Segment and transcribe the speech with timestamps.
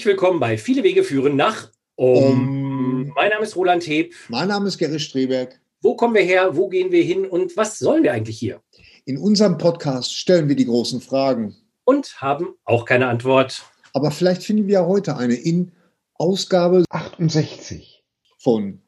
[0.00, 2.24] Herzlich willkommen bei Viele Wege führen nach um.
[2.24, 3.12] um.
[3.14, 4.14] Mein Name ist Roland Heb.
[4.30, 5.60] Mein Name ist Gerrit Streberg.
[5.82, 6.56] Wo kommen wir her?
[6.56, 7.26] Wo gehen wir hin?
[7.26, 8.62] Und was sollen wir eigentlich hier?
[9.04, 11.54] In unserem Podcast stellen wir die großen Fragen.
[11.84, 13.62] Und haben auch keine Antwort.
[13.92, 15.72] Aber vielleicht finden wir ja heute eine in
[16.14, 18.02] Ausgabe 68
[18.38, 18.79] von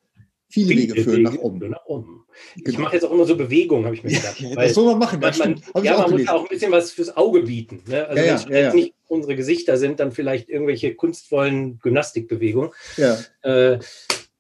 [0.52, 1.70] Viele, Viele Wege führen nach oben.
[1.70, 2.27] Nach oben.
[2.56, 2.69] Genau.
[2.69, 4.38] Ich mache jetzt auch immer so Bewegung, habe ich mir gedacht.
[4.38, 5.19] Ja, das soll man machen.
[5.19, 7.83] Das man, man ja, man muss auch ein bisschen was fürs Auge bieten.
[7.87, 8.06] Ne?
[8.06, 12.70] Also ja, wenn es ja, nicht unsere Gesichter sind, dann vielleicht irgendwelche kunstvollen Gymnastikbewegungen.
[12.98, 13.16] Ja.
[13.41, 13.78] Äh,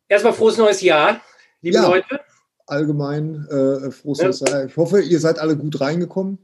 [0.06, 1.22] erstmal frohes neues Jahr,
[1.62, 2.20] liebe Leute.
[2.66, 4.66] Allgemein äh, frohes neues Jahr.
[4.66, 6.38] Ich hoffe, ihr seid alle gut reingekommen.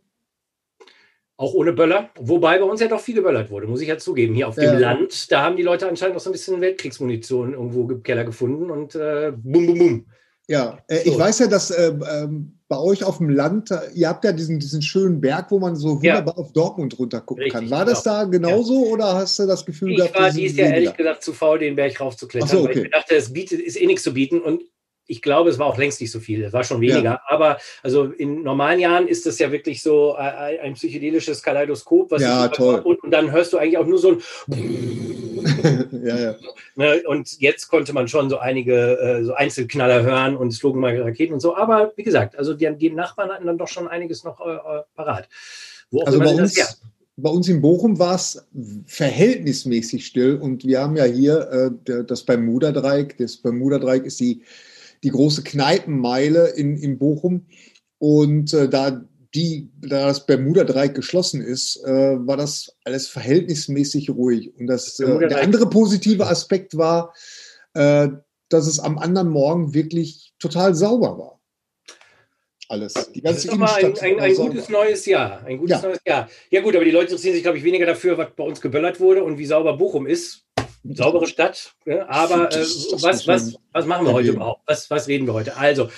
[1.38, 2.10] Auch ohne Böller.
[2.18, 4.34] Wobei bei uns ja doch viel geböllert wurde, muss ich ja zugeben.
[4.34, 7.88] Hier auf dem Land, da haben die Leute anscheinend noch so ein bisschen Weltkriegsmunition irgendwo
[7.88, 10.06] im Keller gefunden und äh, bum, bum, bum.
[10.48, 11.12] Ja, äh, so.
[11.12, 14.58] ich weiß ja, dass äh, ähm, bei euch auf dem Land, ihr habt ja diesen,
[14.58, 16.42] diesen schönen Berg, wo man so wunderbar ja.
[16.42, 17.70] auf Dortmund runter gucken Richtig, kann.
[17.70, 18.16] War das genau.
[18.16, 18.92] da genauso ja.
[18.92, 20.16] oder hast du das Gefühl ich gehabt?
[20.16, 22.78] Ich war dies Jahr ehrlich gesagt zu faul, den Berg raufzuklettern, so, okay.
[22.78, 24.62] weil ich dachte, es bietet, ist eh nichts zu bieten und
[25.08, 27.02] ich glaube, es war auch längst nicht so viel, es war schon weniger.
[27.02, 27.20] Ja.
[27.26, 32.22] Aber also in normalen Jahren ist das ja wirklich so ein, ein psychedelisches Kaleidoskop, was
[32.22, 32.80] ja, toll.
[32.84, 34.22] Und, und, dann hörst du eigentlich auch nur so ein
[36.04, 36.36] ja, ja.
[36.76, 40.80] Ne, und jetzt konnte man schon so einige äh, so Einzelknaller hören und es flogen
[40.80, 41.56] mal Raketen und so.
[41.56, 44.82] Aber wie gesagt, also die, die Nachbarn hatten dann doch schon einiges noch äh, äh
[44.94, 45.28] parat.
[46.04, 46.82] also bei uns, das,
[47.16, 48.46] bei uns in Bochum war es
[48.86, 53.16] verhältnismäßig still und wir haben ja hier äh, das Bermuda-Dreieck.
[53.16, 54.42] Das Bermuda-Dreieck ist die
[55.02, 57.46] die große Kneipenmeile in, in Bochum.
[57.98, 59.04] Und äh, da,
[59.34, 64.52] die, da das Bermuda-Dreieck geschlossen ist, äh, war das alles verhältnismäßig ruhig.
[64.58, 67.14] Und das, äh, der andere positive Aspekt war,
[67.74, 68.08] äh,
[68.48, 71.40] dass es am anderen Morgen wirklich total sauber war.
[72.70, 72.92] Alles.
[73.14, 75.42] Die ganze das ist Innenstadt ein, ein, ein gutes neues Jahr.
[75.44, 75.88] Ein gutes ja.
[75.88, 76.28] neues Jahr.
[76.50, 79.00] Ja, gut, aber die Leute interessieren sich, glaube ich, weniger dafür, was bei uns geböllert
[79.00, 80.47] wurde und wie sauber Bochum ist
[80.84, 81.74] saubere Stadt.
[81.84, 82.08] Ne?
[82.08, 84.62] Aber äh, was, was, was machen wir heute überhaupt?
[84.66, 85.56] Was, was reden wir heute?
[85.56, 85.90] Also,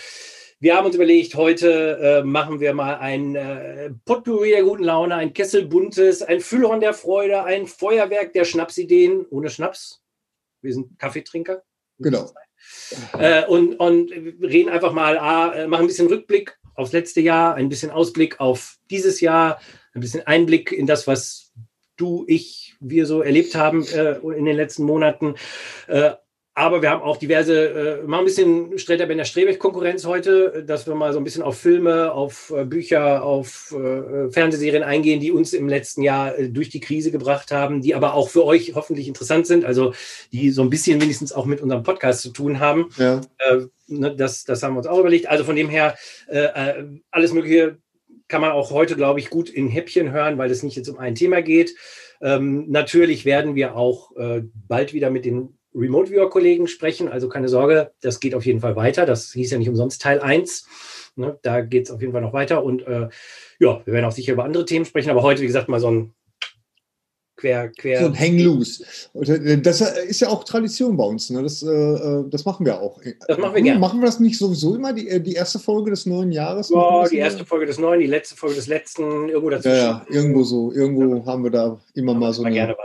[0.62, 5.14] wir haben uns überlegt, heute äh, machen wir mal ein äh, Potpourri der guten Laune,
[5.14, 10.02] ein Kessel buntes, ein Füllhorn der Freude, ein Feuerwerk der Schnapsideen ohne Schnaps.
[10.60, 11.62] Wir sind Kaffeetrinker.
[11.98, 12.30] Genau.
[13.18, 17.54] Äh, und, und reden einfach mal, ah, äh, machen ein bisschen Rückblick aufs letzte Jahr,
[17.54, 19.60] ein bisschen Ausblick auf dieses Jahr,
[19.94, 21.52] ein bisschen Einblick in das, was
[21.96, 25.34] du, ich, wir so erlebt haben äh, in den letzten Monaten.
[25.86, 26.12] Äh,
[26.54, 30.94] aber wir haben auch diverse, äh, mal ein bisschen Streter Bender Strebech-Konkurrenz heute, dass wir
[30.94, 35.52] mal so ein bisschen auf Filme, auf äh, Bücher, auf äh, Fernsehserien eingehen, die uns
[35.52, 39.06] im letzten Jahr äh, durch die Krise gebracht haben, die aber auch für euch hoffentlich
[39.06, 39.94] interessant sind, also
[40.32, 42.90] die so ein bisschen wenigstens auch mit unserem Podcast zu tun haben.
[42.96, 43.20] Ja.
[43.38, 45.28] Äh, ne, das, das haben wir uns auch überlegt.
[45.28, 45.96] Also von dem her,
[46.28, 47.78] äh, äh alles Mögliche
[48.26, 50.98] kann man auch heute, glaube ich, gut in Häppchen hören, weil es nicht jetzt um
[50.98, 51.74] ein Thema geht.
[52.20, 57.08] Ähm, natürlich werden wir auch äh, bald wieder mit den Remote Viewer Kollegen sprechen.
[57.08, 59.06] Also keine Sorge, das geht auf jeden Fall weiter.
[59.06, 60.66] Das hieß ja nicht umsonst Teil 1.
[61.16, 62.64] Ne, da geht es auf jeden Fall noch weiter.
[62.64, 63.08] Und äh,
[63.58, 65.10] ja, wir werden auch sicher über andere Themen sprechen.
[65.10, 66.14] Aber heute, wie gesagt, mal so ein
[67.40, 68.00] quer, quer.
[68.00, 68.84] So ein Hang Loose.
[69.14, 71.30] Äh, das ist ja auch Tradition bei uns.
[71.30, 71.42] Ne?
[71.42, 73.00] Das, äh, äh, das machen wir auch.
[73.26, 73.80] Das machen wir gerne.
[73.80, 76.70] Machen wir das nicht sowieso immer, die, die erste Folge des neuen Jahres?
[76.70, 79.76] Oh, die erste Folge des neuen, die letzte Folge des letzten, irgendwo dazwischen.
[79.76, 80.72] Ja, ja irgendwo so.
[80.72, 81.26] Irgendwo ja.
[81.26, 82.76] haben wir da immer mal so eine,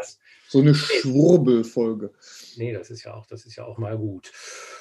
[0.47, 2.11] so eine Schwurbelfolge
[2.57, 4.31] nee, das ist ja auch, das ist ja auch mal gut.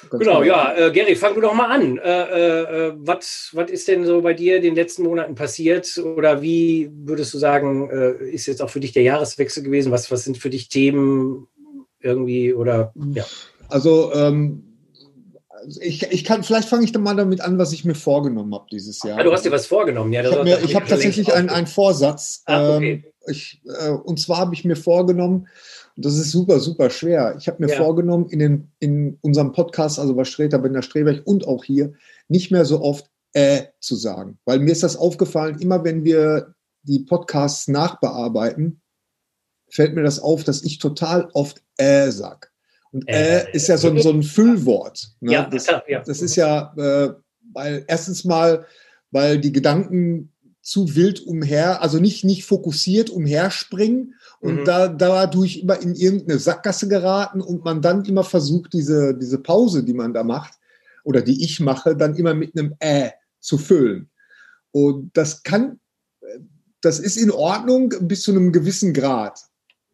[0.09, 0.77] Ganz genau, klar.
[0.77, 1.97] ja, äh, Gary, fang du doch mal an.
[1.97, 5.97] Äh, äh, was ist denn so bei dir in den letzten Monaten passiert?
[5.97, 9.91] Oder wie würdest du sagen, äh, ist jetzt auch für dich der Jahreswechsel gewesen?
[9.91, 11.47] Was, was sind für dich Themen
[11.99, 13.25] irgendwie oder ja?
[13.69, 14.63] Also ähm,
[15.79, 18.67] ich, ich kann, vielleicht fange ich dann mal damit an, was ich mir vorgenommen habe
[18.71, 19.19] dieses Jahr.
[19.19, 20.21] Ah, du hast dir was vorgenommen, ja.
[20.21, 22.43] Ich habe hab tatsächlich einen, einen Vorsatz.
[22.45, 22.91] Ah, okay.
[22.91, 25.47] ähm, ich, äh, und zwar habe ich mir vorgenommen,
[25.95, 27.35] und das ist super, super schwer.
[27.37, 27.77] Ich habe mir ja.
[27.77, 31.93] vorgenommen, in, den, in unserem Podcast, also bei Streter, Bender Streberg und auch hier,
[32.27, 34.37] nicht mehr so oft äh zu sagen.
[34.45, 38.81] Weil mir ist das aufgefallen, immer wenn wir die Podcasts nachbearbeiten,
[39.69, 42.51] fällt mir das auf, dass ich total oft äh sag.
[42.91, 45.11] Und äh, äh ist ja so, so ein Füllwort.
[45.19, 45.33] Ne?
[45.33, 46.01] Ja, das, ja.
[46.05, 47.13] das ist ja, äh,
[47.53, 48.65] weil erstens mal,
[49.11, 54.15] weil die Gedanken zu wild umher, also nicht, nicht fokussiert umherspringen
[54.45, 54.65] und mhm.
[54.65, 59.83] da dadurch immer in irgendeine Sackgasse geraten und man dann immer versucht, diese, diese Pause,
[59.83, 60.53] die man da macht
[61.03, 63.09] oder die ich mache, dann immer mit einem Äh
[63.39, 64.09] zu füllen.
[64.71, 65.79] Und das kann,
[66.81, 69.39] das ist in Ordnung bis zu einem gewissen Grad.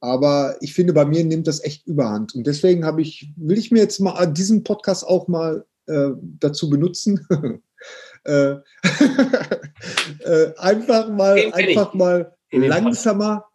[0.02, 2.36] Aber ich finde, bei mir nimmt das echt überhand.
[2.36, 6.10] Und deswegen habe ich, will ich mir jetzt mal diesen Podcast auch mal äh,
[6.40, 7.26] dazu benutzen,
[8.26, 8.56] äh,
[10.26, 13.46] äh, einfach mal, einfach mal langsamer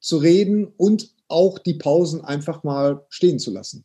[0.00, 3.84] zu reden und auch die Pausen einfach mal stehen zu lassen.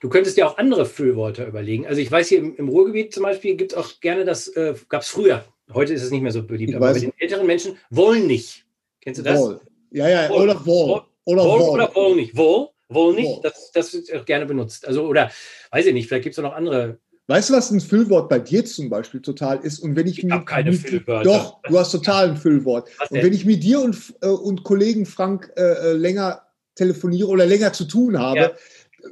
[0.00, 1.86] Du könntest dir auch andere Füllwörter überlegen.
[1.86, 4.74] Also ich weiß hier im, im Ruhrgebiet zum Beispiel gibt es auch gerne das, äh,
[4.88, 5.44] gab es früher.
[5.72, 8.64] Heute ist es nicht mehr so beliebt, ich aber bei den älteren Menschen wollen nicht.
[9.00, 9.40] Kennst du das?
[9.40, 9.60] Wohl.
[9.90, 10.42] Ja, ja, wohl.
[10.42, 11.02] oder wohl.
[11.24, 11.70] Oder wohl, wohl.
[11.70, 12.36] oder wohl nicht.
[12.36, 13.40] Wohl, wohl nicht, wohl.
[13.42, 14.86] Das, das wird auch gerne benutzt.
[14.86, 15.30] Also, oder
[15.72, 18.64] weiß ich nicht, vielleicht gibt es noch andere Weißt du, was ein Füllwort bei dir
[18.64, 19.80] zum Beispiel total ist?
[19.80, 21.24] Und wenn ich, ich habe keine Füllwörter.
[21.24, 22.88] Doch, du hast total ein Füllwort.
[23.10, 26.46] Und wenn ich mit dir und, äh, und Kollegen Frank äh, äh, länger
[26.76, 28.50] telefoniere oder länger zu tun habe, ja.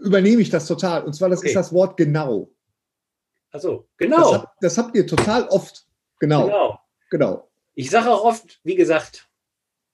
[0.05, 1.03] übernehme ich das total.
[1.03, 1.49] Und zwar, das okay.
[1.49, 2.51] ist das Wort genau.
[3.51, 4.17] Also genau.
[4.17, 5.85] Das, hab, das, habt ihr total oft.
[6.21, 6.47] Genau.
[6.47, 6.81] Genau.
[7.11, 7.51] genau.
[7.75, 9.29] Ich sage auch oft, wie gesagt.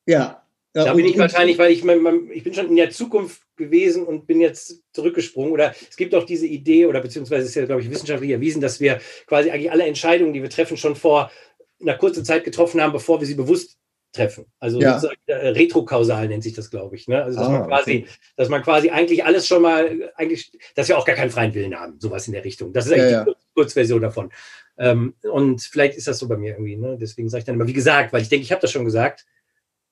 [0.07, 0.43] Ja.
[0.75, 4.05] Ja da bin ich wahrscheinlich, weil ich, mein, ich bin schon in der Zukunft gewesen
[4.05, 5.53] und bin jetzt zurückgesprungen.
[5.53, 8.81] Oder es gibt auch diese Idee, oder beziehungsweise ist ja, glaube ich, wissenschaftlich erwiesen, dass
[8.81, 11.31] wir quasi eigentlich alle Entscheidungen, die wir treffen, schon vor
[11.81, 13.79] einer kurzen Zeit getroffen haben, bevor wir sie bewusst
[14.13, 14.47] treffen.
[14.59, 15.01] Also ja.
[15.27, 17.07] äh, retrokausal nennt sich das, glaube ich.
[17.07, 17.23] Ne?
[17.23, 18.07] Also dass ah, man quasi, okay.
[18.37, 21.79] dass man quasi eigentlich alles schon mal, eigentlich, dass wir auch gar keinen freien Willen
[21.79, 22.73] haben, sowas in der Richtung.
[22.73, 24.33] Das ist eigentlich ja, die Kurzversion davon.
[24.79, 26.77] Ähm, und vielleicht ist das so bei mir irgendwie.
[26.77, 26.97] Ne?
[27.01, 29.27] Deswegen sage ich dann immer, wie gesagt, weil ich denke, ich habe das schon gesagt,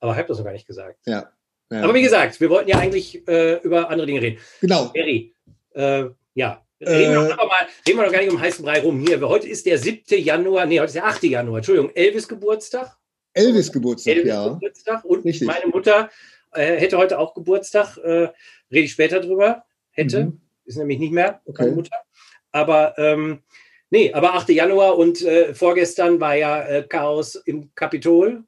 [0.00, 0.98] aber ich habe das noch gar nicht gesagt.
[1.06, 1.30] Ja.
[1.70, 1.82] ja.
[1.82, 4.38] Aber wie gesagt, wir wollten ja eigentlich äh, über andere Dinge reden.
[4.60, 4.90] Genau.
[4.94, 5.34] Eri,
[5.74, 6.04] äh,
[6.34, 9.00] ja, Reden wir, äh, doch mal, reden wir doch gar nicht um heißen Brei rum.
[9.00, 10.04] Hier, heute ist der 7.
[10.22, 11.24] Januar, nee, heute ist der 8.
[11.24, 12.96] Januar, Entschuldigung, Elvis Geburtstag.
[13.34, 14.48] Elvis Geburtstag, Elvis ja.
[14.48, 15.48] Geburtstag und Richtig.
[15.48, 16.08] meine Mutter
[16.52, 17.96] äh, hätte heute auch Geburtstag.
[17.98, 18.28] Äh,
[18.70, 19.64] rede ich später drüber.
[19.90, 20.26] Hätte.
[20.26, 20.40] Mhm.
[20.64, 21.62] Ist nämlich nicht mehr okay.
[21.64, 21.96] meine Mutter.
[22.52, 23.42] Aber ähm,
[23.90, 24.50] nee, aber 8.
[24.50, 28.44] Januar und äh, vorgestern war ja äh, Chaos im Kapitol.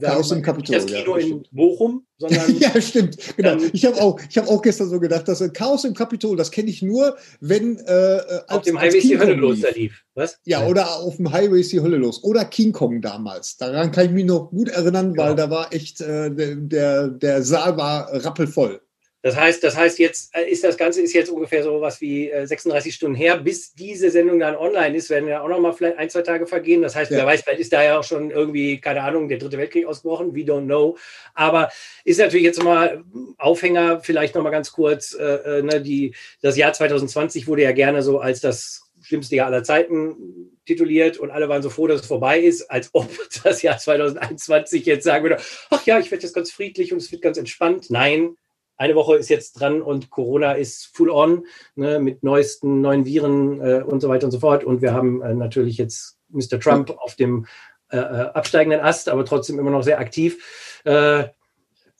[0.00, 0.76] Chaos im Kapitol.
[0.76, 2.56] Das Kino ja, in Bochum, sondern.
[2.58, 3.16] ja, stimmt.
[3.36, 3.52] Genau.
[3.52, 6.70] Ähm, ich habe auch, hab auch gestern so gedacht, dass Chaos im Kapitol, das kenne
[6.70, 7.78] ich nur, wenn.
[7.78, 10.04] Äh, als, auf dem Highway ist die Hölle los da lief.
[10.14, 10.38] Was?
[10.44, 12.22] Ja, oder auf dem Highway ist die Hölle los.
[12.24, 13.56] Oder King Kong damals.
[13.56, 15.46] Daran kann ich mich noch gut erinnern, weil genau.
[15.46, 18.80] da war echt, äh, der, der Saal war rappelvoll.
[19.22, 22.30] Das heißt, das heißt, jetzt äh, ist das Ganze ist jetzt ungefähr so was wie
[22.44, 25.72] 36 äh, Stunden her, bis diese Sendung dann online ist, werden ja auch noch mal
[25.72, 26.82] vielleicht ein, zwei Tage vergehen.
[26.82, 27.18] Das heißt, ja.
[27.18, 30.34] wer weiß, vielleicht ist da ja auch schon irgendwie, keine Ahnung, der dritte Weltkrieg ausgebrochen,
[30.36, 30.96] we don't know.
[31.34, 31.70] Aber
[32.04, 33.02] ist natürlich jetzt mal
[33.38, 37.72] Aufhänger, vielleicht noch mal ganz kurz, äh, äh ne, die, das Jahr 2020 wurde ja
[37.72, 42.02] gerne so als das schlimmste Jahr aller Zeiten tituliert und alle waren so froh, dass
[42.02, 43.08] es vorbei ist, als ob
[43.44, 45.38] das Jahr 2021 jetzt sagen würde,
[45.70, 47.90] ach ja, ich werde jetzt ganz friedlich und es wird ganz entspannt.
[47.90, 48.36] Nein,
[48.78, 51.44] eine Woche ist jetzt dran und Corona ist full on
[51.74, 54.64] ne, mit neuesten neuen Viren äh, und so weiter und so fort.
[54.64, 56.60] Und wir haben äh, natürlich jetzt Mr.
[56.60, 57.46] Trump auf dem
[57.90, 60.80] äh, äh, absteigenden Ast, aber trotzdem immer noch sehr aktiv.
[60.84, 61.24] Äh,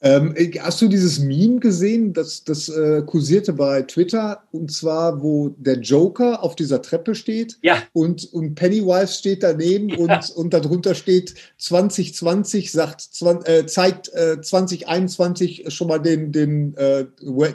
[0.01, 5.49] ähm, hast du dieses Meme gesehen, das, das äh, kursierte bei Twitter, und zwar, wo
[5.57, 7.83] der Joker auf dieser Treppe steht ja.
[7.91, 9.97] und, und Pennywise steht daneben ja.
[9.97, 13.09] und, und darunter steht 2020 sagt,
[13.45, 17.05] äh, zeigt äh, 2021 schon mal den, den, äh,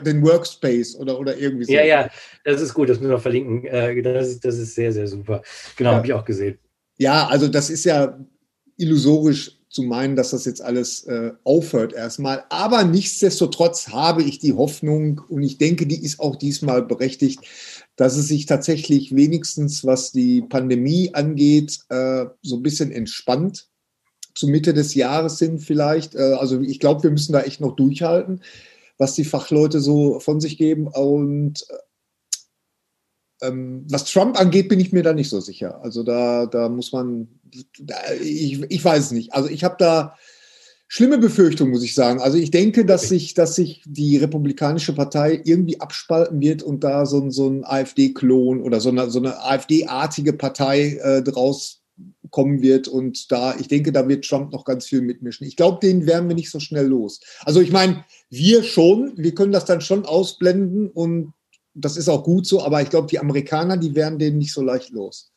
[0.05, 1.73] den Workspace oder, oder irgendwie so.
[1.73, 2.09] Ja, ja,
[2.43, 3.65] das ist gut, das müssen wir verlinken.
[3.65, 5.41] Äh, das, ist, das ist sehr, sehr super.
[5.77, 5.95] Genau, ja.
[5.97, 6.59] habe ich auch gesehen.
[6.97, 8.19] Ja, also das ist ja
[8.77, 12.45] illusorisch zu meinen, dass das jetzt alles äh, aufhört erstmal.
[12.47, 17.41] Aber nichtsdestotrotz habe ich die Hoffnung und ich denke, die ist auch diesmal berechtigt,
[17.97, 23.67] dass es sich tatsächlich wenigstens, was die Pandemie angeht, äh, so ein bisschen entspannt.
[24.33, 26.15] Zu Mitte des Jahres sind vielleicht.
[26.15, 28.43] Äh, also ich glaube, wir müssen da echt noch durchhalten,
[28.97, 30.87] was die Fachleute so von sich geben.
[30.87, 31.73] Und äh,
[33.41, 35.81] ähm, was Trump angeht, bin ich mir da nicht so sicher.
[35.83, 37.27] Also da, da muss man
[38.21, 39.33] ich, ich weiß es nicht.
[39.33, 40.15] Also ich habe da
[40.87, 42.19] schlimme Befürchtungen, muss ich sagen.
[42.21, 47.05] Also ich denke, dass sich, dass sich die Republikanische Partei irgendwie abspalten wird und da
[47.05, 51.81] so, so ein AfD-Klon oder so eine, so eine AfD-artige Partei äh, draus
[52.29, 55.47] kommen wird und da, ich denke, da wird Trump noch ganz viel mitmischen.
[55.47, 57.21] Ich glaube, den werden wir nicht so schnell los.
[57.45, 61.33] Also ich meine, wir schon, wir können das dann schon ausblenden und
[61.75, 64.63] das ist auch gut so, aber ich glaube, die Amerikaner, die werden den nicht so
[64.63, 65.31] leicht los.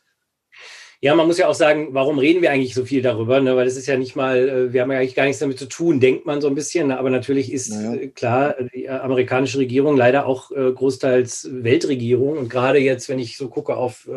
[1.00, 3.40] Ja, man muss ja auch sagen, warum reden wir eigentlich so viel darüber?
[3.40, 3.54] Ne?
[3.54, 5.66] Weil das ist ja nicht mal, äh, wir haben ja eigentlich gar nichts damit zu
[5.66, 6.88] tun, denkt man so ein bisschen.
[6.88, 6.98] Ne?
[6.98, 7.94] Aber natürlich ist naja.
[7.94, 12.36] Äh, klar, die äh, amerikanische Regierung leider auch großteils Weltregierung.
[12.36, 14.08] Und gerade jetzt, wenn ich so gucke auf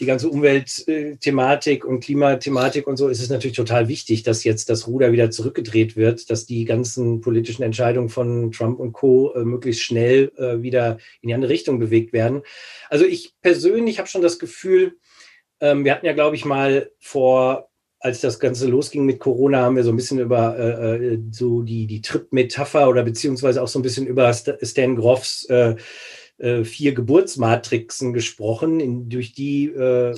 [0.00, 4.86] die ganze Umweltthematik und Klimathematik und so, ist es natürlich total wichtig, dass jetzt das
[4.86, 9.32] Ruder wieder zurückgedreht wird, dass die ganzen politischen Entscheidungen von Trump und Co.
[9.44, 12.42] möglichst schnell wieder in die andere Richtung bewegt werden.
[12.88, 14.96] Also ich persönlich habe schon das Gefühl,
[15.60, 19.76] ähm, wir hatten ja, glaube ich, mal vor, als das Ganze losging mit Corona, haben
[19.76, 23.78] wir so ein bisschen über äh, äh so die, die Trip-Metapher oder beziehungsweise auch so
[23.78, 25.76] ein bisschen über Stan Groffs äh,
[26.40, 30.14] äh, vier Geburtsmatrixen gesprochen, in, durch die äh,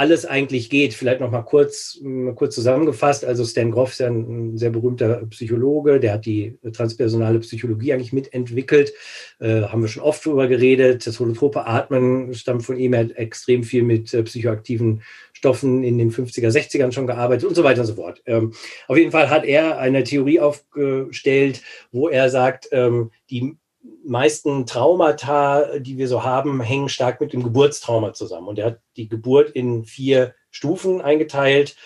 [0.00, 0.94] alles eigentlich geht.
[0.94, 2.00] Vielleicht noch mal kurz,
[2.34, 3.22] kurz zusammengefasst.
[3.24, 8.12] Also Stan Groff ist ja ein, sehr berühmter Psychologe, der hat die transpersonale Psychologie eigentlich
[8.12, 8.94] mitentwickelt.
[9.40, 11.06] Äh, haben wir schon oft drüber geredet.
[11.06, 12.94] Das holotrope Atmen stammt von ihm.
[12.94, 15.02] Er hat extrem viel mit äh, psychoaktiven
[15.34, 18.22] Stoffen in den 50er, 60ern schon gearbeitet und so weiter und so fort.
[18.26, 18.52] Ähm,
[18.88, 23.56] auf jeden Fall hat er eine Theorie aufgestellt, wo er sagt, ähm, die
[24.10, 28.48] meisten Traumata, die wir so haben, hängen stark mit dem Geburtstrauma zusammen.
[28.48, 31.76] Und er hat die Geburt in vier Stufen eingeteilt.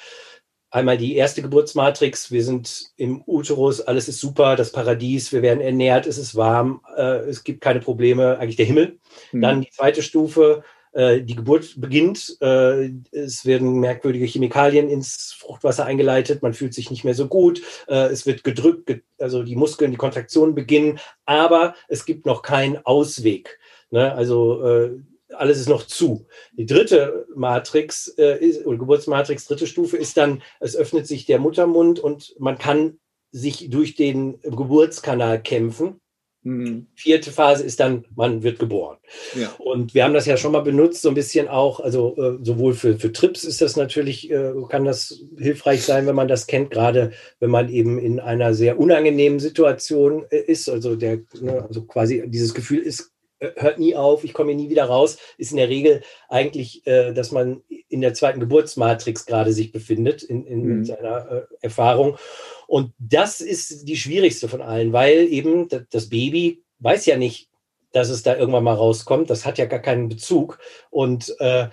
[0.71, 5.61] Einmal die erste Geburtsmatrix, wir sind im Uterus, alles ist super, das Paradies, wir werden
[5.61, 8.99] ernährt, es ist warm, äh, es gibt keine Probleme, eigentlich der Himmel.
[9.31, 9.41] Mhm.
[9.41, 15.85] Dann die zweite Stufe, äh, die Geburt beginnt, äh, es werden merkwürdige Chemikalien ins Fruchtwasser
[15.85, 19.91] eingeleitet, man fühlt sich nicht mehr so gut, äh, es wird gedrückt, also die Muskeln,
[19.91, 23.59] die Kontraktionen beginnen, aber es gibt noch keinen Ausweg.
[23.91, 24.15] Ne?
[24.15, 25.01] Also
[25.37, 26.27] alles ist noch zu.
[26.53, 32.01] Die dritte Matrix ist, oder Geburtsmatrix, dritte Stufe ist dann, es öffnet sich der Muttermund
[32.01, 32.99] und man kann
[33.31, 36.01] sich durch den Geburtskanal kämpfen.
[36.45, 36.87] Mhm.
[36.95, 38.99] Vierte Phase ist dann, man wird geboren.
[39.35, 39.51] Ja.
[39.59, 42.75] Und wir haben das ja schon mal benutzt, so ein bisschen auch, also äh, sowohl
[42.75, 46.71] für, für Trips ist das natürlich, äh, kann das hilfreich sein, wenn man das kennt,
[46.71, 50.69] gerade wenn man eben in einer sehr unangenehmen Situation äh, ist.
[50.69, 54.61] Also der, ne, also quasi dieses Gefühl ist, äh, hört nie auf, ich komme hier
[54.61, 59.25] nie wieder raus, ist in der Regel eigentlich, äh, dass man in der zweiten Geburtsmatrix
[59.25, 60.85] gerade sich befindet, in, in mhm.
[60.85, 62.19] seiner äh, Erfahrung.
[62.67, 67.49] Und das ist die schwierigste von allen, weil eben das Baby weiß ja nicht,
[67.93, 69.31] dass es da irgendwann mal rauskommt.
[69.31, 70.59] Das hat ja gar keinen Bezug
[70.91, 71.69] und äh,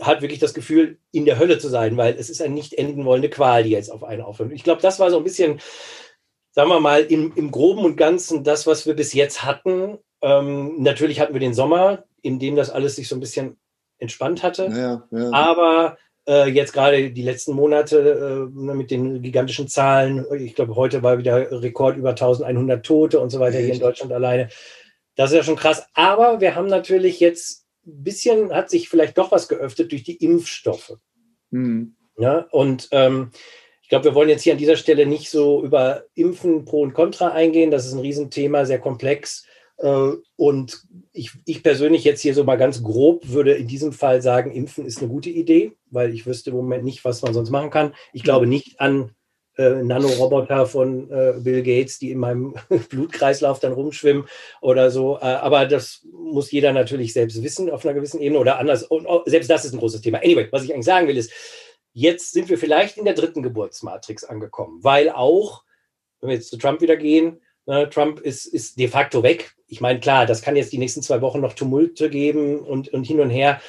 [0.00, 3.04] hat wirklich das Gefühl, in der Hölle zu sein, weil es ist eine nicht enden
[3.04, 4.52] wollende Qual, die jetzt auf einen aufhört.
[4.52, 5.60] Ich glaube, das war so ein bisschen,
[6.52, 9.98] sagen wir mal, im, im Groben und Ganzen das, was wir bis jetzt hatten.
[10.22, 13.58] Ähm, natürlich hatten wir den Sommer, in dem das alles sich so ein bisschen
[13.98, 14.66] entspannt hatte.
[14.66, 15.30] Ja, ja.
[15.32, 20.26] Aber äh, jetzt gerade die letzten Monate äh, mit den gigantischen Zahlen.
[20.38, 23.66] Ich glaube, heute war wieder Rekord über 1100 Tote und so weiter Echt?
[23.66, 24.48] hier in Deutschland alleine.
[25.16, 25.86] Das ist ja schon krass.
[25.94, 30.16] Aber wir haben natürlich jetzt ein bisschen, hat sich vielleicht doch was geöffnet durch die
[30.16, 30.96] Impfstoffe.
[31.50, 31.96] Mhm.
[32.18, 33.30] Ja, und ähm,
[33.82, 36.92] ich glaube, wir wollen jetzt hier an dieser Stelle nicht so über Impfen pro und
[36.92, 37.70] contra eingehen.
[37.70, 39.46] Das ist ein Riesenthema, sehr komplex.
[39.80, 40.82] Äh, und
[41.12, 44.86] ich, ich persönlich jetzt hier so mal ganz grob würde in diesem Fall sagen, Impfen
[44.86, 47.94] ist eine gute Idee, weil ich wüsste im Moment nicht, was man sonst machen kann.
[48.12, 49.12] Ich glaube nicht an
[49.56, 52.54] äh, Nanoroboter von äh, Bill Gates, die in meinem
[52.90, 54.26] Blutkreislauf dann rumschwimmen
[54.60, 55.16] oder so.
[55.16, 58.84] Äh, aber das muss jeder natürlich selbst wissen auf einer gewissen Ebene oder anders.
[58.84, 60.18] Und oh, selbst das ist ein großes Thema.
[60.18, 61.32] Anyway, was ich eigentlich sagen will, ist,
[61.92, 65.64] jetzt sind wir vielleicht in der dritten Geburtsmatrix angekommen, weil auch,
[66.20, 69.54] wenn wir jetzt zu Trump wieder gehen, Ne, Trump ist, ist de facto weg.
[69.70, 73.04] Ich meine, klar, das kann jetzt die nächsten zwei Wochen noch Tumulte geben und, und
[73.04, 73.60] hin und her.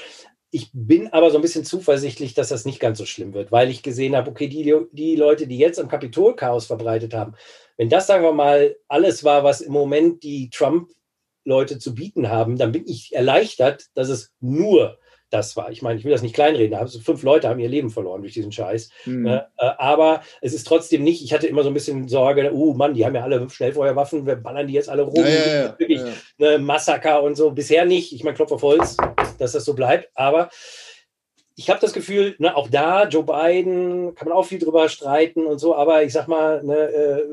[0.49, 3.69] Ich bin aber so ein bisschen zuversichtlich, dass das nicht ganz so schlimm wird, weil
[3.69, 7.35] ich gesehen habe, okay, die, die Leute, die jetzt am Kapitolchaos verbreitet haben,
[7.77, 12.57] wenn das, sagen wir mal, alles war, was im Moment die Trump-Leute zu bieten haben,
[12.57, 14.97] dann bin ich erleichtert, dass es nur
[15.31, 15.71] das war.
[15.71, 18.33] Ich meine, ich will das nicht kleinreden, also fünf Leute haben ihr Leben verloren durch
[18.33, 18.89] diesen Scheiß.
[19.05, 19.25] Mhm.
[19.25, 22.93] Äh, aber es ist trotzdem nicht, ich hatte immer so ein bisschen Sorge, oh Mann,
[22.93, 25.23] die haben ja alle Schnellfeuerwaffen, wir ballern die jetzt alle rum.
[25.23, 26.01] Ja, ja, ja, wirklich
[26.37, 26.57] ja.
[26.59, 27.51] Massaker und so.
[27.51, 28.13] Bisher nicht.
[28.13, 28.97] Ich meine, Klopf auf Holz,
[29.39, 30.09] dass das so bleibt.
[30.13, 30.49] Aber
[31.55, 35.45] ich habe das Gefühl, ne, auch da, Joe Biden, kann man auch viel drüber streiten
[35.45, 37.23] und so, aber ich sag mal, ne, äh,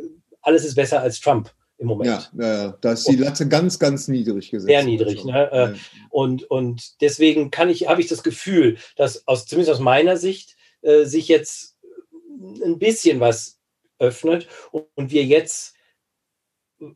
[0.43, 2.30] alles ist besser als Trump im Moment.
[2.37, 4.68] Ja, ja, da ist die Latte ganz, ganz niedrig gesetzt.
[4.68, 5.18] Sehr niedrig.
[5.18, 5.50] Also, ne?
[5.52, 5.75] Ja.
[6.11, 10.56] Und, und deswegen kann ich, habe ich das Gefühl, dass aus, zumindest aus meiner Sicht
[10.82, 11.76] äh, sich jetzt
[12.64, 13.58] ein bisschen was
[13.99, 14.49] öffnet
[14.94, 15.75] und wir jetzt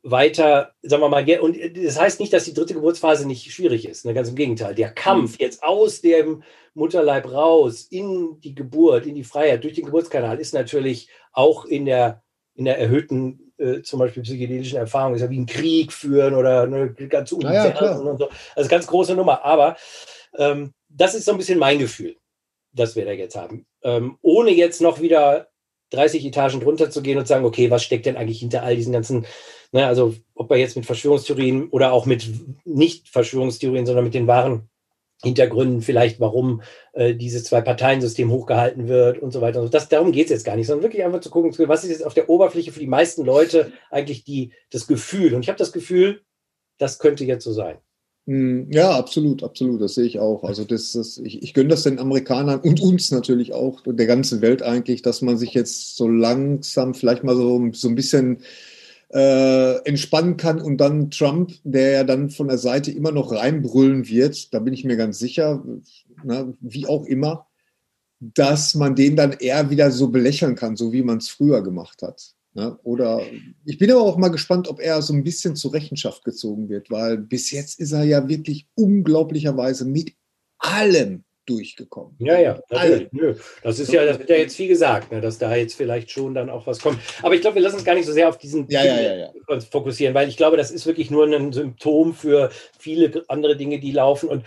[0.03, 4.05] weiter, sagen wir mal, und das heißt nicht, dass die dritte Geburtsphase nicht schwierig ist,
[4.05, 4.15] ne?
[4.15, 4.75] ganz im Gegenteil.
[4.75, 5.37] Der Kampf mhm.
[5.41, 6.43] jetzt aus dem
[6.75, 11.85] Mutterleib raus in die Geburt, in die Freiheit durch den Geburtskanal ist natürlich auch in
[11.85, 12.23] der,
[12.55, 16.63] in der erhöhten äh, zum Beispiel psychedelischen Erfahrungen, ist ja wie ein Krieg führen oder
[16.63, 18.29] eine ganz ja, und so.
[18.57, 19.45] Also ganz große Nummer.
[19.45, 19.77] Aber
[20.37, 22.17] ähm, das ist so ein bisschen mein Gefühl,
[22.73, 23.67] das wir da jetzt haben.
[23.83, 25.49] Ähm, ohne jetzt noch wieder
[25.91, 28.93] 30 Etagen drunter zu gehen und sagen, okay, was steckt denn eigentlich hinter all diesen
[28.93, 29.27] ganzen,
[29.73, 32.29] ne, also ob wir jetzt mit Verschwörungstheorien oder auch mit
[32.65, 34.69] nicht Verschwörungstheorien, sondern mit den wahren
[35.23, 36.63] Hintergründen vielleicht, warum
[36.93, 39.61] äh, dieses Zwei-Parteien-System hochgehalten wird und so weiter.
[39.61, 39.71] Und so.
[39.71, 42.05] Das, darum geht es jetzt gar nicht, sondern wirklich einfach zu gucken, was ist jetzt
[42.05, 45.35] auf der Oberfläche für die meisten Leute eigentlich die, das Gefühl.
[45.35, 46.23] Und ich habe das Gefühl,
[46.79, 47.79] das könnte jetzt so sein.
[48.27, 50.45] Hm, ja, absolut, absolut, das sehe ich auch.
[50.45, 54.41] Also das, das, ich, ich gönne das den Amerikanern und uns natürlich auch, der ganzen
[54.43, 58.39] Welt eigentlich, dass man sich jetzt so langsam vielleicht mal so, so ein bisschen
[59.13, 64.09] äh, entspannen kann und dann Trump, der ja dann von der Seite immer noch reinbrüllen
[64.09, 65.63] wird, da bin ich mir ganz sicher,
[66.25, 67.47] na, wie auch immer,
[68.21, 72.03] dass man den dann eher wieder so belächeln kann, so wie man es früher gemacht
[72.03, 72.35] hat.
[72.55, 72.79] Ne?
[72.85, 73.23] Oder
[73.65, 76.91] ich bin aber auch mal gespannt, ob er so ein bisschen zur Rechenschaft gezogen wird,
[76.91, 80.13] weil bis jetzt ist er ja wirklich unglaublicherweise mit
[80.59, 82.15] allem durchgekommen.
[82.19, 83.13] Ja, ja, natürlich.
[83.13, 83.35] Nö.
[83.63, 86.35] Das ist ja, das wird ja jetzt viel gesagt, ne, dass da jetzt vielleicht schon
[86.35, 86.99] dann auch was kommt.
[87.23, 89.15] Aber ich glaube, wir lassen uns gar nicht so sehr auf diesen ja, ja, ja,
[89.17, 89.61] ja.
[89.61, 93.93] fokussieren, weil ich glaube, das ist wirklich nur ein Symptom für viele andere Dinge, die
[93.93, 94.29] laufen.
[94.29, 94.45] Und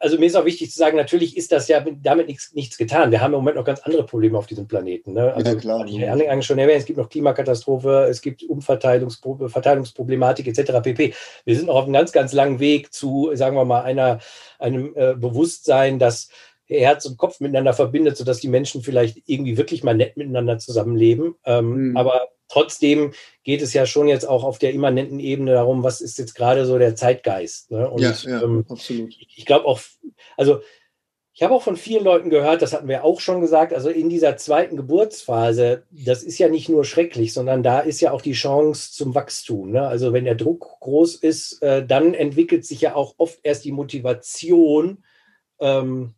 [0.00, 3.12] also mir ist auch wichtig zu sagen, natürlich ist das ja damit nichts, nichts getan.
[3.12, 5.12] Wir haben im Moment noch ganz andere Probleme auf diesem Planeten.
[5.12, 5.32] Ne?
[5.32, 5.86] Also, ja, klar.
[5.86, 10.72] Ich eigentlich schon erwähnt, es gibt noch Klimakatastrophe, es gibt Umverteilungsproblematik etc.
[10.82, 11.14] pp.
[11.44, 14.18] Wir sind noch auf einem ganz, ganz langen Weg zu, sagen wir mal, einer,
[14.58, 16.30] einem äh, Bewusstsein, dass
[16.66, 21.34] Herz und Kopf miteinander verbindet, sodass die Menschen vielleicht irgendwie wirklich mal nett miteinander zusammenleben.
[21.44, 21.96] Ähm, mhm.
[21.96, 23.12] Aber trotzdem
[23.44, 26.66] geht es ja schon jetzt auch auf der immanenten Ebene darum, was ist jetzt gerade
[26.66, 27.70] so der Zeitgeist.
[27.70, 27.88] Ne?
[27.88, 29.10] Und, ja, ja ähm, absolut.
[29.10, 29.80] Ich, ich glaube auch,
[30.36, 30.60] also
[31.36, 34.08] ich habe auch von vielen Leuten gehört, das hatten wir auch schon gesagt, also in
[34.08, 38.32] dieser zweiten Geburtsphase, das ist ja nicht nur schrecklich, sondern da ist ja auch die
[38.32, 39.70] Chance zum Wachstum.
[39.70, 39.86] Ne?
[39.86, 43.72] Also wenn der Druck groß ist, äh, dann entwickelt sich ja auch oft erst die
[43.72, 45.04] Motivation,
[45.60, 46.14] ähm,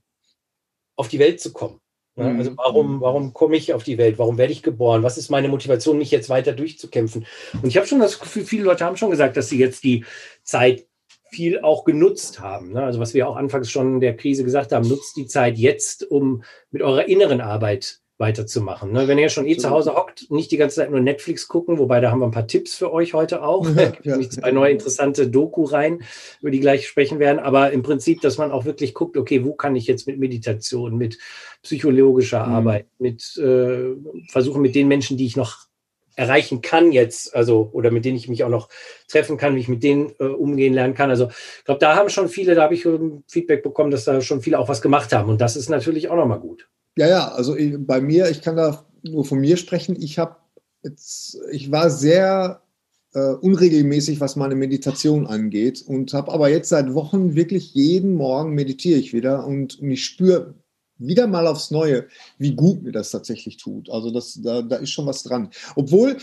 [0.98, 1.80] auf die Welt zu kommen.
[2.16, 2.38] Mhm.
[2.38, 4.18] also warum, warum komme ich auf die Welt?
[4.18, 5.04] Warum werde ich geboren?
[5.04, 7.26] Was ist meine Motivation, mich jetzt weiter durchzukämpfen?
[7.62, 10.04] Und ich habe schon das Gefühl, viele Leute haben schon gesagt, dass sie jetzt die
[10.42, 10.86] Zeit
[11.30, 12.72] viel auch genutzt haben.
[12.72, 12.82] Ne?
[12.82, 16.10] Also was wir auch anfangs schon in der Krise gesagt haben, nutzt die Zeit jetzt,
[16.10, 18.92] um mit eurer inneren Arbeit weiterzumachen.
[18.92, 19.06] Ne?
[19.06, 22.00] Wenn ihr schon eh zu Hause hockt, nicht die ganze Zeit nur Netflix gucken, wobei
[22.00, 23.66] da haben wir ein paar Tipps für euch heute auch.
[23.78, 24.20] Ja, ja.
[24.28, 26.02] zwei neue interessante Doku rein,
[26.40, 27.38] über die gleich sprechen werden.
[27.38, 30.96] Aber im Prinzip, dass man auch wirklich guckt, okay, wo kann ich jetzt mit Meditation,
[30.96, 31.18] mit
[31.62, 32.52] psychologischer mhm.
[32.52, 33.94] Arbeit, mit äh,
[34.28, 35.68] versuchen mit den Menschen, die ich noch
[36.16, 38.68] erreichen kann jetzt, also oder mit denen ich mich auch noch
[39.06, 41.10] treffen kann, wie ich mit denen äh, umgehen lernen kann.
[41.10, 42.87] Also ich glaube, da haben schon viele, da habe ich
[43.28, 45.31] Feedback bekommen, dass da schon viele auch was gemacht haben.
[45.31, 46.68] Und das ist natürlich auch nochmal gut.
[46.98, 49.94] Ja, ja, also bei mir, ich kann da nur von mir sprechen.
[50.02, 50.34] Ich habe
[50.82, 52.61] jetzt, ich war sehr
[53.14, 58.52] äh, unregelmäßig, was meine Meditation angeht und habe aber jetzt seit Wochen wirklich jeden Morgen
[58.52, 60.54] meditiere ich wieder und, und ich spüre
[60.96, 63.88] wieder mal aufs Neue, wie gut mir das tatsächlich tut.
[63.90, 65.50] Also das, da, da ist schon was dran.
[65.76, 66.16] Obwohl,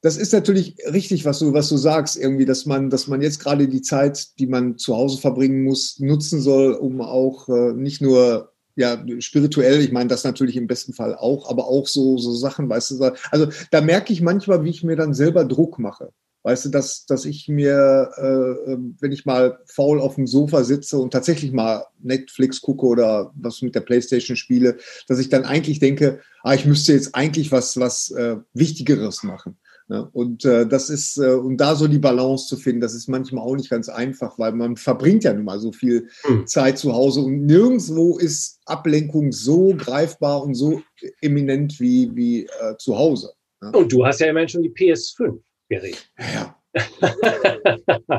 [0.00, 3.40] das ist natürlich richtig, was du, was du sagst, irgendwie, dass man, dass man jetzt
[3.40, 8.00] gerade die Zeit, die man zu Hause verbringen muss, nutzen soll, um auch äh, nicht
[8.00, 12.32] nur ja, spirituell, ich meine das natürlich im besten Fall auch, aber auch so, so
[12.34, 16.10] Sachen, weißt du, also da merke ich manchmal, wie ich mir dann selber Druck mache.
[16.44, 20.64] Weißt du, dass, dass ich mir, äh, ähm, wenn ich mal faul auf dem Sofa
[20.64, 25.44] sitze und tatsächlich mal Netflix gucke oder was mit der Playstation spiele, dass ich dann
[25.44, 29.56] eigentlich denke, ah, ich müsste jetzt eigentlich was, was äh, Wichtigeres machen.
[29.88, 30.08] Ne?
[30.12, 33.44] Und äh, das ist, äh, und da so die Balance zu finden, das ist manchmal
[33.44, 36.46] auch nicht ganz einfach, weil man verbringt ja nun mal so viel mhm.
[36.46, 40.82] Zeit zu Hause und nirgendwo ist Ablenkung so greifbar und so
[41.20, 43.32] eminent wie, wie äh, zu Hause.
[43.60, 43.72] Ne?
[43.72, 46.10] Und du hast ja immerhin schon die PS5 gerät.
[46.18, 46.56] Ja,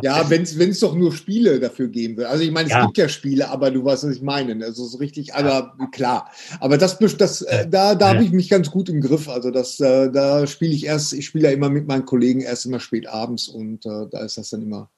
[0.02, 2.30] ja, wenn es doch nur Spiele dafür geben würde.
[2.30, 2.86] Also ich meine, es ja.
[2.86, 4.64] gibt ja Spiele, aber du weißt, was ich meine.
[4.64, 6.30] Also so richtig, aber klar.
[6.60, 9.28] Aber das, das äh, da, da habe ich mich ganz gut im Griff.
[9.30, 12.66] Also das, äh, da spiele ich erst, ich spiele ja immer mit meinen Kollegen erst
[12.66, 14.90] immer spät abends und äh, da ist das dann immer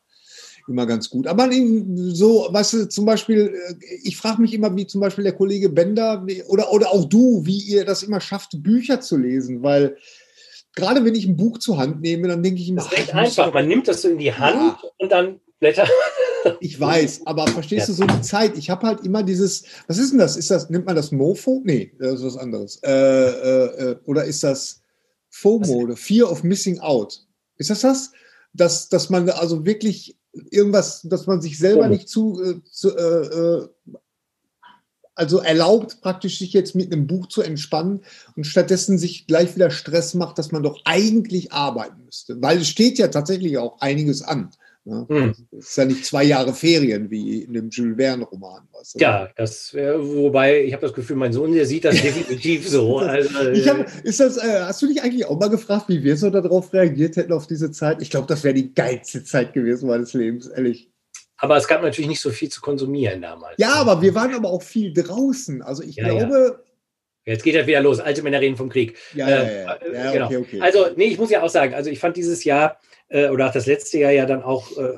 [0.68, 1.28] immer ganz gut.
[1.28, 1.48] Aber
[2.14, 5.70] so, weißt du, zum Beispiel, äh, ich frage mich immer, wie zum Beispiel der Kollege
[5.70, 9.96] Bender oder, oder auch du, wie ihr das immer schafft, Bücher zu lesen, weil
[10.76, 12.84] gerade wenn ich ein Buch zur Hand nehme, dann denke ich immer.
[12.84, 13.54] Das ist recht einfach.
[13.54, 14.90] Man nimmt das so in die Hand ja.
[14.98, 15.88] und dann Blätter.
[16.60, 17.96] Ich weiß, aber verstehst ja.
[17.96, 18.56] du so die Zeit?
[18.56, 20.38] Ich habe halt immer dieses, was ist denn das?
[20.38, 21.64] Ist das, nimmt man das Mofo?
[21.66, 22.80] Nee, das ist was anderes.
[22.84, 24.84] Äh, äh, äh oder ist das
[25.32, 27.26] FOMO, Fear of Missing Out?
[27.58, 28.12] Ist das das?
[28.54, 30.20] Dass, dass man also wirklich
[30.52, 33.68] irgendwas, dass man sich selber nicht zu, äh, zu äh, äh
[35.16, 38.02] also erlaubt praktisch sich jetzt mit einem Buch zu entspannen
[38.36, 42.42] und stattdessen sich gleich wieder Stress macht, dass man doch eigentlich arbeiten müsste.
[42.42, 44.52] Weil es steht ja tatsächlich auch einiges an.
[44.88, 45.06] Ne?
[45.10, 45.36] Hm.
[45.58, 48.68] Es ist ja nicht zwei Jahre Ferien wie in dem Jules Verne-Roman.
[48.72, 49.00] Weißt du?
[49.00, 53.00] Ja, das, wobei ich habe das Gefühl, mein Sohn, der sieht das definitiv so.
[53.00, 56.30] Also, hab, ist das, äh, hast du dich eigentlich auch mal gefragt, wie wir so
[56.30, 58.00] darauf reagiert hätten auf diese Zeit?
[58.02, 60.92] Ich glaube, das wäre die geilste Zeit gewesen meines Lebens, ehrlich.
[61.38, 63.56] Aber es gab natürlich nicht so viel zu konsumieren damals.
[63.58, 65.62] Ja, aber wir waren aber auch viel draußen.
[65.62, 66.60] Also ich ja, glaube.
[67.26, 67.32] Ja.
[67.34, 68.00] Jetzt geht er wieder los.
[68.00, 68.98] Alte Männer reden vom Krieg.
[69.16, 69.74] Ja, ja, ja.
[69.74, 70.26] Äh, ja genau.
[70.28, 70.62] Okay, okay.
[70.62, 73.52] Also, nee, ich muss ja auch sagen, also ich fand dieses Jahr äh, oder auch
[73.52, 74.94] das letzte Jahr ja dann auch äh,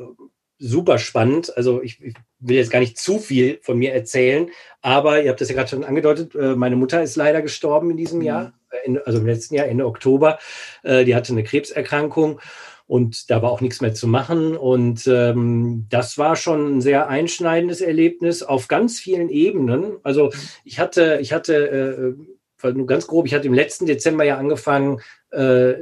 [0.60, 1.56] super spannend.
[1.56, 4.50] Also ich, ich, will jetzt gar nicht zu viel von mir erzählen,
[4.82, 7.97] aber ihr habt das ja gerade schon angedeutet, äh, meine Mutter ist leider gestorben in
[7.97, 8.26] diesem mhm.
[8.26, 10.38] Jahr, äh, also im letzten Jahr, Ende Oktober.
[10.84, 12.39] Äh, die hatte eine Krebserkrankung.
[12.88, 14.56] Und da war auch nichts mehr zu machen.
[14.56, 19.97] Und ähm, das war schon ein sehr einschneidendes Erlebnis auf ganz vielen Ebenen.
[20.04, 20.32] Also
[20.63, 22.15] ich hatte, ich hatte,
[22.63, 25.73] äh, nur ganz grob, ich hatte im letzten Dezember ja angefangen, äh,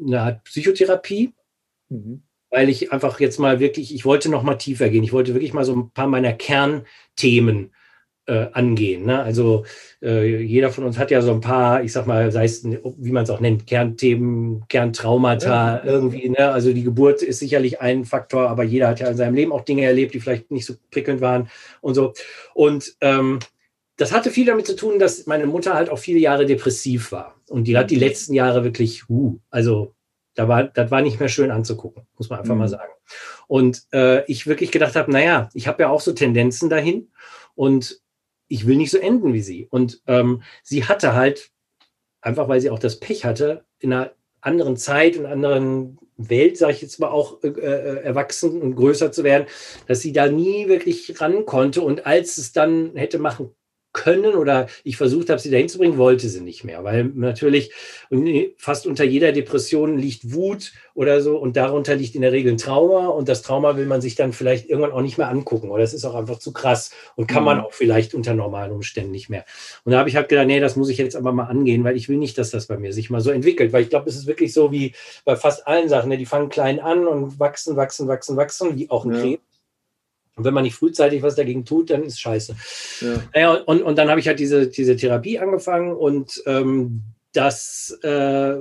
[0.00, 1.34] eine Art Psychotherapie.
[1.88, 2.22] Mhm.
[2.52, 5.04] Weil ich einfach jetzt mal wirklich, ich wollte noch mal tiefer gehen.
[5.04, 7.72] Ich wollte wirklich mal so ein paar meiner Kernthemen
[8.26, 9.06] äh, angehen.
[9.06, 9.22] Ne?
[9.22, 9.64] Also
[10.02, 13.12] äh, jeder von uns hat ja so ein paar, ich sag mal, sei es, wie
[13.12, 15.84] man es auch nennt, Kernthemen, Kerntraumata ja.
[15.84, 16.28] irgendwie.
[16.28, 16.50] Ne?
[16.50, 19.64] Also die Geburt ist sicherlich ein Faktor, aber jeder hat ja in seinem Leben auch
[19.64, 21.48] Dinge erlebt, die vielleicht nicht so prickelnd waren
[21.80, 22.12] und so.
[22.54, 23.40] Und ähm,
[23.96, 27.34] das hatte viel damit zu tun, dass meine Mutter halt auch viele Jahre depressiv war.
[27.48, 29.94] Und die hat die letzten Jahre wirklich, uh, also
[30.34, 32.60] da war, das war nicht mehr schön anzugucken, muss man einfach mhm.
[32.60, 32.92] mal sagen.
[33.48, 37.10] Und äh, ich wirklich gedacht habe, naja, ich habe ja auch so Tendenzen dahin.
[37.54, 38.00] Und
[38.50, 39.68] ich will nicht so enden wie sie.
[39.70, 41.50] Und ähm, sie hatte halt,
[42.20, 46.58] einfach weil sie auch das Pech hatte, in einer anderen Zeit, in einer anderen Welt,
[46.58, 49.46] sage ich jetzt mal, auch äh, äh, erwachsen und größer zu werden,
[49.86, 51.80] dass sie da nie wirklich ran konnte.
[51.82, 53.54] Und als es dann hätte machen
[53.92, 57.72] können oder ich versucht habe, sie dahin zu bringen, wollte sie nicht mehr, weil natürlich
[58.56, 62.58] fast unter jeder Depression liegt Wut oder so und darunter liegt in der Regel ein
[62.58, 65.82] Trauma und das Trauma will man sich dann vielleicht irgendwann auch nicht mehr angucken oder
[65.82, 67.64] es ist auch einfach zu krass und kann man mhm.
[67.64, 69.44] auch vielleicht unter normalen Umständen nicht mehr.
[69.84, 71.96] Und da habe ich halt gedacht, nee, das muss ich jetzt aber mal angehen, weil
[71.96, 74.16] ich will nicht, dass das bei mir sich mal so entwickelt, weil ich glaube, es
[74.16, 76.18] ist wirklich so wie bei fast allen Sachen, ne?
[76.18, 79.20] die fangen klein an und wachsen, wachsen, wachsen, wachsen, wie auch ein ja.
[79.20, 79.49] Krebs.
[80.36, 82.56] Und wenn man nicht frühzeitig was dagegen tut, dann ist scheiße.
[83.00, 83.22] Ja.
[83.34, 88.56] Naja, und, und dann habe ich halt diese, diese Therapie angefangen und ähm, das, äh,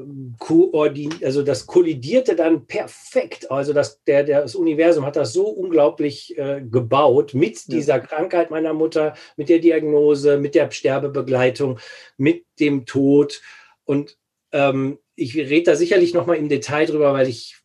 [1.24, 3.50] also das kollidierte dann perfekt.
[3.50, 7.76] Also das, der, der, das Universum hat das so unglaublich äh, gebaut mit ja.
[7.76, 11.80] dieser Krankheit meiner Mutter, mit der Diagnose, mit der Sterbebegleitung,
[12.18, 13.42] mit dem Tod.
[13.86, 14.18] Und
[14.52, 17.58] ähm, ich rede da sicherlich noch mal im Detail drüber, weil ich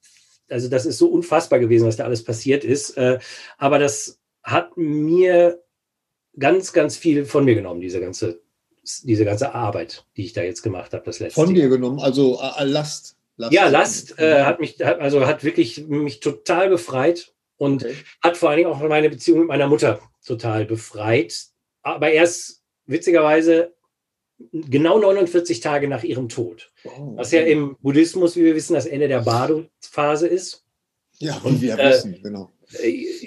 [0.49, 2.97] also das ist so unfassbar gewesen, was da alles passiert ist.
[2.97, 3.19] Äh,
[3.59, 5.63] aber das hat mir
[6.39, 8.41] ganz, ganz viel von mir genommen, diese ganze,
[9.03, 12.41] diese ganze Arbeit, die ich da jetzt gemacht habe, das letzte Von dir genommen, also
[12.41, 13.17] äh, Last.
[13.37, 13.53] Last.
[13.53, 17.97] Ja, Last äh, hat mich, hat, also hat wirklich mich total befreit und okay.
[18.23, 21.47] hat vor allen Dingen auch meine Beziehung mit meiner Mutter total befreit.
[21.83, 23.75] Aber erst witzigerweise
[24.53, 26.73] genau 49 Tage nach ihrem Tod.
[26.85, 30.65] Oh, was ja im Buddhismus, wie wir wissen, das Ende der Bado-Phase ist.
[31.19, 32.51] Ja, und wir äh, wissen, genau.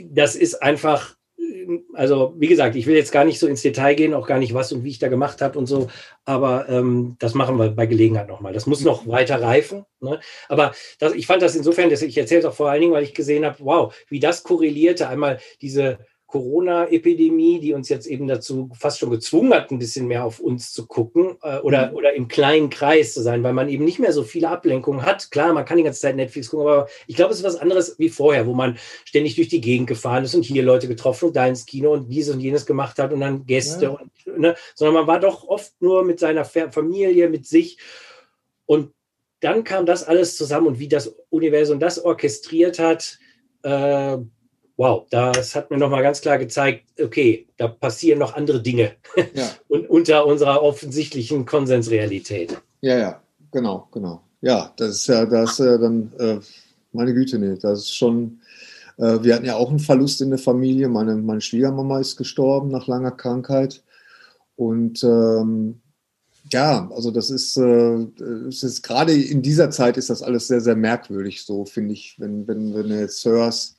[0.10, 1.16] Das ist einfach,
[1.94, 4.54] also wie gesagt, ich will jetzt gar nicht so ins Detail gehen, auch gar nicht,
[4.54, 5.88] was und wie ich da gemacht habe und so,
[6.26, 8.54] aber ähm, das machen wir bei Gelegenheit nochmal.
[8.54, 9.86] Das muss noch weiter reifen.
[10.02, 10.20] Ne?
[10.50, 13.04] Aber das, ich fand das insofern, dass ich erzähle es auch vor allen Dingen, weil
[13.04, 15.08] ich gesehen habe, wow, wie das korrelierte.
[15.08, 20.26] Einmal diese Corona-Epidemie, die uns jetzt eben dazu fast schon gezwungen hat, ein bisschen mehr
[20.26, 21.96] auf uns zu gucken äh, oder, mhm.
[21.96, 25.32] oder im kleinen Kreis zu sein, weil man eben nicht mehr so viele Ablenkungen hat.
[25.32, 27.98] Klar, man kann die ganze Zeit Netflix gucken, aber ich glaube, es ist was anderes
[27.98, 31.36] wie vorher, wo man ständig durch die Gegend gefahren ist und hier Leute getroffen und
[31.36, 33.90] da ins Kino und dieses und jenes gemacht hat und dann Gäste ja.
[33.92, 37.78] und, ne, sondern man war doch oft nur mit seiner Familie, mit sich
[38.66, 38.92] und
[39.40, 43.18] dann kam das alles zusammen und wie das Universum das orchestriert hat,
[43.64, 44.18] äh,
[44.78, 48.94] wow, das hat mir nochmal ganz klar gezeigt, okay, da passieren noch andere Dinge
[49.34, 49.50] ja.
[49.68, 52.58] und unter unserer offensichtlichen Konsensrealität.
[52.82, 54.22] Ja, ja, genau, genau.
[54.42, 56.40] Ja, das ist ja, das ja dann, äh,
[56.94, 58.40] meine Güte, nee, das ist schon,
[58.98, 60.90] äh, wir hatten ja auch einen Verlust in der Familie.
[60.90, 63.84] Meine, meine Schwiegermama ist gestorben nach langer Krankheit.
[64.56, 65.82] Und ähm,
[66.52, 68.08] ja, also das ist, äh,
[68.48, 72.16] es ist gerade in dieser Zeit ist das alles sehr, sehr merkwürdig, so finde ich,
[72.20, 73.77] wenn, wenn, wenn du jetzt hörst,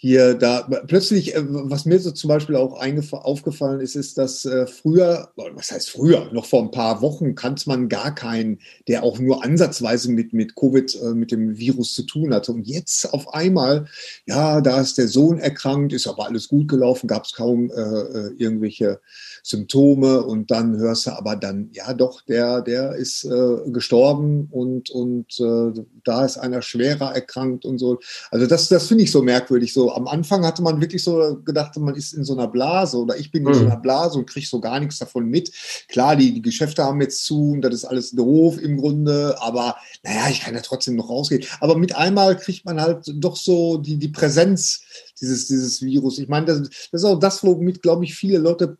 [0.00, 2.80] hier da plötzlich, äh, was mir so zum Beispiel auch
[3.12, 7.68] aufgefallen ist, ist, dass äh, früher, was heißt früher, noch vor ein paar Wochen kannte
[7.68, 12.04] man gar keinen, der auch nur ansatzweise mit, mit Covid, äh, mit dem Virus zu
[12.04, 12.52] tun hatte.
[12.52, 13.86] Und jetzt auf einmal,
[14.24, 18.28] ja, da ist der Sohn erkrankt, ist aber alles gut gelaufen, gab es kaum äh,
[18.38, 19.00] irgendwelche
[19.48, 24.90] Symptome und dann hörst du aber dann, ja doch, der, der ist äh, gestorben und,
[24.90, 27.98] und äh, da ist einer schwerer erkrankt und so.
[28.30, 29.72] Also das, das finde ich so merkwürdig.
[29.72, 33.16] So am Anfang hatte man wirklich so gedacht, man ist in so einer Blase oder
[33.16, 33.54] ich bin in mhm.
[33.54, 35.50] so einer Blase und kriege so gar nichts davon mit.
[35.88, 39.76] Klar, die, die Geschäfte haben jetzt zu und das ist alles doof im Grunde, aber
[40.02, 41.44] naja, ich kann ja trotzdem noch rausgehen.
[41.60, 44.82] Aber mit einmal kriegt man halt doch so die, die Präsenz
[45.20, 46.18] dieses, dieses Virus.
[46.18, 48.76] Ich meine, das, das ist auch das, womit, glaube ich, viele Leute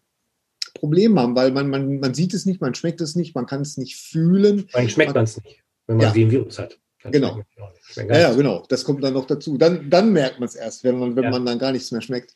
[0.79, 3.63] Problem haben, weil man, man, man sieht es nicht, man schmeckt es nicht, man kann
[3.63, 4.69] es nicht fühlen.
[4.73, 6.15] Man schmeckt man es nicht, wenn man ja.
[6.15, 6.79] wie ein Virus hat.
[7.03, 7.41] Dann genau.
[7.95, 8.65] Ja, ja, genau.
[8.69, 9.57] Das kommt dann noch dazu.
[9.57, 11.31] Dann, dann merkt man es erst, wenn, man, wenn ja.
[11.31, 12.35] man dann gar nichts mehr schmeckt.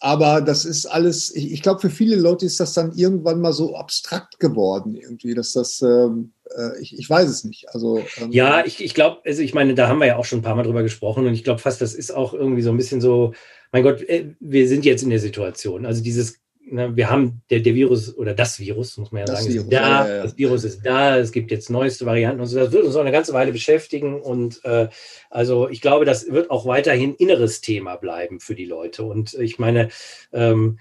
[0.00, 3.52] Aber das ist alles, ich, ich glaube, für viele Leute ist das dann irgendwann mal
[3.52, 7.68] so abstrakt geworden, irgendwie, dass das, ähm, äh, ich, ich weiß es nicht.
[7.72, 10.40] Also, ähm, ja, ich, ich glaube, also ich meine, da haben wir ja auch schon
[10.40, 12.76] ein paar Mal drüber gesprochen und ich glaube fast, das ist auch irgendwie so ein
[12.76, 13.32] bisschen so,
[13.70, 15.86] mein Gott, äh, wir sind jetzt in der Situation.
[15.86, 19.44] Also dieses ne, wir haben der, der Virus oder das Virus, muss man ja das
[19.44, 22.40] sagen, Virus, ist da, ja, ja, das Virus ist da, es gibt jetzt neueste Varianten
[22.40, 22.58] und so.
[22.58, 24.20] Das wird uns auch eine ganze Weile beschäftigen.
[24.20, 24.88] Und äh,
[25.30, 29.04] also ich glaube, das wird auch weiterhin inneres Thema bleiben für die Leute.
[29.04, 29.88] Und ich meine,
[30.32, 30.78] ähm,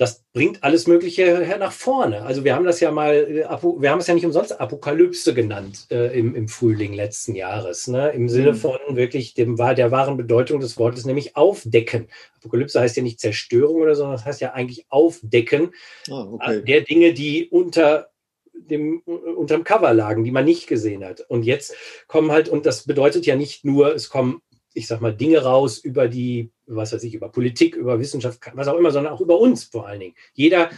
[0.00, 2.22] das bringt alles Mögliche nach vorne.
[2.22, 5.88] Also wir haben das ja mal, äh, wir haben es ja nicht umsonst Apokalypse genannt
[5.90, 8.08] äh, im, im Frühling letzten Jahres, ne?
[8.12, 8.56] im Sinne mhm.
[8.56, 12.08] von wirklich dem, der wahren Bedeutung des Wortes, nämlich aufdecken.
[12.38, 15.74] Apokalypse heißt ja nicht Zerstörung oder so, das heißt ja eigentlich aufdecken
[16.08, 16.62] ah, okay.
[16.64, 18.08] der Dinge, die unter
[18.54, 21.20] dem, unterm Cover lagen, die man nicht gesehen hat.
[21.28, 21.74] Und jetzt
[22.06, 24.40] kommen halt, und das bedeutet ja nicht nur, es kommen
[24.74, 28.68] ich sag mal, Dinge raus über die, was weiß ich, über Politik, über Wissenschaft, was
[28.68, 30.14] auch immer, sondern auch über uns vor allen Dingen.
[30.34, 30.70] Jeder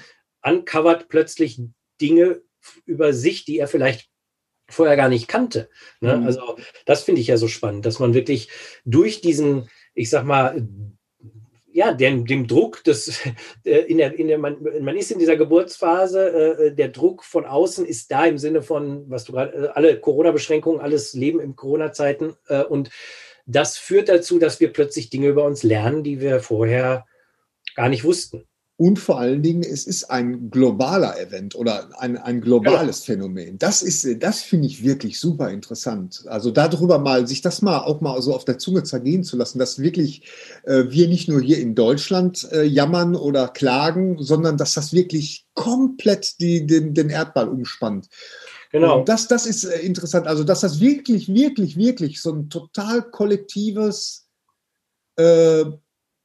[0.43, 1.61] uncovert plötzlich
[2.01, 2.43] Dinge
[2.87, 4.09] über sich, die er vielleicht
[4.69, 5.69] vorher gar nicht kannte.
[6.01, 6.17] Ne?
[6.17, 6.27] Mhm.
[6.27, 8.49] Also das finde ich ja so spannend, dass man wirklich
[8.85, 10.67] durch diesen, ich sag mal,
[11.75, 13.21] ja, dem, dem Druck, des,
[13.65, 17.47] äh, in der, in der, man, man ist in dieser Geburtsphase, äh, der Druck von
[17.47, 21.57] außen ist da im Sinne von, was du gerade, äh, alle Corona-Beschränkungen, alles Leben in
[21.57, 22.91] Corona-Zeiten äh, und
[23.55, 27.07] das führt dazu, dass wir plötzlich Dinge über uns lernen, die wir vorher
[27.75, 28.45] gar nicht wussten.
[28.79, 33.15] Und vor allen Dingen, es ist ein globaler Event oder ein, ein globales ja.
[33.15, 33.57] Phänomen.
[33.59, 36.25] Das ist, das finde ich wirklich super interessant.
[36.27, 39.61] Also darüber mal, sich das mal auch mal so auf der Zunge zergehen zu lassen,
[39.61, 40.29] dass wirklich
[40.65, 45.47] äh, wir nicht nur hier in Deutschland äh, jammern oder klagen, sondern dass das wirklich
[45.55, 48.09] komplett die, den, den Erdball umspannt.
[48.73, 49.01] Genau.
[49.01, 50.27] Und das, das ist äh, interessant.
[50.27, 54.27] Also, dass das wirklich, wirklich, wirklich so ein total kollektives
[55.17, 55.65] äh,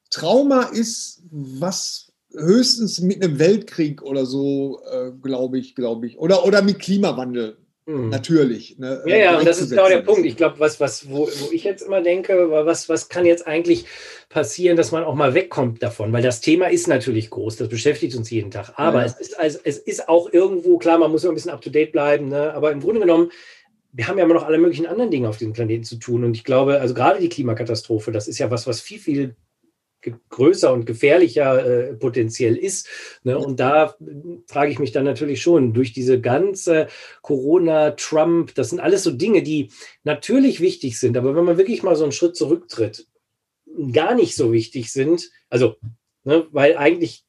[0.10, 6.46] Trauma ist, was höchstens mit einem Weltkrieg oder so, äh, glaube ich, glaube ich, oder,
[6.46, 8.10] oder mit Klimawandel Mhm.
[8.10, 8.78] Natürlich.
[8.78, 10.26] Ne, ja, ja, und das ist genau der Punkt.
[10.26, 13.86] Ich glaube, was, was, wo, wo ich jetzt immer denke, was, was kann jetzt eigentlich
[14.28, 16.12] passieren, dass man auch mal wegkommt davon?
[16.12, 18.74] Weil das Thema ist natürlich groß, das beschäftigt uns jeden Tag.
[18.76, 19.06] Aber ja.
[19.06, 21.70] es, ist, also, es ist auch irgendwo, klar, man muss immer ein bisschen up to
[21.70, 22.54] date bleiben, ne?
[22.54, 23.32] aber im Grunde genommen,
[23.94, 26.26] wir haben ja immer noch alle möglichen anderen Dinge auf diesem Planeten zu tun.
[26.26, 29.36] Und ich glaube, also gerade die Klimakatastrophe, das ist ja was, was viel, viel
[30.30, 32.88] größer und gefährlicher äh, potenziell ist.
[33.24, 33.38] Ne?
[33.38, 33.96] Und da
[34.48, 36.88] frage ich mich dann natürlich schon, durch diese ganze
[37.22, 39.72] Corona, Trump, das sind alles so Dinge, die
[40.04, 43.08] natürlich wichtig sind, aber wenn man wirklich mal so einen Schritt zurücktritt,
[43.92, 45.76] gar nicht so wichtig sind, also,
[46.24, 47.27] ne, weil eigentlich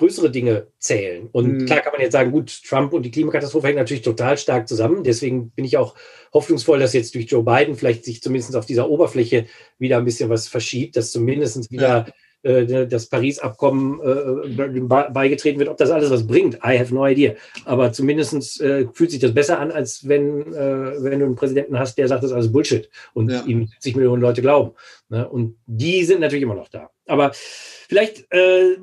[0.00, 1.28] größere Dinge zählen.
[1.30, 1.66] Und mhm.
[1.66, 5.04] klar kann man jetzt sagen, gut, Trump und die Klimakatastrophe hängen natürlich total stark zusammen.
[5.04, 5.94] Deswegen bin ich auch
[6.32, 9.44] hoffnungsvoll, dass jetzt durch Joe Biden vielleicht sich zumindest auf dieser Oberfläche
[9.78, 12.06] wieder ein bisschen was verschiebt, dass zumindest wieder
[12.42, 12.50] ja.
[12.50, 14.80] äh, das Paris-Abkommen äh,
[15.12, 15.68] beigetreten wird.
[15.68, 17.34] Ob das alles was bringt, I have no idea.
[17.66, 21.78] Aber zumindest äh, fühlt sich das besser an, als wenn, äh, wenn du einen Präsidenten
[21.78, 23.44] hast, der sagt, das ist alles Bullshit und ja.
[23.44, 24.72] ihm 70 Millionen Leute glauben.
[25.10, 25.28] Ne?
[25.28, 26.88] Und die sind natürlich immer noch da.
[27.10, 28.76] Aber vielleicht äh,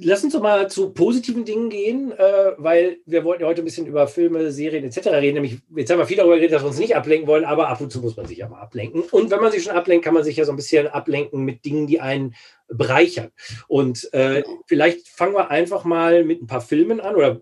[0.00, 3.64] lass uns doch mal zu positiven Dingen gehen, äh, weil wir wollten ja heute ein
[3.64, 5.08] bisschen über Filme, Serien etc.
[5.08, 5.34] reden.
[5.34, 7.80] Nämlich, jetzt haben wir viel darüber geredet, dass wir uns nicht ablenken wollen, aber ab
[7.80, 9.02] und zu muss man sich ja mal ablenken.
[9.02, 11.64] Und wenn man sich schon ablenkt, kann man sich ja so ein bisschen ablenken mit
[11.64, 12.34] Dingen, die einen
[12.68, 13.30] bereichern.
[13.68, 17.40] Und äh, vielleicht fangen wir einfach mal mit ein paar Filmen an oder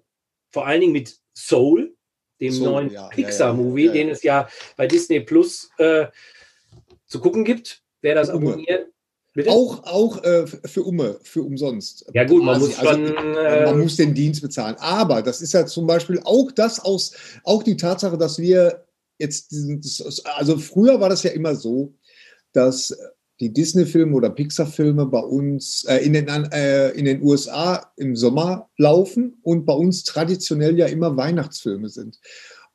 [0.51, 1.95] vor allen Dingen mit Soul,
[2.41, 6.07] dem Soul, neuen ja, Pixar-Movie, ja, ja, den es ja bei Disney Plus äh,
[7.07, 7.83] zu gucken gibt.
[8.03, 8.89] Wer das abonniert,
[9.33, 9.51] Bitte?
[9.51, 12.05] Auch, auch äh, für Umme, für umsonst.
[12.15, 14.75] Ja gut, man muss also, schon, also, man muss den Dienst bezahlen.
[14.81, 17.13] Aber das ist ja zum Beispiel auch das aus,
[17.45, 18.85] auch die Tatsache, dass wir
[19.19, 19.81] jetzt diesen,
[20.37, 21.95] also früher war das ja immer so,
[22.53, 22.97] dass
[23.39, 28.69] die Disney-Filme oder Pixar-Filme bei uns äh, in, den, äh, in den USA im Sommer
[28.77, 32.19] laufen und bei uns traditionell ja immer Weihnachtsfilme sind.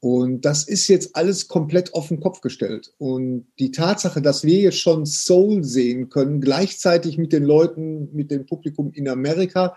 [0.06, 2.94] Und das ist jetzt alles komplett auf den Kopf gestellt.
[3.00, 8.30] Und die Tatsache, dass wir jetzt schon Soul sehen können, gleichzeitig mit den Leuten, mit
[8.30, 9.76] dem Publikum in Amerika,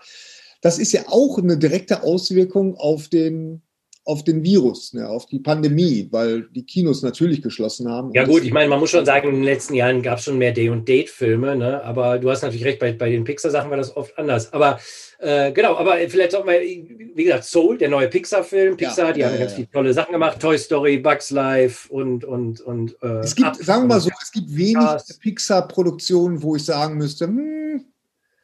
[0.61, 3.63] das ist ja auch eine direkte Auswirkung auf den,
[4.09, 8.11] auf den Virus, ne, auf die Pandemie, weil die Kinos natürlich geschlossen haben.
[8.13, 10.39] Ja gut, ich meine, man muss schon sagen, in den letzten Jahren gab es schon
[10.39, 11.83] mehr Day-und-Date-Filme, ne?
[11.83, 14.51] aber du hast natürlich recht, bei, bei den Pixar-Sachen war das oft anders.
[14.51, 14.79] Aber
[15.19, 18.77] äh, genau, aber vielleicht auch mal, wie gesagt, Soul, der neue Pixar-Film.
[18.77, 20.39] Pixar, ja, die ja, haben ja, ganz viele tolle Sachen gemacht.
[20.39, 22.25] Toy Story, Bugs Life und.
[22.25, 24.87] und, und äh, es gibt, sagen wir mal so, es gibt wenig
[25.21, 27.85] Pixar-Produktionen, wo ich sagen müsste, hm,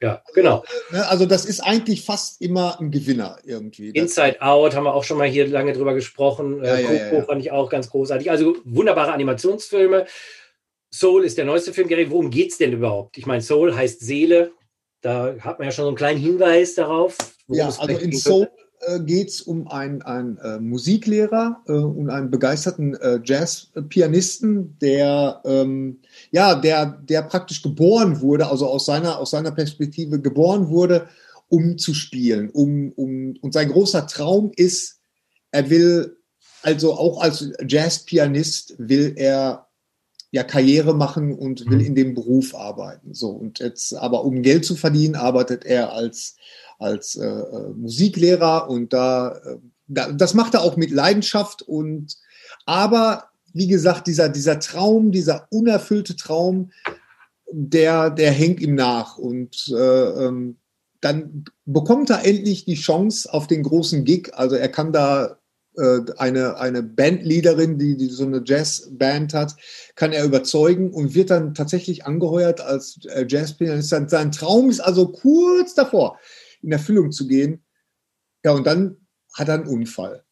[0.02, 0.64] ja, genau.
[0.92, 3.90] Ne, also das ist eigentlich fast immer ein Gewinner irgendwie.
[3.90, 6.64] Inside Out haben wir auch schon mal hier lange drüber gesprochen.
[6.64, 8.30] Ja, Coco ja, ja, fand ich auch ganz großartig.
[8.30, 10.06] Also wunderbare Animationsfilme.
[10.92, 11.88] Soul ist der neueste Film.
[11.88, 13.18] Gary, worum geht es denn überhaupt?
[13.18, 14.52] Ich meine, Soul heißt Seele.
[15.02, 17.18] Da hat man ja schon so einen kleinen Hinweis darauf.
[17.48, 18.50] Ja, also in Soul,
[18.88, 25.42] äh, geht es um einen, einen äh, Musiklehrer äh, und einen begeisterten äh, Jazzpianisten, der,
[25.46, 26.00] ähm,
[26.32, 31.08] ja, der, der praktisch geboren wurde, also aus seiner, aus seiner Perspektive geboren wurde,
[31.48, 32.50] um zu spielen.
[32.50, 35.00] Um, um, und sein großer Traum ist,
[35.52, 36.18] er will,
[36.62, 39.68] also auch als Jazzpianist will er
[40.32, 41.86] ja Karriere machen und will mhm.
[41.86, 43.14] in dem Beruf arbeiten.
[43.14, 46.36] So und jetzt aber um Geld zu verdienen, arbeitet er als
[46.80, 47.44] als äh,
[47.76, 49.58] Musiklehrer und da, äh,
[49.88, 52.18] da, das macht er auch mit Leidenschaft und
[52.66, 56.72] aber wie gesagt, dieser, dieser Traum, dieser unerfüllte Traum,
[57.50, 60.58] der, der hängt ihm nach und äh, ähm,
[61.00, 64.32] dann bekommt er endlich die Chance auf den großen Gig.
[64.34, 65.38] Also er kann da
[65.78, 69.56] äh, eine, eine Bandleaderin, die, die so eine Jazzband hat,
[69.96, 73.90] kann er überzeugen und wird dann tatsächlich angeheuert als äh, Jazzpianist.
[73.90, 76.20] Sein Traum ist also kurz davor
[76.66, 77.64] in Erfüllung zu gehen.
[78.44, 78.98] Ja, und dann
[79.34, 80.26] hat er einen Unfall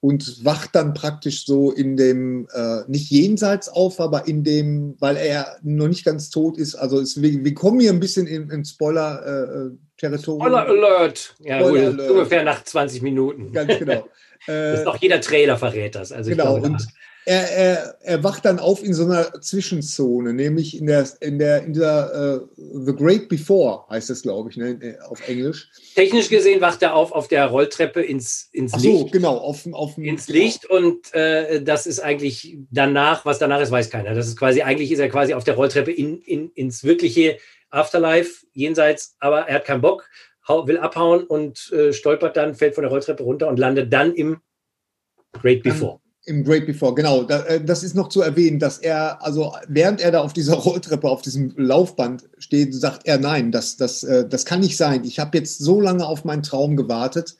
[0.00, 5.16] und wacht dann praktisch so in dem, äh, nicht jenseits auf, aber in dem, weil
[5.16, 6.76] er noch nicht ganz tot ist.
[6.76, 10.40] Also es, wir, wir, kommen hier ein bisschen in, in Spoiler-Territorium.
[10.40, 11.34] Äh, Spoiler Alert!
[11.40, 12.10] Ja, Spoiler Alert.
[12.10, 13.52] ungefähr nach 20 Minuten.
[13.52, 14.08] Ganz genau.
[14.46, 16.12] das ist auch jeder Trailer verrät das.
[16.12, 16.88] Also genau, glaube, und
[17.28, 21.62] er, er, er wacht dann auf in so einer Zwischenzone, nämlich in der, in der,
[21.62, 25.70] in der uh, The Great Before, heißt es, glaube ich, ne, auf Englisch.
[25.94, 29.12] Technisch gesehen wacht er auf auf der Rolltreppe ins, ins Ach so, Licht.
[29.12, 30.28] genau, auf, auf ins.
[30.28, 34.14] Licht und äh, das ist eigentlich danach, was danach ist, weiß keiner.
[34.14, 37.36] Das ist quasi, eigentlich ist er quasi auf der Rolltreppe in, in, ins wirkliche
[37.68, 40.08] Afterlife, jenseits, aber er hat keinen Bock,
[40.48, 44.40] will abhauen und äh, stolpert dann, fällt von der Rolltreppe runter und landet dann im
[45.34, 46.00] Great Before.
[46.28, 47.26] Im Great Before, genau.
[47.26, 51.08] Äh, das ist noch zu erwähnen, dass er, also während er da auf dieser Rolltreppe,
[51.08, 55.04] auf diesem Laufband steht, sagt er, nein, das, das, äh, das kann nicht sein.
[55.04, 57.36] Ich habe jetzt so lange auf meinen Traum gewartet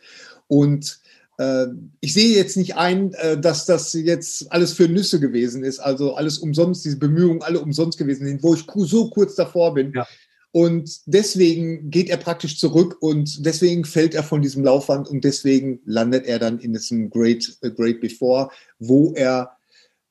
[0.47, 1.01] und
[1.39, 1.67] äh,
[2.01, 6.39] ich sehe jetzt nicht ein, dass das jetzt alles für Nüsse gewesen ist, also alles
[6.39, 9.93] umsonst, diese Bemühungen alle umsonst gewesen sind, wo ich so kurz davor bin.
[9.95, 10.07] Ja.
[10.51, 15.81] Und deswegen geht er praktisch zurück und deswegen fällt er von diesem Laufband und deswegen
[15.85, 19.53] landet er dann in diesem Great, uh, Great Before, wo er,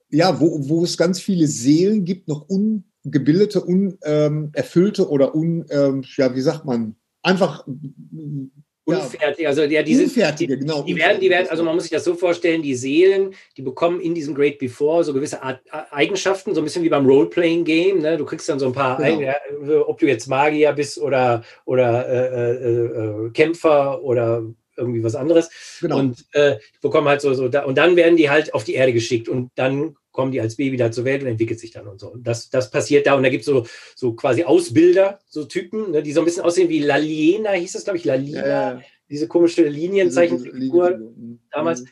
[0.09, 6.03] ja, wo, wo es ganz viele Seelen gibt, noch ungebildete, unerfüllte ähm, oder un, ähm,
[6.15, 7.67] ja, wie sagt man, einfach
[8.87, 10.81] Unfertig, also ja, diese, Unfertige, genau.
[10.83, 13.99] Die werden, die werden, also man muss sich das so vorstellen, die Seelen, die bekommen
[13.99, 15.59] in diesem Great Before so gewisse Art,
[15.91, 17.99] Eigenschaften, so ein bisschen wie beim Role-Playing-Game.
[17.99, 18.15] Ne?
[18.15, 19.83] Du kriegst dann so ein paar, genau.
[19.87, 24.43] Ob du jetzt Magier bist oder, oder äh, äh, äh, Kämpfer oder
[24.77, 25.49] irgendwie was anderes.
[25.81, 25.99] Genau.
[25.99, 28.93] Und äh, bekommen halt so, so da, und dann werden die halt auf die Erde
[28.93, 31.99] geschickt und dann kommen die als Baby da zur Welt und entwickelt sich dann und
[31.99, 32.07] so.
[32.07, 35.91] Und das, das passiert da und da gibt es so, so quasi Ausbilder, so Typen,
[35.91, 39.27] ne, die so ein bisschen aussehen wie Laliena, hieß das, glaube ich, Lalina, ja, diese
[39.27, 41.39] komische Linienzeichenfigur mhm.
[41.51, 41.83] damals.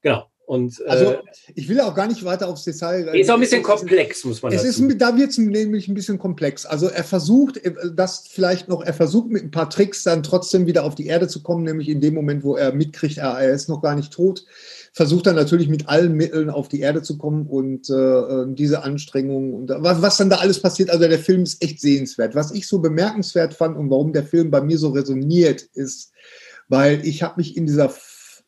[0.00, 0.28] Genau.
[0.46, 1.22] Und, also äh,
[1.56, 3.16] ich will auch gar nicht weiter aufs Detail.
[3.16, 4.86] Ist auch ein bisschen komplex, muss man es dazu.
[4.86, 6.64] Ist, da wird es nämlich ein bisschen komplex.
[6.64, 10.66] Also er versucht, äh, das vielleicht noch, er versucht mit ein paar Tricks dann trotzdem
[10.66, 13.52] wieder auf die Erde zu kommen, nämlich in dem Moment, wo er mitkriegt, er, er
[13.52, 14.44] ist noch gar nicht tot
[14.92, 18.82] versucht dann natürlich mit allen Mitteln auf die Erde zu kommen und äh, äh diese
[18.84, 20.90] Anstrengungen und was, was dann da alles passiert.
[20.90, 22.34] Also der Film ist echt sehenswert.
[22.34, 26.12] Was ich so bemerkenswert fand und warum der Film bei mir so resoniert, ist,
[26.68, 27.92] weil ich habe mich in dieser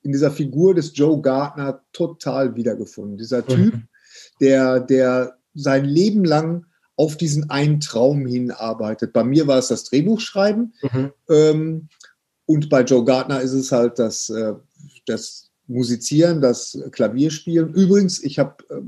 [0.05, 3.17] in dieser Figur des Joe Gardner total wiedergefunden.
[3.17, 3.47] Dieser mhm.
[3.49, 3.89] Typ, mhm.
[4.41, 9.13] der, der sein Leben lang auf diesen einen Traum hinarbeitet.
[9.13, 11.13] Bei mir war es das Drehbuchschreiben mhm.
[11.29, 11.89] ähm,
[12.47, 14.53] und bei Joe Gardner ist es halt das, äh,
[15.07, 17.73] das Musizieren, das Klavierspielen.
[17.75, 18.81] Übrigens, ich habe, äh,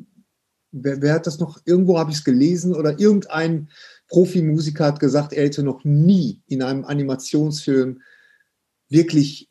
[0.73, 3.69] wer, wer, hat das noch, irgendwo habe ich es gelesen oder irgendein
[4.09, 8.01] Profimusiker hat gesagt, er hätte noch nie in einem Animationsfilm
[8.89, 9.49] wirklich,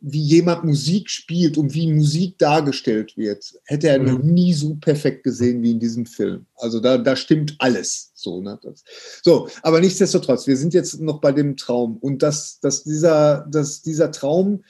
[0.00, 4.06] wie jemand Musik spielt und wie Musik dargestellt wird, hätte er mhm.
[4.06, 6.46] noch nie so perfekt gesehen wie in diesem Film.
[6.56, 8.10] Also da, da stimmt alles.
[8.14, 8.58] So, ne?
[8.62, 8.82] Das,
[9.22, 13.82] so, aber nichtsdestotrotz, wir sind jetzt noch bei dem Traum und dass, dass, dieser, dass
[13.82, 14.64] dieser Traum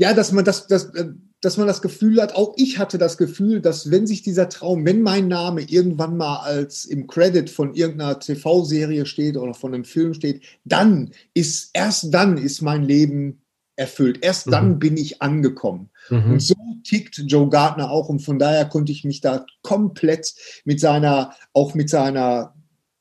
[0.00, 1.10] ja, dass man das, das, äh,
[1.42, 4.86] dass man das Gefühl hat, auch ich hatte das Gefühl, dass wenn sich dieser Traum,
[4.86, 9.84] wenn mein Name irgendwann mal als im Credit von irgendeiner TV-Serie steht oder von einem
[9.84, 13.42] Film steht, dann ist, erst dann ist mein Leben
[13.76, 14.20] erfüllt.
[14.22, 14.50] Erst mhm.
[14.52, 15.90] dann bin ich angekommen.
[16.08, 16.32] Mhm.
[16.32, 20.32] Und so tickt Joe Gardner auch und von daher konnte ich mich da komplett
[20.64, 22.54] mit seiner, auch mit seiner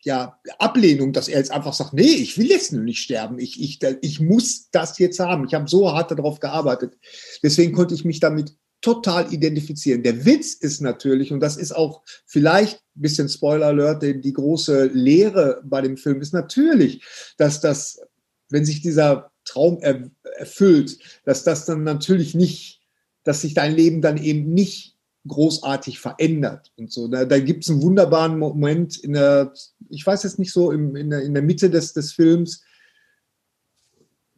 [0.10, 3.62] ja, Ablehnung, dass er jetzt einfach sagt, nee, ich will jetzt nur nicht sterben, ich,
[3.62, 5.46] ich, ich muss das jetzt haben.
[5.46, 6.98] Ich habe so hart darauf gearbeitet.
[7.44, 10.02] Deswegen konnte ich mich damit total identifizieren.
[10.02, 14.86] Der Witz ist natürlich, und das ist auch vielleicht ein bisschen Spoiler Alert, die große
[14.88, 17.04] Lehre bei dem Film ist natürlich,
[17.38, 18.02] dass das,
[18.50, 22.82] wenn sich dieser Traum er, erfüllt, dass das dann natürlich nicht,
[23.24, 24.89] dass sich dein Leben dann eben nicht
[25.28, 27.08] großartig verändert und so.
[27.08, 29.54] Da, da gibt es einen wunderbaren Moment in der,
[29.90, 32.64] ich weiß jetzt nicht so, im, in, der, in der Mitte des, des Films,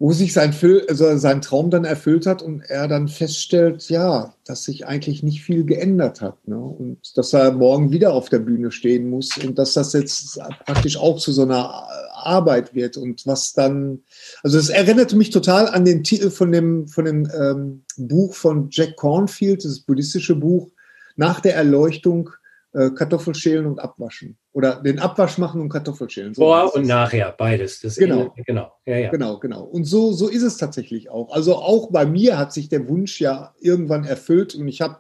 [0.02, 0.52] wo sich sein,
[0.89, 5.43] also sein Traum dann erfüllt hat und er dann feststellt, ja, dass sich eigentlich nicht
[5.43, 6.47] viel geändert hat.
[6.47, 6.58] Ne?
[6.58, 10.97] Und dass er morgen wieder auf der Bühne stehen muss und dass das jetzt praktisch
[10.97, 13.99] auch zu so einer Arbeit wird und was dann,
[14.41, 18.70] also es erinnerte mich total an den Titel von dem, von dem ähm, Buch von
[18.72, 20.72] Jack Cornfield, das buddhistische Buch,
[21.16, 22.32] nach der Erleuchtung
[22.72, 24.38] Kartoffelschälen und Abwaschen.
[24.53, 26.34] Oder den Abwasch machen und Kartoffelschälen.
[26.34, 27.82] So Vor und nachher, beides.
[27.82, 28.34] Das genau.
[28.36, 28.72] In, genau.
[28.86, 29.09] Ja, ja.
[29.09, 29.63] Genau, genau.
[29.63, 31.34] Und so, so ist es tatsächlich auch.
[31.34, 34.99] Also auch bei mir hat sich der Wunsch ja irgendwann erfüllt und ich habe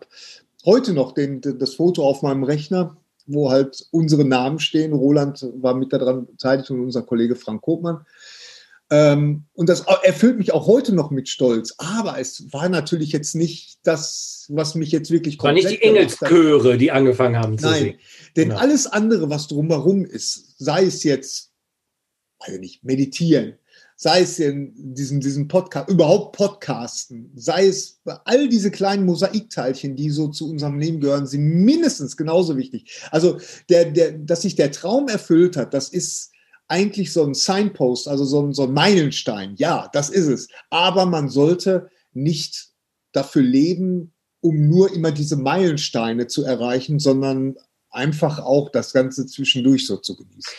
[0.65, 4.93] heute noch den, das Foto auf meinem Rechner, wo halt unsere Namen stehen.
[4.93, 8.05] Roland war mit daran beteiligt und unser Kollege Frank Kopmann.
[8.91, 11.73] Ähm, und das erfüllt mich auch heute noch mit Stolz.
[11.77, 16.77] Aber es war natürlich jetzt nicht das, was mich jetzt wirklich war nicht die Engelschöre,
[16.77, 17.99] die angefangen haben zu Nein, singen.
[18.35, 18.59] Denn genau.
[18.59, 21.53] alles andere, was drumherum ist, sei es jetzt,
[22.39, 23.53] weiß ich nicht, meditieren,
[23.95, 30.09] sei es in diesem, diesem Podcast, überhaupt Podcasten, sei es all diese kleinen Mosaikteilchen, die
[30.09, 32.99] so zu unserem Leben gehören, sind mindestens genauso wichtig.
[33.11, 33.39] Also,
[33.69, 36.31] der, der, dass sich der Traum erfüllt hat, das ist
[36.71, 39.55] eigentlich so ein Signpost, also so ein, so ein Meilenstein.
[39.57, 40.47] Ja, das ist es.
[40.69, 42.69] Aber man sollte nicht
[43.11, 47.57] dafür leben, um nur immer diese Meilensteine zu erreichen, sondern
[47.89, 50.53] einfach auch das Ganze zwischendurch so zu genießen.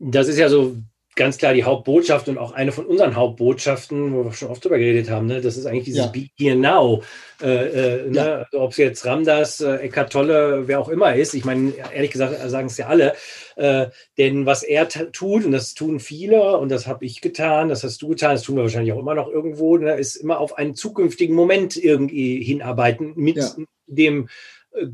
[0.00, 0.76] Das ist ja so
[1.18, 4.78] ganz klar die Hauptbotschaft und auch eine von unseren Hauptbotschaften, wo wir schon oft drüber
[4.78, 5.40] geredet haben, ne?
[5.42, 6.06] das ist eigentlich dieses ja.
[6.06, 7.02] Be Here Now.
[7.42, 8.16] Äh, äh, ne?
[8.16, 8.34] ja.
[8.36, 12.12] also, Ob es jetzt Ramdas, äh, Eckart Tolle, wer auch immer ist, ich meine, ehrlich
[12.12, 13.14] gesagt sagen es ja alle,
[13.56, 17.84] äh, denn was er tut, und das tun viele, und das habe ich getan, das
[17.84, 19.94] hast du getan, das tun wir wahrscheinlich auch immer noch irgendwo, ne?
[19.96, 23.50] ist immer auf einen zukünftigen Moment irgendwie hinarbeiten mit ja.
[23.86, 24.28] dem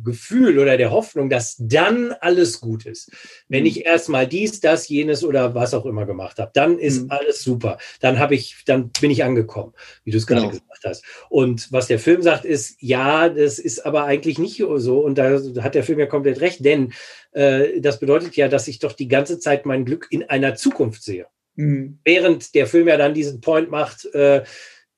[0.03, 3.11] Gefühl oder der Hoffnung, dass dann alles gut ist.
[3.49, 3.67] Wenn mhm.
[3.67, 7.11] ich erstmal dies, das, jenes oder was auch immer gemacht habe, dann ist mhm.
[7.11, 7.79] alles super.
[8.01, 9.73] Dann habe ich, dann bin ich angekommen,
[10.05, 10.53] wie du es gerade genau.
[10.53, 11.05] gesagt hast.
[11.29, 15.01] Und was der Film sagt, ist, ja, das ist aber eigentlich nicht so.
[15.01, 16.93] Und da hat der Film ja komplett recht, denn
[17.33, 21.03] äh, das bedeutet ja, dass ich doch die ganze Zeit mein Glück in einer Zukunft
[21.03, 21.27] sehe.
[21.57, 21.99] Mhm.
[22.05, 24.43] Während der Film ja dann diesen Point macht, äh,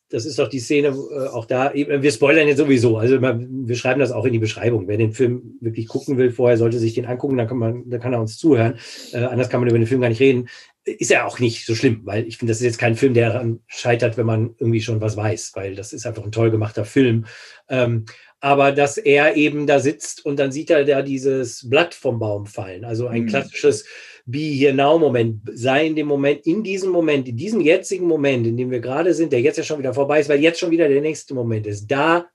[0.08, 4.00] das ist doch die Szene, äh, auch da, wir spoilern jetzt sowieso, also wir schreiben
[4.00, 4.86] das auch in die Beschreibung.
[4.86, 8.00] Wer den Film wirklich gucken will, vorher sollte sich den angucken, dann kann, man, dann
[8.00, 8.78] kann er uns zuhören.
[9.12, 10.48] Äh, anders kann man über den Film gar nicht reden.
[10.84, 13.32] Ist ja auch nicht so schlimm, weil ich finde, das ist jetzt kein Film, der
[13.32, 16.84] daran scheitert, wenn man irgendwie schon was weiß, weil das ist einfach ein toll gemachter
[16.84, 17.26] Film.
[17.68, 18.04] Ähm,
[18.40, 22.46] aber dass er eben da sitzt und dann sieht er da dieses Blatt vom Baum
[22.46, 22.84] fallen.
[22.84, 23.26] Also ein mhm.
[23.26, 23.86] klassisches
[24.26, 28.46] Be Here Now Moment, sei in dem Moment, in diesem Moment, in diesem jetzigen Moment,
[28.46, 30.72] in dem wir gerade sind, der jetzt ja schon wieder vorbei ist, weil jetzt schon
[30.72, 31.86] wieder der nächste Moment ist.
[31.86, 32.26] Da,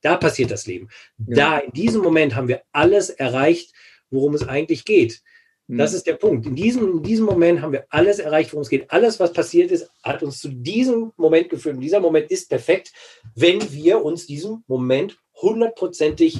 [0.00, 0.88] da passiert das Leben.
[1.18, 3.74] Da, in diesem Moment haben wir alles erreicht,
[4.10, 5.22] worum es eigentlich geht.
[5.68, 5.96] Das hm.
[5.96, 6.46] ist der Punkt.
[6.46, 8.90] In diesem, in diesem Moment haben wir alles erreicht, worum es geht.
[8.90, 11.74] Alles, was passiert ist, hat uns zu diesem Moment geführt.
[11.74, 12.92] Und dieser Moment ist perfekt,
[13.34, 16.38] wenn wir uns diesem Moment hundertprozentig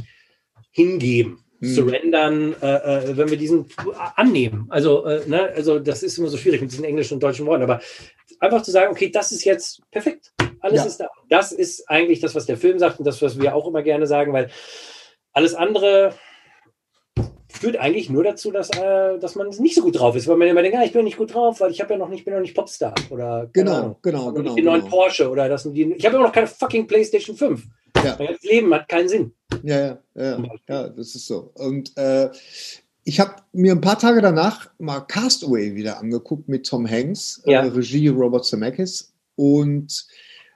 [0.70, 1.44] hingeben.
[1.60, 3.66] Surrendern, äh, äh, wenn wir diesen
[4.14, 4.66] annehmen.
[4.68, 7.62] Also, äh, ne, also das ist immer so schwierig mit diesen englischen und deutschen Worten,
[7.62, 7.80] aber
[8.40, 10.86] einfach zu sagen, okay, das ist jetzt perfekt, alles ja.
[10.86, 11.08] ist da.
[11.28, 14.06] Das ist eigentlich das, was der Film sagt und das, was wir auch immer gerne
[14.06, 14.50] sagen, weil
[15.32, 16.14] alles andere
[17.48, 20.48] führt eigentlich nur dazu, dass, äh, dass man nicht so gut drauf ist, weil man
[20.48, 22.34] immer denkt, ah, ich bin nicht gut drauf, weil ich habe ja noch nicht, bin
[22.34, 24.94] noch nicht Popstar oder genau, Ahnung, genau, genau, den neuen genau.
[24.94, 27.62] Porsche oder das, die, ich habe immer noch keine fucking PlayStation 5.
[28.04, 28.16] Ja.
[28.16, 29.32] Das Leben hat keinen Sinn.
[29.62, 31.50] Ja, ja, ja, ja das ist so.
[31.54, 32.30] Und äh,
[33.04, 37.52] ich habe mir ein paar Tage danach mal Castaway wieder angeguckt mit Tom Hanks, äh,
[37.52, 37.64] ja.
[37.64, 40.06] äh, Regie Robert Zemeckis und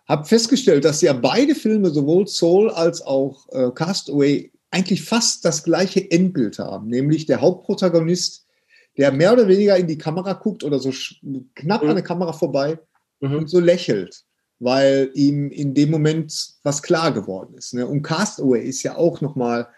[0.08, 5.62] habe festgestellt, dass ja beide Filme, sowohl Soul als auch äh, Castaway, eigentlich fast das
[5.62, 8.46] gleiche Endbild haben, nämlich der Hauptprotagonist,
[8.96, 10.92] der mehr oder weniger in die Kamera guckt oder so
[11.54, 11.90] knapp mhm.
[11.90, 12.78] an der Kamera vorbei
[13.20, 13.36] mhm.
[13.36, 14.24] und so lächelt
[14.60, 16.32] weil ihm in dem Moment
[16.62, 17.74] was klar geworden ist.
[17.74, 17.86] Ne?
[17.86, 19.68] Und Castaway ist ja auch nochmal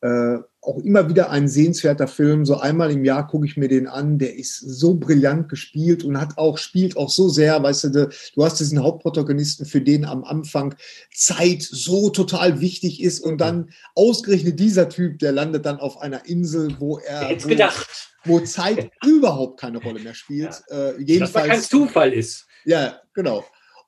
[0.00, 2.44] äh, auch immer wieder ein sehenswerter Film.
[2.44, 4.18] So einmal im Jahr gucke ich mir den an.
[4.18, 8.44] Der ist so brillant gespielt und hat auch, spielt auch so sehr, weißt du, du
[8.44, 10.74] hast diesen Hauptprotagonisten, für den am Anfang
[11.14, 16.26] Zeit so total wichtig ist und dann ausgerechnet dieser Typ, der landet dann auf einer
[16.26, 17.30] Insel, wo er.
[17.30, 18.10] Jetzt gedacht.
[18.24, 20.62] Wo Zeit überhaupt keine Rolle mehr spielt.
[20.70, 20.88] Ja.
[20.90, 22.46] Äh, jedenfalls, das kein Zufall ist.
[22.64, 23.44] Ja, genau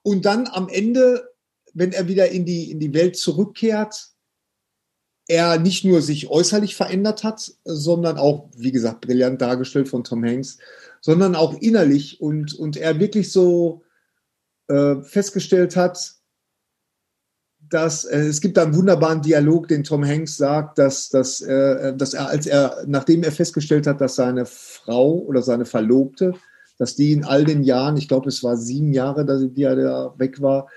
[0.07, 1.33] und dann am Ende,
[1.73, 4.11] wenn er wieder in die, in die Welt zurückkehrt,
[5.27, 10.23] er nicht nur sich äußerlich verändert hat, sondern auch, wie gesagt, brillant dargestellt von Tom
[10.23, 10.59] Hanks,
[11.01, 13.83] sondern auch innerlich und, und er wirklich so,
[14.69, 16.13] äh, festgestellt hat,
[17.59, 21.93] dass äh, es gibt da einen wunderbaren Dialog, den Tom Hanks sagt, dass, dass, äh,
[21.97, 26.33] dass er, als er, nachdem er festgestellt hat, dass seine Frau oder seine Verlobte,
[26.77, 29.75] dass die in all den Jahren, ich glaube, es war sieben Jahre, dass die er
[29.75, 30.67] da weg war,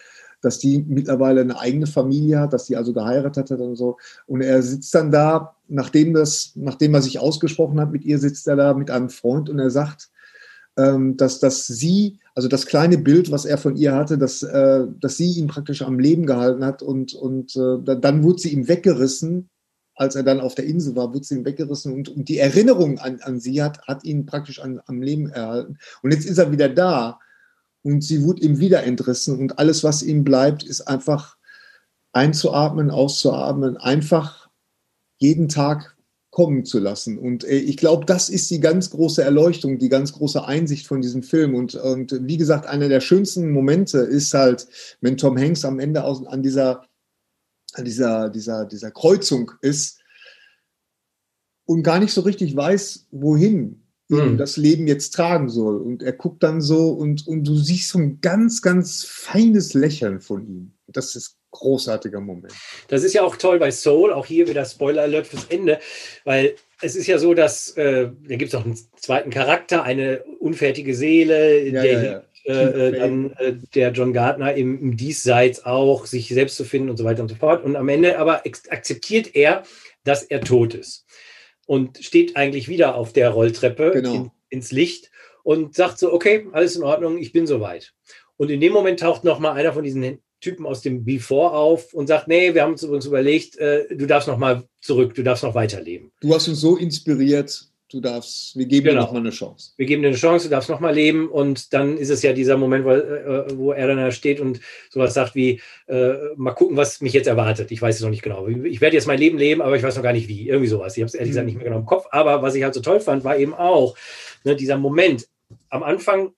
[0.40, 3.98] dass die mittlerweile eine eigene Familie hat, dass die also geheiratet hat und so.
[4.26, 8.48] Und er sitzt dann da, nachdem das, nachdem er sich ausgesprochen hat mit ihr, sitzt
[8.48, 10.10] er da mit einem Freund und er sagt,
[10.78, 14.86] ähm, dass, dass sie, also das kleine Bild, was er von ihr hatte, dass, äh,
[15.00, 18.66] dass sie ihn praktisch am Leben gehalten hat und, und äh, dann wurde sie ihm
[18.66, 19.49] weggerissen,
[20.00, 22.98] als er dann auf der Insel war, wurde sie ihm weggerissen und, und die Erinnerung
[22.98, 25.76] an, an sie hat, hat ihn praktisch an, am Leben erhalten.
[26.02, 27.20] Und jetzt ist er wieder da
[27.82, 31.36] und sie wurde ihm wieder entrissen und alles, was ihm bleibt, ist einfach
[32.12, 34.48] einzuatmen, auszuatmen, einfach
[35.18, 35.98] jeden Tag
[36.30, 37.18] kommen zu lassen.
[37.18, 41.02] Und äh, ich glaube, das ist die ganz große Erleuchtung, die ganz große Einsicht von
[41.02, 41.54] diesem Film.
[41.54, 44.66] Und, und wie gesagt, einer der schönsten Momente ist halt,
[45.02, 46.84] wenn Tom Hanks am Ende aus, an dieser,
[47.74, 50.00] an dieser, dieser, dieser Kreuzung ist
[51.64, 54.36] und gar nicht so richtig weiß, wohin mhm.
[54.36, 55.80] das Leben jetzt tragen soll.
[55.80, 60.20] Und er guckt dann so und, und du siehst so ein ganz, ganz feines Lächeln
[60.20, 60.72] von ihm.
[60.88, 62.52] Das ist großartiger Moment.
[62.88, 65.80] Das ist ja auch toll bei Soul, auch hier wieder Spoiler Alert fürs Ende,
[66.24, 70.22] weil es ist ja so, dass äh, da gibt es auch einen zweiten Charakter, eine
[70.38, 72.22] unfertige Seele, ja, der, ja, ja.
[72.44, 76.90] Äh, äh dann äh, der John Gardner im, im, Diesseits auch, sich selbst zu finden
[76.90, 77.64] und so weiter und so fort.
[77.64, 79.62] Und am Ende aber akzeptiert er,
[80.04, 81.06] dass er tot ist
[81.66, 84.14] und steht eigentlich wieder auf der Rolltreppe genau.
[84.14, 85.10] in, ins Licht
[85.42, 87.92] und sagt so, okay, alles in Ordnung, ich bin soweit.
[88.36, 91.92] Und in dem Moment taucht noch mal einer von diesen Typen aus dem Before auf
[91.92, 95.22] und sagt, nee, wir haben uns übrigens überlegt, äh, du darfst noch mal zurück, du
[95.22, 96.10] darfst noch weiterleben.
[96.20, 99.00] Du hast uns so inspiriert, du darfst, wir geben genau.
[99.00, 99.72] dir noch mal eine Chance.
[99.76, 102.32] Wir geben dir eine Chance, du darfst noch mal leben und dann ist es ja
[102.32, 104.60] dieser Moment, wo, äh, wo er dann da steht und
[104.90, 107.70] sowas sagt wie, äh, mal gucken, was mich jetzt erwartet.
[107.70, 108.46] Ich weiß es noch nicht genau.
[108.46, 110.48] Ich werde jetzt mein Leben leben, aber ich weiß noch gar nicht wie.
[110.48, 110.96] Irgendwie sowas.
[110.96, 111.48] Ich habe es ehrlich gesagt mhm.
[111.48, 112.06] nicht mehr genau im Kopf.
[112.10, 113.96] Aber was ich halt so toll fand, war eben auch
[114.44, 115.28] ne, dieser Moment
[115.68, 116.32] am Anfang,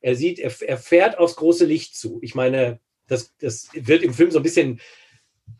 [0.00, 2.18] er sieht, er, er fährt aufs große Licht zu.
[2.22, 4.80] Ich meine, das, das wird im Film so ein bisschen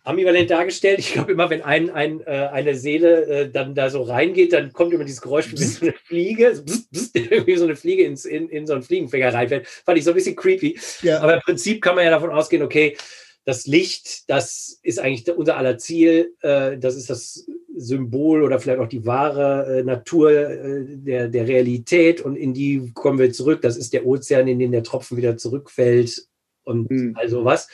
[0.04, 0.98] ambivalent dargestellt.
[0.98, 4.72] Ich glaube immer, wenn ein, ein, äh, eine Seele äh, dann da so reingeht, dann
[4.72, 8.04] kommt immer dieses Geräusch wie so eine Fliege, so, bzz, bzz, irgendwie so eine Fliege
[8.04, 9.66] ins, in, in so einen Fliegenfänger reinfällt.
[9.66, 10.78] Fand ich so ein bisschen creepy.
[11.02, 11.20] Ja.
[11.20, 12.96] Aber im Prinzip kann man ja davon ausgehen, okay,
[13.44, 16.34] das Licht, das ist eigentlich unser aller Ziel.
[16.40, 21.48] Äh, das ist das Symbol oder vielleicht auch die wahre äh, Natur äh, der, der
[21.48, 23.62] Realität und in die kommen wir zurück.
[23.62, 26.28] Das ist der Ozean, in den der Tropfen wieder zurückfällt
[26.64, 27.14] und mhm.
[27.16, 27.68] all sowas.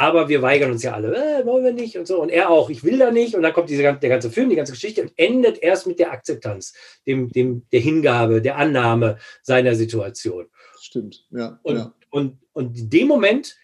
[0.00, 2.22] Aber wir weigern uns ja alle, äh, wollen wir nicht und so.
[2.22, 3.34] Und er auch, ich will da nicht.
[3.34, 6.12] Und dann kommt diese, der ganze Film, die ganze Geschichte und endet erst mit der
[6.12, 6.72] Akzeptanz,
[7.04, 10.46] dem, dem, der Hingabe, der Annahme seiner Situation.
[10.80, 11.58] Stimmt, ja.
[11.64, 11.92] Und, ja.
[12.10, 13.56] und, und in dem Moment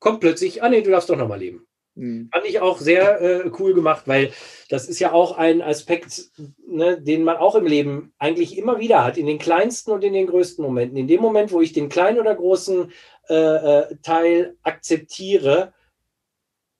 [0.00, 1.66] kommt plötzlich, ah nee, du darfst doch nochmal leben.
[1.98, 2.30] Mhm.
[2.32, 4.30] Fand ich auch sehr äh, cool gemacht, weil
[4.68, 6.30] das ist ja auch ein Aspekt,
[6.66, 10.12] ne, den man auch im Leben eigentlich immer wieder hat, in den kleinsten und in
[10.12, 10.96] den größten Momenten.
[10.96, 12.92] In dem Moment, wo ich den kleinen oder großen
[13.28, 15.72] äh, äh, Teil akzeptiere,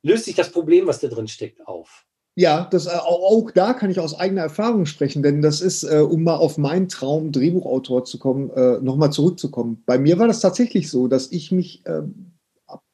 [0.05, 2.07] löst sich das Problem, was da drin steckt, auf.
[2.37, 5.99] Ja, das, äh, auch, da kann ich aus eigener Erfahrung sprechen, denn das ist, äh,
[5.99, 8.53] um mal auf meinen Traum, Drehbuchautor zu kommen,
[8.85, 9.83] nochmal zurückzukommen.
[9.85, 12.03] Bei mir war das tatsächlich so, dass ich mich äh,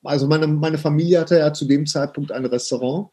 [0.03, 3.11] also meine, meine Familie hatte ja zu dem Zeitpunkt ein Restaurant.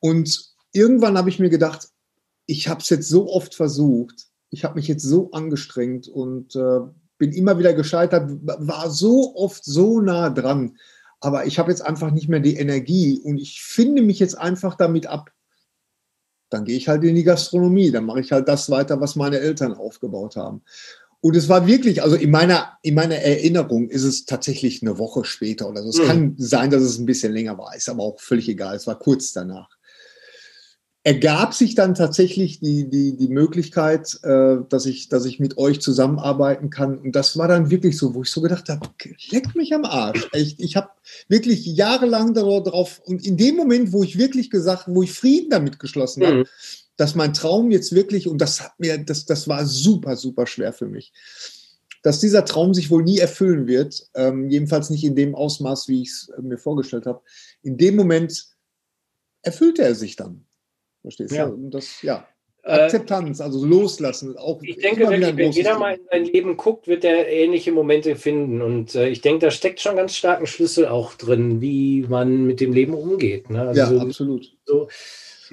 [0.00, 1.88] Und irgendwann habe ich mir gedacht,
[2.46, 6.80] ich habe es jetzt so oft versucht, ich habe mich jetzt so angestrengt und äh,
[7.18, 10.76] bin immer wieder gescheitert, war so oft so nah dran.
[11.20, 14.74] Aber ich habe jetzt einfach nicht mehr die Energie und ich finde mich jetzt einfach
[14.74, 15.30] damit ab.
[16.50, 19.38] Dann gehe ich halt in die Gastronomie, dann mache ich halt das weiter, was meine
[19.38, 20.62] Eltern aufgebaut haben.
[21.24, 25.24] Und es war wirklich, also in meiner, in meiner Erinnerung ist es tatsächlich eine Woche
[25.24, 25.88] später oder so.
[25.88, 26.06] Es mhm.
[26.06, 28.76] kann sein, dass es ein bisschen länger war, ist aber auch völlig egal.
[28.76, 29.70] Es war kurz danach.
[31.02, 35.80] Ergab sich dann tatsächlich die, die, die Möglichkeit, äh, dass, ich, dass ich mit euch
[35.80, 36.98] zusammenarbeiten kann.
[36.98, 38.86] Und das war dann wirklich so, wo ich so gedacht habe,
[39.30, 40.28] leck mich am Arsch.
[40.34, 40.90] Ich, ich habe
[41.28, 45.78] wirklich jahrelang darauf, und in dem Moment, wo ich wirklich gesagt, wo ich Frieden damit
[45.78, 46.44] geschlossen mhm.
[46.96, 50.72] Dass mein Traum jetzt wirklich, und das hat mir, das, das war super, super schwer
[50.72, 51.12] für mich,
[52.02, 56.02] dass dieser Traum sich wohl nie erfüllen wird, ähm, jedenfalls nicht in dem Ausmaß, wie
[56.02, 57.22] ich es äh, mir vorgestellt habe.
[57.62, 58.46] In dem Moment
[59.42, 60.44] erfüllte er sich dann.
[61.00, 61.36] Verstehst du?
[61.36, 61.46] Ja.
[61.46, 62.26] Und das, ja.
[62.62, 64.36] Äh, Akzeptanz, also loslassen.
[64.38, 68.16] Auch ich denke wirklich, wenn jeder mal in sein Leben guckt, wird er ähnliche Momente
[68.16, 68.62] finden.
[68.62, 72.60] Und äh, ich denke, da steckt schon ganz starken Schlüssel auch drin, wie man mit
[72.60, 73.50] dem Leben umgeht.
[73.50, 73.62] Ne?
[73.62, 74.56] Also ja, so, absolut.
[74.64, 74.88] So,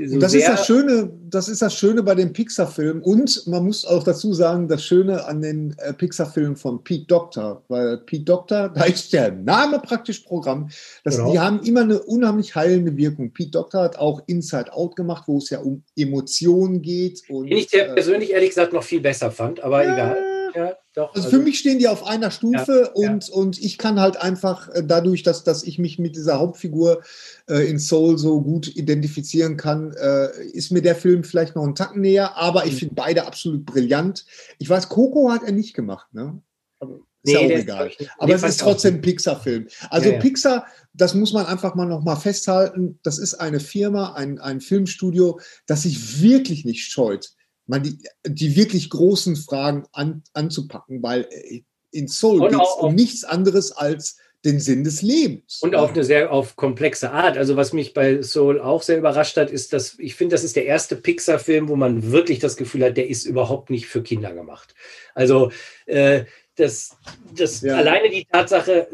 [0.08, 3.86] So das ist das Schöne, das ist das Schöne bei den Pixar-Filmen und man muss
[3.86, 8.70] auch dazu sagen, das Schöne an den äh, Pixar-Filmen von Pete Doctor, weil Pete Doctor,
[8.70, 10.70] da ist der Name praktisch Programm,
[11.04, 11.32] dass genau.
[11.32, 13.32] die haben immer eine unheimlich heilende Wirkung.
[13.32, 17.22] Pete Doctor hat auch Inside Out gemacht, wo es ja um Emotionen geht.
[17.30, 20.31] Und, Den ich der äh, persönlich ehrlich gesagt noch viel besser fand, aber ja, egal.
[20.56, 23.34] Ja, doch, also, also, für mich stehen die auf einer Stufe ja, und, ja.
[23.34, 27.02] und ich kann halt einfach äh, dadurch, dass, dass ich mich mit dieser Hauptfigur
[27.50, 31.76] äh, in Soul so gut identifizieren kann, äh, ist mir der Film vielleicht noch einen
[31.76, 32.78] Tacken näher, aber ich mhm.
[32.78, 34.26] finde beide absolut brillant.
[34.60, 36.42] Ich weiß, Coco hat er nicht gemacht, ne?
[36.80, 37.92] Aber ist nee, ja auch egal.
[38.18, 39.68] Aber es ist trotzdem ein Pixar-Film.
[39.90, 40.20] Also ja, ja.
[40.20, 44.60] Pixar, das muss man einfach mal noch mal festhalten, das ist eine Firma, ein, ein
[44.60, 47.32] Filmstudio, das sich wirklich nicht scheut,
[47.68, 52.96] man die, die wirklich großen Fragen an, anzupacken, weil äh, in Soul geht es um
[52.96, 55.60] nichts anderes als den Sinn des Lebens.
[55.62, 57.38] Und auf eine sehr auf komplexe Art.
[57.38, 60.56] Also was mich bei Soul auch sehr überrascht hat, ist, dass ich finde, das ist
[60.56, 64.34] der erste Pixar-Film, wo man wirklich das Gefühl hat, der ist überhaupt nicht für Kinder
[64.34, 64.74] gemacht.
[65.14, 65.52] Also
[65.86, 66.98] äh, das,
[67.36, 67.76] das ja.
[67.76, 68.88] alleine die Tatsache,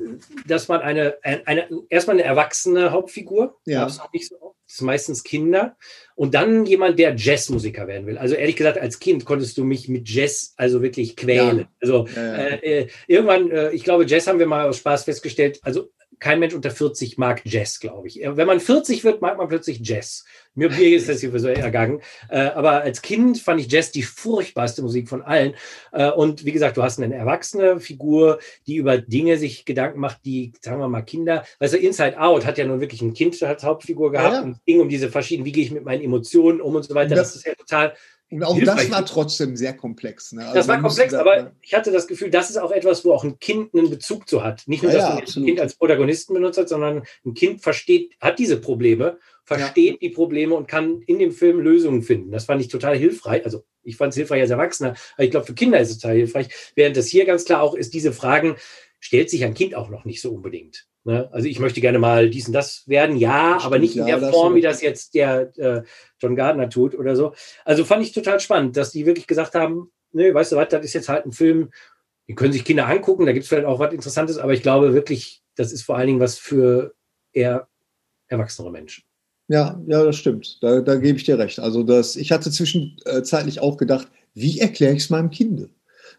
[0.47, 3.85] dass man eine, eine erstmal eine erwachsene Hauptfigur, ja.
[3.85, 5.77] das nicht so das ist meistens Kinder.
[6.15, 8.17] Und dann jemand, der Jazzmusiker werden will.
[8.17, 11.59] Also ehrlich gesagt, als Kind konntest du mich mit Jazz also wirklich quälen.
[11.59, 11.67] Ja.
[11.81, 15.59] Also ja, äh, äh, irgendwann, äh, ich glaube, Jazz haben wir mal aus Spaß festgestellt.
[15.61, 15.89] Also
[16.19, 18.19] kein Mensch unter 40 mag Jazz, glaube ich.
[18.23, 20.25] Wenn man 40 wird, mag man plötzlich Jazz.
[20.55, 22.01] Mir, mir ist das hier so ergangen.
[22.29, 25.53] Äh, aber als Kind fand ich Jazz die furchtbarste Musik von allen.
[25.91, 30.25] Äh, und wie gesagt, du hast eine erwachsene Figur, die über Dinge sich Gedanken macht,
[30.25, 31.45] die, sagen wir mal, Kinder.
[31.59, 34.43] Weißt du, Inside Out hat ja nun wirklich ein Kind als Hauptfigur gehabt ja, ja.
[34.43, 36.95] und es ging um diese verschiedenen, wie gehe ich mit meinen Emotionen um und so
[36.95, 37.15] weiter.
[37.15, 37.93] Das, das ist ja total
[38.29, 40.33] und auch das war trotzdem sehr komplex.
[40.33, 40.41] Ne?
[40.41, 43.13] Also das war komplex, da, aber ich hatte das Gefühl, das ist auch etwas, wo
[43.13, 44.63] auch ein Kind einen Bezug zu hat.
[44.67, 47.61] Nicht nur, ja, dass man ja, ein Kind als Protagonisten benutzt hat, sondern ein Kind
[47.61, 49.97] versteht, hat diese Probleme, versteht ja.
[50.01, 52.31] die Probleme und kann in dem Film Lösungen finden.
[52.31, 53.45] Das fand ich total hilfreich.
[53.45, 56.17] Also ich fand es hilfreich als Erwachsener, aber ich glaube, für Kinder ist es total
[56.17, 56.49] hilfreich.
[56.75, 58.57] Während das hier ganz klar auch ist, diese Fragen
[58.99, 60.87] stellt sich ein Kind auch noch nicht so unbedingt.
[61.03, 61.29] Ne?
[61.31, 64.19] Also ich möchte gerne mal dies und das werden, ja, Stimmt, aber nicht in der
[64.29, 65.83] Form, wie das jetzt der äh,
[66.19, 67.33] John Gardner tut oder so.
[67.63, 70.83] Also fand ich total spannend, dass die wirklich gesagt haben, ne, weißt du was, das
[70.83, 71.71] ist jetzt halt ein Film,
[72.27, 74.93] den können sich Kinder angucken, da gibt es vielleicht auch was Interessantes, aber ich glaube
[74.93, 76.93] wirklich, das ist vor allen Dingen was für
[77.31, 77.69] eher
[78.27, 79.05] erwachsenere Menschen.
[79.47, 80.61] Ja, ja, das stimmt.
[80.61, 81.59] Da, da gebe ich dir recht.
[81.59, 85.69] Also das, ich hatte zwischenzeitlich auch gedacht, wie erkläre ich es meinem Kind?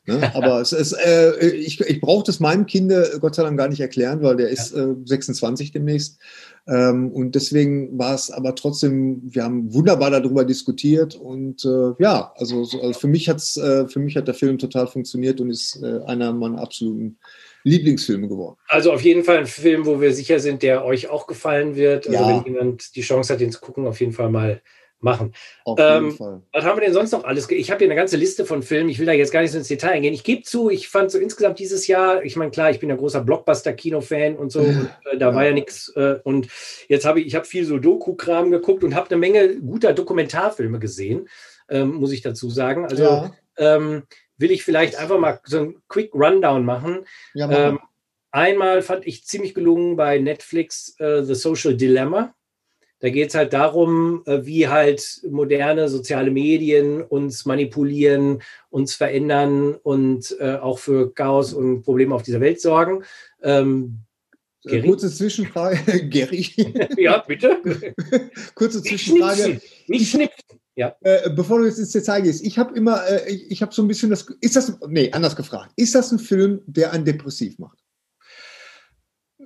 [0.08, 0.30] Ne?
[0.34, 3.80] Aber es ist, äh, ich, ich brauche das meinem Kind Gott sei Dank gar nicht
[3.80, 6.18] erklären, weil der ist äh, 26 demnächst.
[6.66, 12.32] Ähm, und deswegen war es aber trotzdem, wir haben wunderbar darüber diskutiert und äh, ja,
[12.36, 15.82] also, also, für mich hat's, äh, für mich hat der Film total funktioniert und ist
[15.82, 17.18] äh, einer meiner absoluten
[17.64, 18.56] Lieblingsfilme geworden.
[18.68, 22.06] Also auf jeden Fall ein Film, wo wir sicher sind, der euch auch gefallen wird.
[22.06, 22.28] Also ja.
[22.28, 24.62] wenn jemand die Chance hat, den zu gucken, auf jeden Fall mal
[25.00, 25.32] machen.
[25.64, 26.42] Auf jeden ähm, Fall.
[26.52, 27.50] Was haben wir denn sonst noch alles?
[27.50, 28.88] Ich habe hier eine ganze Liste von Filmen.
[28.88, 30.14] Ich will da jetzt gar nicht so ins Detail eingehen.
[30.14, 32.96] Ich gebe zu, ich fand so insgesamt dieses Jahr, ich meine, klar, ich bin ein
[32.96, 34.60] großer Blockbuster-Kino-Fan und so.
[34.60, 35.34] Und, äh, da ja.
[35.34, 35.92] war ja nichts.
[35.96, 36.48] Äh, und
[36.88, 40.78] jetzt habe ich, ich habe viel so Doku-Kram geguckt und habe eine Menge guter Dokumentarfilme
[40.78, 41.28] gesehen,
[41.68, 42.84] ähm, muss ich dazu sagen.
[42.84, 43.32] Also ja.
[43.56, 44.02] ähm,
[44.36, 47.04] will ich vielleicht einfach mal so einen Quick Rundown machen.
[47.34, 47.78] Ja, ähm,
[48.30, 52.34] einmal fand ich ziemlich gelungen bei Netflix uh, The Social Dilemma.
[53.00, 59.74] Da geht es halt darum, äh, wie halt moderne soziale Medien uns manipulieren, uns verändern
[59.74, 63.04] und äh, auch für Chaos und Probleme auf dieser Welt sorgen.
[63.42, 64.00] Ähm,
[64.64, 64.88] äh, Gary?
[64.88, 66.46] Kurze Zwischenfrage, Gary.
[66.96, 67.60] ja, bitte.
[68.54, 69.60] Kurze Zwischenfrage.
[69.86, 70.58] Nicht schnipsen.
[70.74, 70.94] Ja.
[71.00, 73.82] Äh, bevor du jetzt ins Detail gehst, ich habe immer, äh, ich, ich habe so
[73.82, 77.58] ein bisschen das, ist das, nee, anders gefragt, ist das ein Film, der einen depressiv
[77.58, 77.78] macht?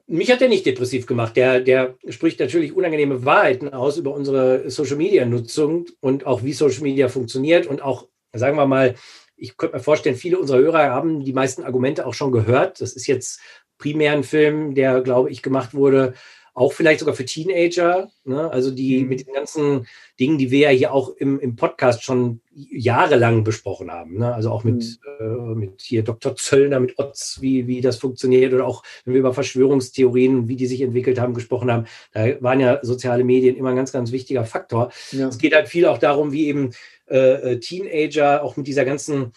[0.07, 1.37] Mich hat er nicht depressiv gemacht.
[1.37, 6.53] Der, der spricht natürlich unangenehme Wahrheiten aus über unsere Social Media Nutzung und auch wie
[6.53, 8.95] Social Media funktioniert und auch, sagen wir mal,
[9.37, 12.81] ich könnte mir vorstellen, viele unserer Hörer haben die meisten Argumente auch schon gehört.
[12.81, 13.41] Das ist jetzt
[13.79, 16.15] primär ein Film, der, glaube ich, gemacht wurde
[16.55, 18.51] auch vielleicht sogar für Teenager, ne?
[18.51, 19.09] also die mhm.
[19.09, 19.87] mit den ganzen
[20.21, 24.35] Dingen, die wir ja hier auch im, im Podcast schon jahrelang besprochen haben, ne?
[24.35, 25.53] also auch mit, mhm.
[25.53, 26.37] äh, mit hier Dr.
[26.37, 30.67] Zöllner, mit Otz, wie, wie das funktioniert oder auch wenn wir über Verschwörungstheorien, wie die
[30.67, 34.45] sich entwickelt haben, gesprochen haben, da waren ja soziale Medien immer ein ganz, ganz wichtiger
[34.45, 34.93] Faktor.
[35.13, 35.29] Ja.
[35.29, 36.71] Es geht halt viel auch darum, wie eben
[37.09, 39.33] äh, äh Teenager auch mit dieser ganzen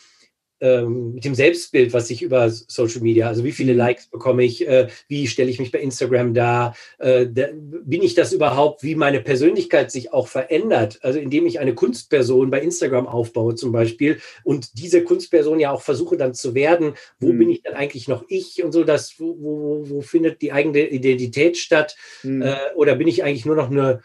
[0.66, 3.76] ähm, mit dem Selbstbild, was ich über Social Media, also wie viele.
[3.76, 8.16] Likes bekomme ich, äh, wie stelle ich mich bei Instagram dar, äh, da, bin ich
[8.16, 13.06] das überhaupt, wie meine Persönlichkeit sich auch verändert, also indem ich eine Kunstperson bei Instagram
[13.06, 17.38] aufbaue zum Beispiel und diese Kunstperson ja auch versuche dann zu werden, wo mhm.
[17.40, 20.88] bin ich dann eigentlich noch ich und so, das, wo, wo, wo findet die eigene
[20.88, 22.42] Identität statt mhm.
[22.42, 24.02] äh, oder bin ich eigentlich nur noch eine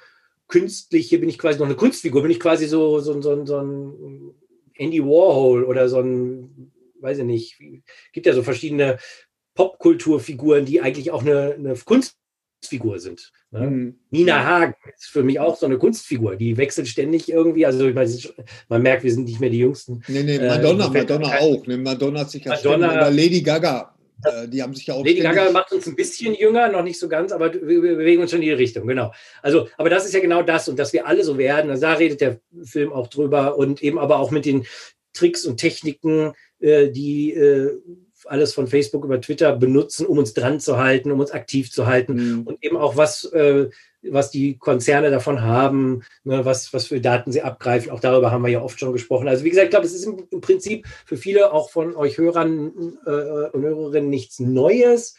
[0.49, 4.35] künstliche, bin ich quasi noch eine Kunstfigur, bin ich quasi so, so, so, so ein
[4.81, 7.59] Andy Warhol oder so ein, weiß ich nicht,
[8.13, 8.99] gibt ja so verschiedene
[9.55, 13.31] Popkulturfiguren, die eigentlich auch eine, eine Kunstfigur sind.
[13.51, 13.71] Ne?
[13.71, 13.99] Mhm.
[14.11, 17.67] Nina Hagen ist für mich auch so eine Kunstfigur, die wechselt ständig irgendwie.
[17.67, 18.11] Also ich meine,
[18.69, 20.03] man merkt, wir sind nicht mehr die Jüngsten.
[20.09, 21.67] Nee, nee, Madonna, äh, Madonna auch.
[21.67, 21.77] Ne?
[21.77, 23.90] Madonna hat sich ja Madonna, Lady Gaga
[24.25, 25.05] äh, die haben sich ja auch.
[25.05, 28.31] Lady Gaga macht uns ein bisschen jünger, noch nicht so ganz, aber wir bewegen uns
[28.31, 29.13] schon in die Richtung, genau.
[29.43, 31.71] Also, aber das ist ja genau das und dass wir alle so werden.
[31.71, 34.67] Also da redet der Film auch drüber und eben aber auch mit den
[35.13, 37.79] Tricks und Techniken, äh, die äh,
[38.27, 41.87] alles von Facebook über Twitter benutzen, um uns dran zu halten, um uns aktiv zu
[41.87, 42.43] halten mhm.
[42.43, 43.31] und eben auch was
[44.03, 47.91] was die Konzerne davon haben, ne, was, was für Daten sie abgreifen.
[47.91, 49.29] Auch darüber haben wir ja oft schon gesprochen.
[49.29, 52.19] Also wie gesagt, ich glaube, es ist im, im, Prinzip für viele auch von euch
[52.19, 53.11] Hörern äh,
[53.51, 55.17] und Hörerinnen nichts Neues.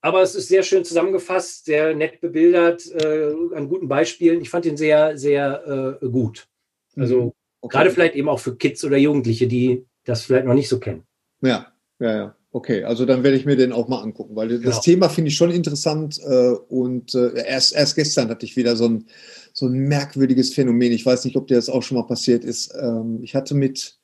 [0.00, 4.40] Aber es ist sehr schön zusammengefasst, sehr nett bebildert, äh, an guten Beispielen.
[4.40, 6.48] Ich fand ihn sehr, sehr äh, gut.
[6.96, 7.32] Also mhm.
[7.60, 7.76] okay.
[7.76, 11.04] gerade vielleicht eben auch für Kids oder Jugendliche, die das vielleicht noch nicht so kennen.
[11.40, 11.71] Ja,
[12.02, 12.36] ja, ja.
[12.54, 14.64] Okay, also dann werde ich mir den auch mal angucken, weil genau.
[14.64, 18.76] das Thema finde ich schon interessant äh, und äh, erst, erst gestern hatte ich wieder
[18.76, 19.06] so ein,
[19.54, 20.92] so ein merkwürdiges Phänomen.
[20.92, 22.74] Ich weiß nicht, ob dir das auch schon mal passiert ist.
[22.78, 23.96] Ähm, ich hatte mit,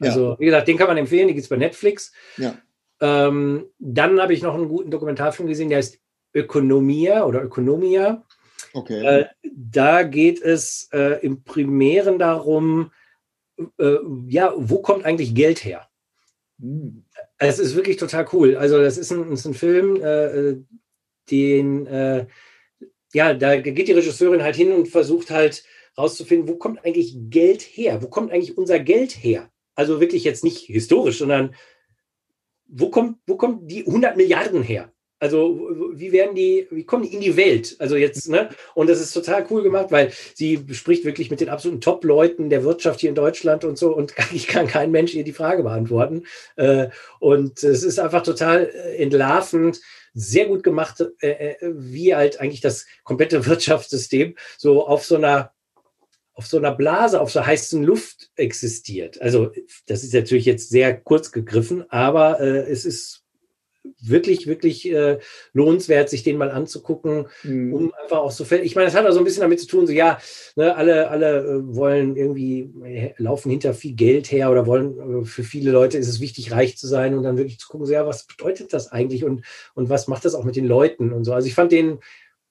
[0.00, 0.40] Also, ja.
[0.40, 2.12] wie gesagt, den kann man empfehlen, die gibt es bei Netflix.
[2.38, 2.56] Ja.
[3.00, 5.98] Ähm, dann habe ich noch einen guten Dokumentarfilm gesehen, der heißt
[6.34, 8.24] Ökonomia oder Ökonomia.
[8.72, 9.04] Okay.
[9.04, 12.92] Äh, da geht es äh, im Primären darum,
[13.78, 13.96] äh,
[14.26, 15.88] ja, wo kommt eigentlich Geld her?
[16.60, 17.04] Hm.
[17.38, 18.56] Es ist wirklich total cool.
[18.56, 20.56] Also, das ist ein, ist ein Film, äh,
[21.30, 22.26] den, äh,
[23.12, 25.64] ja, da geht die Regisseurin halt hin und versucht halt
[25.96, 28.02] rauszufinden, wo kommt eigentlich Geld her?
[28.02, 29.50] Wo kommt eigentlich unser Geld her?
[29.74, 31.54] Also wirklich jetzt nicht historisch, sondern
[32.68, 34.92] wo kommt, wo kommt die 100 Milliarden her?
[35.20, 37.74] Also wie werden die, wie kommen die in die Welt?
[37.80, 38.50] Also jetzt, ne?
[38.74, 42.62] Und das ist total cool gemacht, weil sie spricht wirklich mit den absoluten Top-Leuten der
[42.62, 46.22] Wirtschaft hier in Deutschland und so und ich kann kein Mensch ihr die Frage beantworten.
[46.54, 46.88] Äh,
[47.18, 49.80] und es ist einfach total äh, entlarvend,
[50.14, 55.52] sehr gut gemacht, äh, wie halt eigentlich das komplette Wirtschaftssystem so auf so einer
[56.38, 59.20] auf so einer Blase, auf so heißen Luft existiert.
[59.20, 59.50] Also
[59.86, 63.24] das ist natürlich jetzt sehr kurz gegriffen, aber äh, es ist
[64.00, 65.18] wirklich, wirklich äh,
[65.52, 67.74] lohnenswert, sich den mal anzugucken, mhm.
[67.74, 68.64] um einfach auch so fällt.
[68.64, 70.20] Ich meine, das hat auch so ein bisschen damit zu tun, so ja,
[70.54, 75.24] ne, alle, alle äh, wollen irgendwie, äh, laufen hinter viel Geld her oder wollen, äh,
[75.24, 77.92] für viele Leute ist es wichtig, reich zu sein und dann wirklich zu gucken, so
[77.92, 81.24] ja, was bedeutet das eigentlich und, und was macht das auch mit den Leuten und
[81.24, 81.32] so.
[81.32, 81.98] Also ich fand den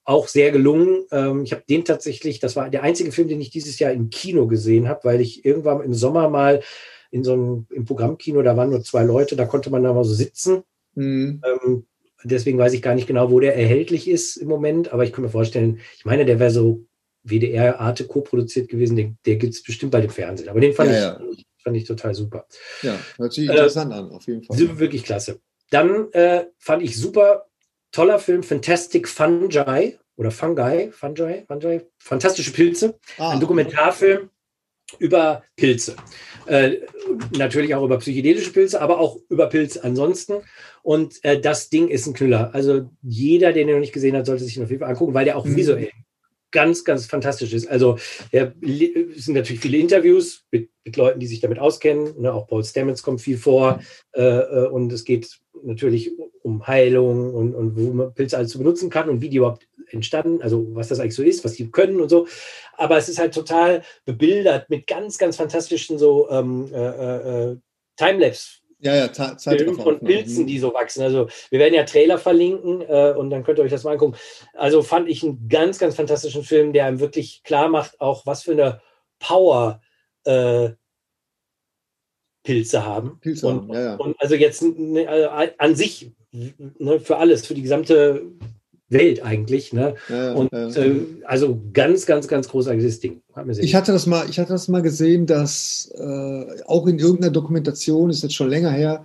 [0.08, 1.06] auch sehr gelungen.
[1.12, 4.10] Ähm, ich habe den tatsächlich, das war der einzige Film, den ich dieses Jahr im
[4.10, 6.64] Kino gesehen habe, weil ich irgendwann im Sommer mal
[7.12, 10.06] in so einem im Programmkino, da waren nur zwei Leute, da konnte man da mal
[10.06, 10.64] so sitzen.
[10.96, 11.42] Mhm.
[11.46, 11.86] Ähm,
[12.24, 15.26] deswegen weiß ich gar nicht genau, wo der erhältlich ist im Moment, aber ich kann
[15.26, 16.86] mir vorstellen, ich meine, der wäre so
[17.24, 20.48] WDR Arte co-produziert gewesen, den, der gibt es bestimmt bei dem Fernsehen.
[20.48, 21.44] Aber den fand, ja, ich, ja.
[21.62, 22.46] fand ich total super.
[22.82, 24.80] Ja, hört sich interessant äh, an, auf jeden Fall.
[24.80, 25.42] Wirklich klasse.
[25.70, 27.47] Dann äh, fand ich super
[27.92, 33.00] toller Film, Fantastic Fungi oder Fungi, Fungi, Fungi, fantastische Pilze.
[33.18, 33.32] Ah.
[33.32, 34.30] Ein Dokumentarfilm
[35.00, 35.96] über Pilze.
[36.46, 36.78] Äh,
[37.38, 40.36] natürlich auch über psychedelische Pilze, aber auch über Pilze ansonsten.
[40.82, 42.54] Und äh, das Ding ist ein Knüller.
[42.54, 45.14] Also jeder, den er noch nicht gesehen hat, sollte sich ihn auf jeden Fall angucken,
[45.14, 45.56] weil der auch mhm.
[45.56, 45.92] visuell
[46.52, 47.68] ganz, ganz fantastisch ist.
[47.68, 47.98] Also
[48.32, 48.54] es
[49.26, 52.22] sind natürlich viele Interviews mit, mit, Leuten, die sich damit auskennen.
[52.22, 52.34] Ne?
[52.34, 53.82] Auch Paul Stamets kommt viel vor.
[54.14, 56.12] Äh, äh, und es geht natürlich
[56.44, 59.68] um Heilung und, und wo man Pilze alles zu benutzen kann und wie die überhaupt
[59.90, 62.28] entstanden, also was das eigentlich so ist, was die können und so.
[62.74, 67.58] Aber es ist halt total bebildert mit ganz, ganz fantastischen so ähm, äh, äh,
[67.96, 71.02] Timelapse ja, ja, Film von Pilzen, die so wachsen.
[71.02, 74.16] Also wir werden ja Trailer verlinken äh, und dann könnt ihr euch das mal angucken.
[74.54, 78.44] Also fand ich einen ganz, ganz fantastischen Film, der einem wirklich klar macht, auch was
[78.44, 78.82] für eine
[79.20, 79.82] Power
[80.26, 80.70] äh,
[82.48, 83.20] Pilze haben.
[83.20, 83.96] Pilze und, haben, ja, ja.
[83.96, 85.06] Und also jetzt ne,
[85.58, 88.22] an sich ne, für alles, für die gesamte
[88.88, 89.74] Welt eigentlich.
[89.74, 89.96] Ne?
[90.08, 90.54] Ja, und.
[90.54, 90.96] Äh,
[91.26, 93.22] also ganz, ganz, ganz großartiges Ding.
[93.60, 98.10] Ich hatte das mal, ich hatte das mal gesehen, dass äh, auch in irgendeiner Dokumentation,
[98.10, 99.04] ist jetzt schon länger her,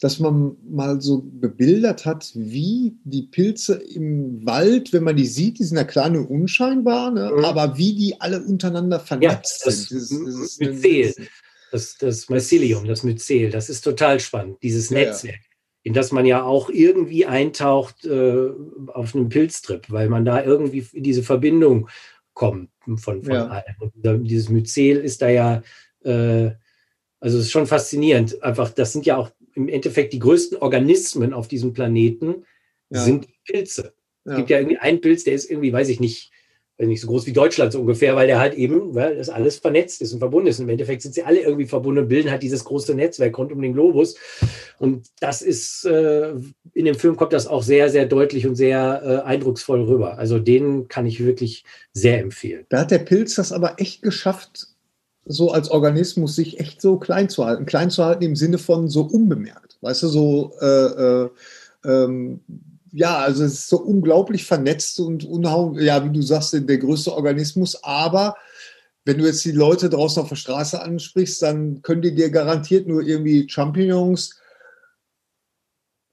[0.00, 5.60] dass man mal so bebildert hat, wie die Pilze im Wald, wenn man die sieht,
[5.60, 7.30] die sind ja klein und unscheinbar, ne?
[7.32, 7.44] mhm.
[7.44, 10.00] aber wie die alle untereinander vernetzt ja, das sind.
[10.00, 11.28] Das, das Myzel,
[11.70, 15.40] das, das Mycelium, das Myzel, das ist total spannend, dieses Netzwerk
[15.82, 18.50] in das man ja auch irgendwie eintaucht äh,
[18.88, 21.88] auf einem Pilztrip, weil man da irgendwie in diese Verbindung
[22.34, 23.46] kommt von, von ja.
[23.46, 23.74] allem.
[23.78, 25.62] Und dieses Myzel ist da ja,
[26.04, 26.50] äh,
[27.18, 28.42] also es ist schon faszinierend.
[28.42, 32.44] Einfach, das sind ja auch im Endeffekt die größten Organismen auf diesem Planeten,
[32.90, 33.00] ja.
[33.00, 33.94] sind Pilze.
[34.24, 34.32] Ja.
[34.32, 36.30] Es gibt ja irgendwie einen Pilz, der ist irgendwie, weiß ich nicht,
[36.88, 40.00] nicht so groß wie Deutschland so ungefähr, weil der halt eben, weil das alles vernetzt
[40.00, 40.58] ist und verbunden ist.
[40.58, 43.52] Und Im Endeffekt sind sie alle irgendwie verbunden und bilden halt dieses große Netzwerk rund
[43.52, 44.16] um den Globus.
[44.78, 46.32] Und das ist, äh,
[46.74, 50.18] in dem Film kommt das auch sehr, sehr deutlich und sehr äh, eindrucksvoll rüber.
[50.18, 52.64] Also den kann ich wirklich sehr empfehlen.
[52.68, 54.68] Da hat der Pilz das aber echt geschafft,
[55.26, 57.66] so als Organismus sich echt so klein zu halten.
[57.66, 59.76] Klein zu halten im Sinne von so unbemerkt.
[59.82, 61.28] Weißt du, so äh, äh
[61.84, 62.40] ähm,
[62.92, 67.12] ja, also es ist so unglaublich vernetzt und unhau ja, wie du sagst, der größte
[67.12, 67.82] Organismus.
[67.82, 68.36] Aber
[69.04, 72.86] wenn du jetzt die Leute draußen auf der Straße ansprichst, dann können die dir garantiert
[72.86, 74.38] nur irgendwie Champignons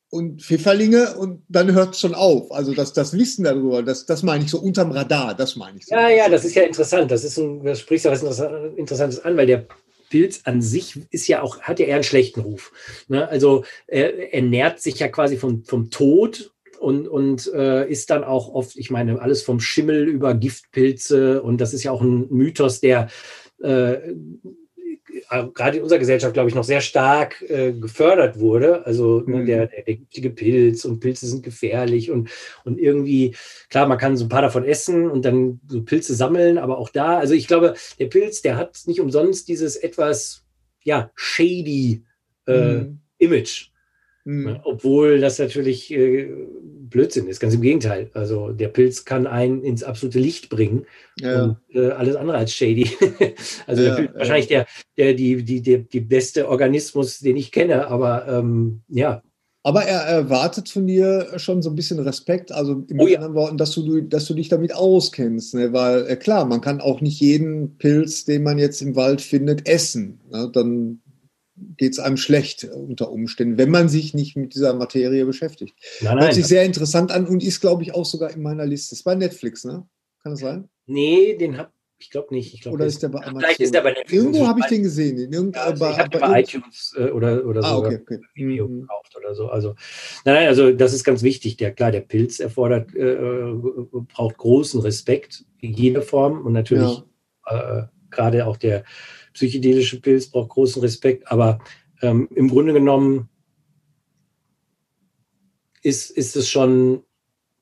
[0.09, 2.51] und Pfifferlinge und dann hört es schon auf.
[2.51, 5.85] Also das, das Wissen darüber, das, das meine ich so unterm Radar, das meine ich
[5.85, 5.95] so.
[5.95, 7.11] Ja, ja, das ist ja interessant.
[7.11, 8.39] Das ist ein, das sprichst du was
[8.77, 9.65] Interessantes an, weil der
[10.09, 12.71] Pilz an sich ist ja auch, hat ja eher einen schlechten Ruf.
[13.09, 13.27] Ne?
[13.27, 18.23] Also er, er nährt sich ja quasi vom, vom Tod und, und äh, ist dann
[18.23, 22.27] auch oft, ich meine, alles vom Schimmel über Giftpilze und das ist ja auch ein
[22.29, 23.09] Mythos, der
[23.61, 23.97] äh,
[25.53, 28.85] gerade in unserer Gesellschaft, glaube ich, noch sehr stark äh, gefördert wurde.
[28.85, 29.45] Also ne, mhm.
[29.45, 32.29] der, der, der, giftige Pilz und Pilze sind gefährlich und,
[32.63, 33.35] und irgendwie,
[33.69, 36.89] klar, man kann so ein paar davon essen und dann so Pilze sammeln, aber auch
[36.89, 40.45] da, also ich glaube, der Pilz, der hat nicht umsonst dieses etwas,
[40.83, 42.03] ja, shady
[42.47, 42.99] äh, mhm.
[43.17, 43.71] Image.
[44.27, 44.59] Mhm.
[44.65, 46.27] Obwohl das natürlich äh,
[46.89, 48.09] Blödsinn ist, ganz im Gegenteil.
[48.13, 50.85] Also der Pilz kann einen ins absolute Licht bringen
[51.17, 51.43] ja.
[51.43, 52.89] und äh, alles andere als shady.
[53.67, 54.19] also ja, der Pilz, ja.
[54.19, 54.67] wahrscheinlich der,
[54.97, 59.23] der, die, die, der, die beste Organismus, den ich kenne, aber ähm, ja.
[59.63, 63.57] Aber er erwartet von dir schon so ein bisschen Respekt, also in oh, anderen Worten,
[63.57, 65.55] dass du, dass du dich damit auskennst.
[65.55, 65.71] Ne?
[65.71, 69.69] Weil äh, klar, man kann auch nicht jeden Pilz, den man jetzt im Wald findet,
[69.69, 70.19] essen.
[70.31, 70.49] Ne?
[70.53, 70.99] Dann
[71.77, 75.75] geht es einem schlecht unter Umständen, wenn man sich nicht mit dieser Materie beschäftigt.
[76.01, 78.65] Nein, nein, Hört sich sehr interessant an und ist, glaube ich, auch sogar in meiner
[78.65, 78.95] Liste.
[78.95, 79.87] Das war Netflix, ne?
[80.21, 80.69] Kann das sein?
[80.85, 82.53] Nee, den habe ich glaube nicht.
[82.53, 83.39] Ich glaub, oder ist der bei Amazon?
[83.39, 84.13] Vielleicht ist der bei Netflix.
[84.13, 85.17] Irgendwo habe ich den gesehen.
[85.17, 88.19] In ja, also ich habe bei iTunes äh, oder, oder ah, so okay, okay.
[88.35, 88.81] Video mhm.
[88.81, 89.47] gekauft oder so.
[89.47, 89.69] Also,
[90.23, 91.57] nein, nein, also das ist ganz wichtig.
[91.57, 93.51] Der, klar, der Pilz erfordert, äh,
[94.13, 97.01] braucht großen Respekt in jeder Form und natürlich
[97.49, 97.79] ja.
[97.79, 98.83] äh, gerade auch der
[99.37, 101.59] psychedelische Pilz braucht großen Respekt, aber
[102.01, 103.29] ähm, im Grunde genommen
[105.83, 107.03] ist, ist es schon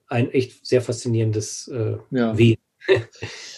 [0.07, 2.37] ein echt sehr faszinierendes äh, ja.
[2.37, 2.57] Wesen.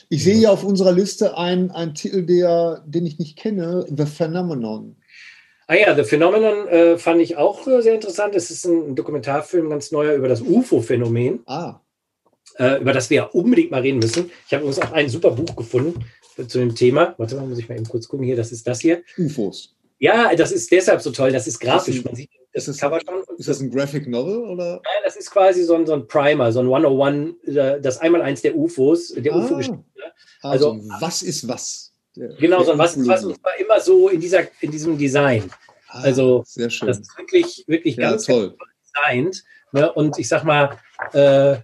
[0.10, 4.06] Ich sehe hier auf unserer Liste einen, einen Titel, der, den ich nicht kenne, The
[4.06, 4.96] Phenomenon.
[5.68, 8.34] Ah ja, The Phenomenon äh, fand ich auch äh, sehr interessant.
[8.34, 11.42] Es ist ein Dokumentarfilm, ganz neuer über das UFO-Phänomen.
[11.46, 11.82] Ah.
[12.58, 14.32] Äh, über das wir ja unbedingt mal reden müssen.
[14.48, 16.06] Ich habe uns auch ein super Buch gefunden
[16.46, 17.16] zu dem Thema.
[17.18, 18.26] Warte mal, muss ich mal eben kurz gucken.
[18.26, 19.04] Hier, das ist das hier.
[19.18, 19.76] UFOs.
[20.00, 21.32] Ja, das ist deshalb so toll.
[21.32, 22.04] Das ist grafisch.
[22.04, 23.24] Man sieht das ist, Cover schon.
[23.38, 24.40] Ist das ein Graphic Novel?
[24.40, 24.82] Oder?
[24.84, 28.42] Nein, das ist quasi so ein, so ein Primer, so ein 101, äh, das Einmaleins
[28.42, 29.84] der UFOs, der ah, UFO-Geschichte.
[30.42, 31.94] Also, also, was ist was?
[32.16, 34.98] Der, genau, so ein Was ist was und zwar immer so in, dieser, in diesem
[34.98, 35.52] Design.
[35.88, 36.88] Ah, also, sehr schön.
[36.88, 38.50] das ist wirklich, wirklich ja, ganz, toll.
[38.50, 39.44] ganz toll designt.
[39.72, 39.94] Ne?
[39.94, 40.80] Und ich sag mal,
[41.14, 41.58] äh,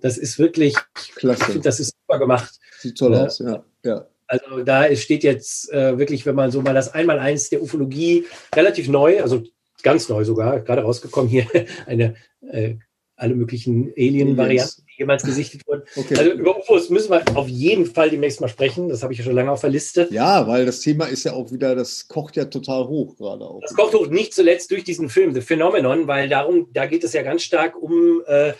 [0.00, 0.74] das ist wirklich,
[1.14, 1.60] Klasse.
[1.60, 2.58] das ist super gemacht.
[2.80, 3.26] Sieht toll ne?
[3.26, 3.64] aus, ja.
[3.84, 4.06] Ja.
[4.26, 8.24] Also da steht jetzt äh, wirklich, wenn man so mal das Einmaleins der Ufologie
[8.54, 9.42] relativ neu, also
[9.82, 11.46] ganz neu sogar, gerade rausgekommen hier,
[11.86, 12.14] eine
[12.50, 12.76] äh,
[13.16, 15.82] alle möglichen Alien-Varianten, die jemals gesichtet wurden.
[15.94, 16.16] Okay.
[16.16, 18.88] Also über UFOs müssen wir auf jeden Fall demnächst mal sprechen.
[18.88, 20.08] Das habe ich ja schon lange auf der Liste.
[20.10, 23.60] Ja, weil das Thema ist ja auch wieder, das kocht ja total hoch gerade auch.
[23.60, 27.12] Das kocht hoch, nicht zuletzt durch diesen Film, The Phenomenon, weil darum, da geht es
[27.12, 28.54] ja ganz stark um äh,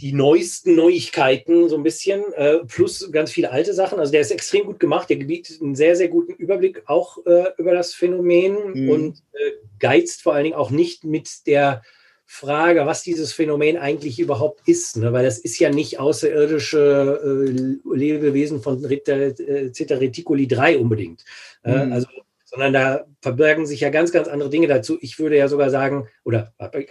[0.00, 3.98] die neuesten Neuigkeiten so ein bisschen, äh, plus ganz viele alte Sachen.
[3.98, 7.46] Also der ist extrem gut gemacht, der bietet einen sehr, sehr guten Überblick auch äh,
[7.58, 8.90] über das Phänomen mhm.
[8.90, 11.82] und äh, geizt vor allen Dingen auch nicht mit der
[12.26, 15.12] Frage, was dieses Phänomen eigentlich überhaupt ist, ne?
[15.12, 21.24] weil das ist ja nicht außerirdische äh, Lebewesen von äh, Zeta Reticuli 3 unbedingt.
[21.64, 21.92] Äh, mhm.
[21.92, 22.08] also
[22.54, 24.96] sondern da verbergen sich ja ganz, ganz andere Dinge dazu.
[25.00, 26.86] Ich würde ja sogar sagen, oder habe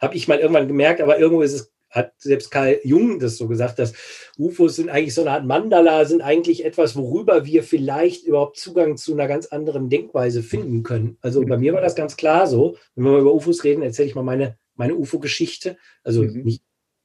[0.00, 3.48] hab ich mal irgendwann gemerkt, aber irgendwo ist es hat selbst Karl Jung das so
[3.48, 3.94] gesagt, dass
[4.38, 8.96] UFOs sind eigentlich so eine Art Mandala, sind eigentlich etwas, worüber wir vielleicht überhaupt Zugang
[8.96, 11.16] zu einer ganz anderen Denkweise finden können.
[11.22, 12.76] Also bei mir war das ganz klar so.
[12.94, 15.78] Wenn wir über UFOs reden, erzähle ich mal meine, meine UFO-Geschichte.
[16.04, 16.42] Also mhm.
[16.42, 16.62] nicht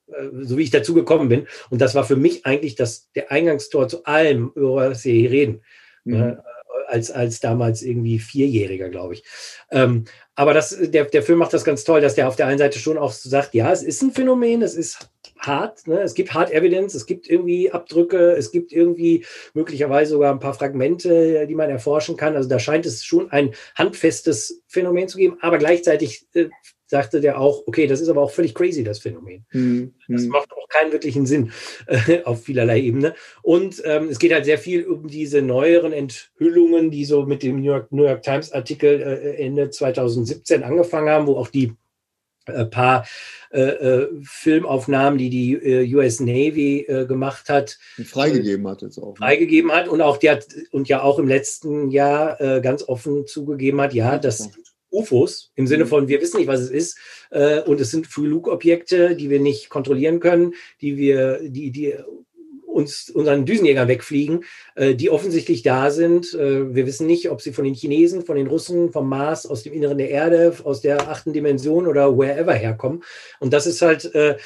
[0.08, 1.48] äh, so wie ich dazu gekommen bin.
[1.70, 5.32] Und das war für mich eigentlich das, der Eingangstor zu allem, über was wir hier
[5.32, 5.62] reden.
[6.04, 6.38] Mhm.
[6.92, 9.24] Als, als damals irgendwie Vierjähriger, glaube ich.
[9.72, 10.04] Ähm,
[10.36, 12.80] aber das, der, der Film macht das ganz toll, dass der auf der einen Seite
[12.80, 16.02] schon auch sagt, ja, es ist ein Phänomen, es ist hart, ne?
[16.02, 20.54] es gibt Hard Evidence, es gibt irgendwie Abdrücke, es gibt irgendwie möglicherweise sogar ein paar
[20.54, 22.36] Fragmente, die man erforschen kann.
[22.36, 26.50] Also da scheint es schon ein handfestes Phänomen zu geben, aber gleichzeitig äh,
[26.92, 29.46] sagte der auch, okay, das ist aber auch völlig crazy, das Phänomen.
[29.54, 29.94] Mhm.
[30.10, 31.52] Das macht auch keinen wirklichen Sinn
[31.88, 33.16] äh, auf vielerlei Ebene.
[33.42, 37.62] Und ähm, es geht halt sehr viel um diese neueren Enthüllungen, die so mit dem
[37.62, 41.72] New York, New York Times Artikel äh, Ende 2017 angefangen haben, wo auch die
[42.48, 43.08] äh, paar
[43.52, 47.78] äh, äh, Filmaufnahmen, die die äh, US Navy gemacht hat.
[48.04, 49.14] freigegeben hat jetzt auch.
[49.14, 49.16] Ne?
[49.18, 53.80] Freigegeben hat und auch die hat und ja auch im letzten Jahr ganz offen zugegeben
[53.80, 54.50] hat, ja, das
[54.92, 55.90] UFOs im Sinne mhm.
[55.90, 56.98] von, wir wissen nicht, was es ist,
[57.32, 61.96] äh, und es sind Frühflugobjekte, die wir nicht kontrollieren können, die wir, die, die
[62.72, 66.34] uns unseren Düsenjäger wegfliegen, äh, die offensichtlich da sind.
[66.34, 69.64] Äh, wir wissen nicht, ob sie von den Chinesen, von den Russen, vom Mars, aus
[69.64, 73.04] dem Inneren der Erde, aus der achten Dimension oder wherever herkommen.
[73.40, 74.38] Und das ist halt äh,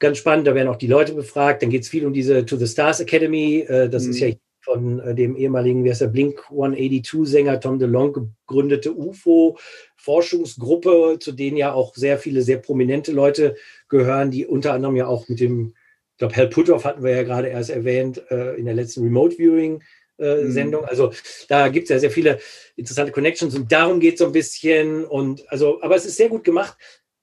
[0.00, 0.46] ganz spannend.
[0.46, 1.62] Da werden auch die Leute befragt.
[1.62, 3.60] Dann geht es viel um diese To the Stars Academy.
[3.60, 4.10] Äh, das mhm.
[4.10, 4.28] ist ja
[4.66, 11.56] von äh, dem ehemaligen, wie heißt der, Blink 182-Sänger Tom DeLong gegründete UFO-Forschungsgruppe, zu denen
[11.56, 13.54] ja auch sehr viele sehr prominente Leute
[13.88, 15.76] gehören, die unter anderem ja auch mit dem,
[16.14, 19.36] ich glaube, Hal Puthoff hatten wir ja gerade erst erwähnt, äh, in der letzten Remote
[19.36, 19.84] Viewing.
[20.18, 20.50] Äh, mhm.
[20.50, 20.86] Sendung.
[20.86, 21.12] Also
[21.46, 22.40] da gibt es ja sehr viele
[22.74, 25.04] interessante Connections und darum geht es so ein bisschen.
[25.04, 26.74] Und also, aber es ist sehr gut gemacht.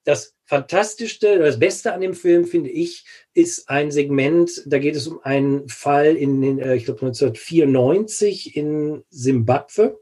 [0.04, 5.08] Das Fantastischste, das Beste an dem Film, finde ich, ist ein Segment, da geht es
[5.08, 10.00] um einen Fall in den, äh, ich glaube 1994 in Simbabwe.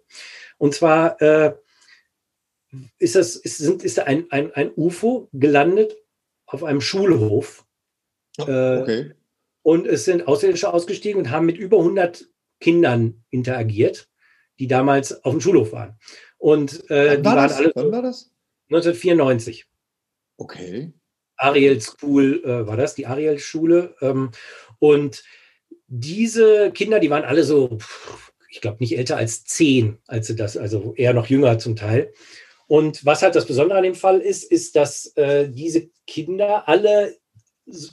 [0.57, 1.53] Und zwar äh,
[2.97, 5.95] ist das, ist, sind, ist da ein, ein, ein UFO gelandet
[6.45, 7.65] auf einem Schulhof.
[8.39, 9.11] Oh, okay.
[9.61, 12.29] und es sind Außerirdische ausgestiegen und haben mit über 100
[12.61, 14.09] Kindern interagiert,
[14.57, 15.99] die damals auf dem Schulhof waren.
[16.37, 17.57] Und äh, die waren das?
[17.57, 17.71] alle.
[17.75, 18.31] Wann war das?
[18.69, 19.67] 1994.
[20.41, 20.91] Okay.
[21.37, 23.95] Ariel School äh, war das, die Ariel-Schule.
[24.01, 24.31] Ähm,
[24.79, 25.23] und
[25.87, 27.77] diese Kinder, die waren alle so,
[28.49, 32.11] ich glaube, nicht älter als zehn, als sie das, also eher noch jünger zum Teil.
[32.65, 37.15] Und was halt das Besondere an dem Fall ist, ist, dass äh, diese Kinder alle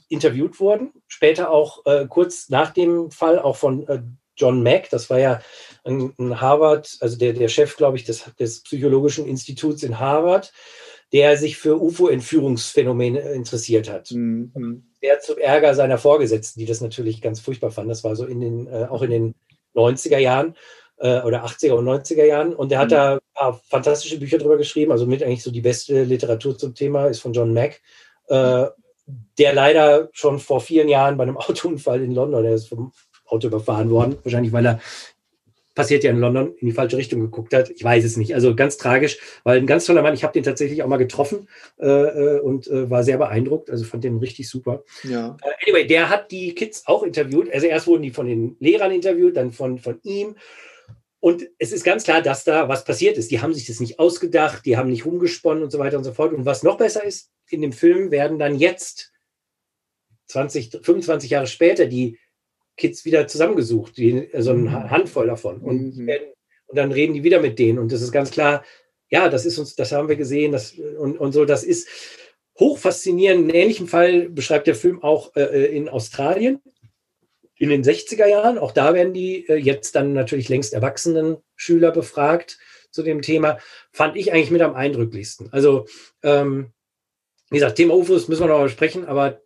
[0.08, 0.92] interviewt wurden.
[1.06, 4.00] Später auch äh, kurz nach dem Fall auch von äh,
[4.38, 5.42] John Mack, das war ja
[5.84, 10.50] ein, ein Harvard, also der, der Chef, glaube ich, des, des Psychologischen Instituts in Harvard
[11.12, 14.10] der sich für UFO-Entführungsphänomene interessiert hat.
[14.10, 14.84] Mhm.
[15.02, 17.90] Der zum Ärger seiner Vorgesetzten, die das natürlich ganz furchtbar fanden.
[17.90, 19.34] Das war so in den, äh, auch in den
[19.74, 20.54] 90er Jahren
[20.98, 22.54] äh, oder 80er und 90er Jahren.
[22.54, 22.94] Und der hat mhm.
[22.94, 24.92] da ein paar fantastische Bücher drüber geschrieben.
[24.92, 27.80] Also mit eigentlich so die beste Literatur zum Thema ist von John Mack.
[28.28, 28.66] Äh,
[29.38, 32.92] der leider schon vor vielen Jahren bei einem Autounfall in London, der ist vom
[33.26, 34.80] Auto überfahren worden, wahrscheinlich weil er
[35.78, 37.70] passiert ja in London, in die falsche Richtung geguckt hat.
[37.70, 38.34] Ich weiß es nicht.
[38.34, 41.48] Also ganz tragisch, weil ein ganz toller Mann, ich habe den tatsächlich auch mal getroffen
[41.78, 43.70] äh, äh, und äh, war sehr beeindruckt.
[43.70, 44.82] Also fand den richtig super.
[45.04, 45.36] Ja.
[45.40, 47.48] Äh, anyway, der hat die Kids auch interviewt.
[47.54, 50.34] Also erst wurden die von den Lehrern interviewt, dann von, von ihm.
[51.20, 53.30] Und es ist ganz klar, dass da was passiert ist.
[53.30, 56.12] Die haben sich das nicht ausgedacht, die haben nicht rumgesponnen und so weiter und so
[56.12, 56.32] fort.
[56.32, 59.12] Und was noch besser ist, in dem Film werden dann jetzt,
[60.26, 62.18] 20, 25 Jahre später, die
[62.78, 64.90] Kids wieder zusammengesucht, die, also eine mhm.
[64.90, 65.60] Handvoll davon.
[65.60, 66.06] Und, mhm.
[66.06, 66.28] werden,
[66.66, 67.78] und dann reden die wieder mit denen.
[67.78, 68.64] Und das ist ganz klar,
[69.10, 71.88] ja, das ist uns, das haben wir gesehen, das, und, und so, das ist
[72.58, 73.42] hoch faszinierend.
[73.42, 76.60] Einen ähnlichen Fall beschreibt der Film auch äh, äh in Australien
[77.56, 78.58] in den 60er Jahren.
[78.58, 82.58] Auch da werden die äh, jetzt dann natürlich längst erwachsenen Schüler befragt
[82.90, 83.58] zu dem Thema.
[83.92, 85.52] Fand ich eigentlich mit am eindrücklichsten.
[85.52, 85.86] Also,
[86.22, 86.72] ähm,
[87.50, 89.40] wie gesagt, Thema UFOs müssen wir noch mal sprechen, aber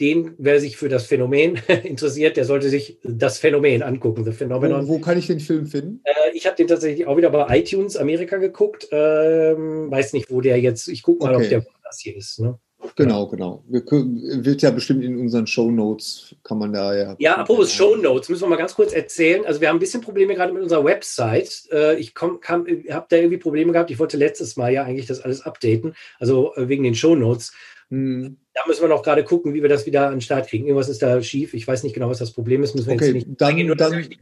[0.00, 4.24] den, wer sich für das Phänomen interessiert, der sollte sich das Phänomen angucken.
[4.24, 4.88] The Phenomenon.
[4.88, 6.00] Wo, wo kann ich den Film finden?
[6.04, 8.88] Äh, ich habe den tatsächlich auch wieder bei iTunes Amerika geguckt.
[8.90, 10.88] Ähm, weiß nicht, wo der jetzt.
[10.88, 11.44] Ich gucke mal, okay.
[11.44, 12.40] ob der das hier ist.
[12.40, 12.58] Ne?
[12.96, 13.64] Genau, genau.
[13.68, 17.16] Wir wird ja bestimmt in unseren Show Notes, kann man da ja.
[17.18, 19.44] Ja, apropos Show Notes, müssen wir mal ganz kurz erzählen.
[19.46, 21.64] Also, wir haben ein bisschen Probleme gerade mit unserer Website.
[21.72, 23.90] Äh, ich habe da irgendwie Probleme gehabt.
[23.90, 27.52] Ich wollte letztes Mal ja eigentlich das alles updaten, also äh, wegen den Show Notes.
[27.90, 28.38] Hm.
[28.54, 30.66] Da müssen wir noch gerade gucken, wie wir das wieder an den Start kriegen.
[30.66, 31.54] Irgendwas ist da schief.
[31.54, 32.74] Ich weiß nicht genau, was das Problem ist.
[32.74, 34.18] Müssen wir okay, jetzt nicht dann, eingehen, nur dann, nicht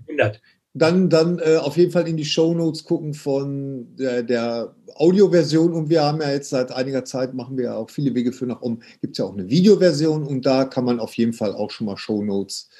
[0.74, 5.72] dann, dann äh, auf jeden Fall in die Show Notes gucken von der, der Audioversion
[5.72, 8.46] und wir haben ja jetzt seit einiger Zeit, machen wir ja auch viele Wege für
[8.46, 11.52] nach oben, gibt es ja auch eine Videoversion und da kann man auf jeden Fall
[11.52, 12.70] auch schon mal Show Notes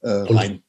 [0.00, 0.62] äh, rein.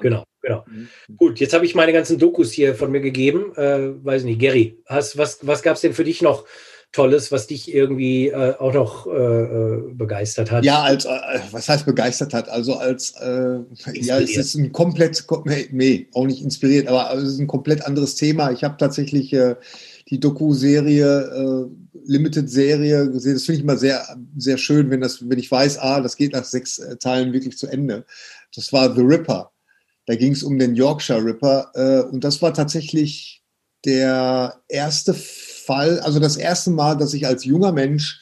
[0.00, 0.64] Genau, genau.
[0.66, 0.88] Mhm.
[1.16, 3.54] Gut, jetzt habe ich meine ganzen Dokus hier von mir gegeben.
[3.56, 6.44] Äh, weiß nicht, Gary, hast, was, was gab es denn für dich noch
[6.92, 10.64] Tolles, was dich irgendwie äh, auch noch äh, äh, begeistert hat?
[10.64, 11.10] Ja, als äh,
[11.52, 12.48] was heißt begeistert hat?
[12.48, 13.60] Also als äh,
[13.94, 15.24] ja, es ist ein komplett
[15.70, 18.50] nee, auch nicht inspiriert, aber es ist ein komplett anderes Thema.
[18.50, 19.54] Ich habe tatsächlich äh,
[20.08, 21.68] die Doku-Serie,
[22.04, 23.34] Limited-Serie gesehen.
[23.34, 24.04] Das finde ich immer sehr,
[24.36, 27.68] sehr schön, wenn das, wenn ich weiß, ah, das geht nach sechs Teilen wirklich zu
[27.68, 28.04] Ende.
[28.56, 29.52] Das war The Ripper.
[30.06, 33.44] Da ging es um den Yorkshire Ripper und das war tatsächlich
[33.84, 35.14] der erste
[35.70, 38.20] Fall, also das erste Mal, dass ich als junger Mensch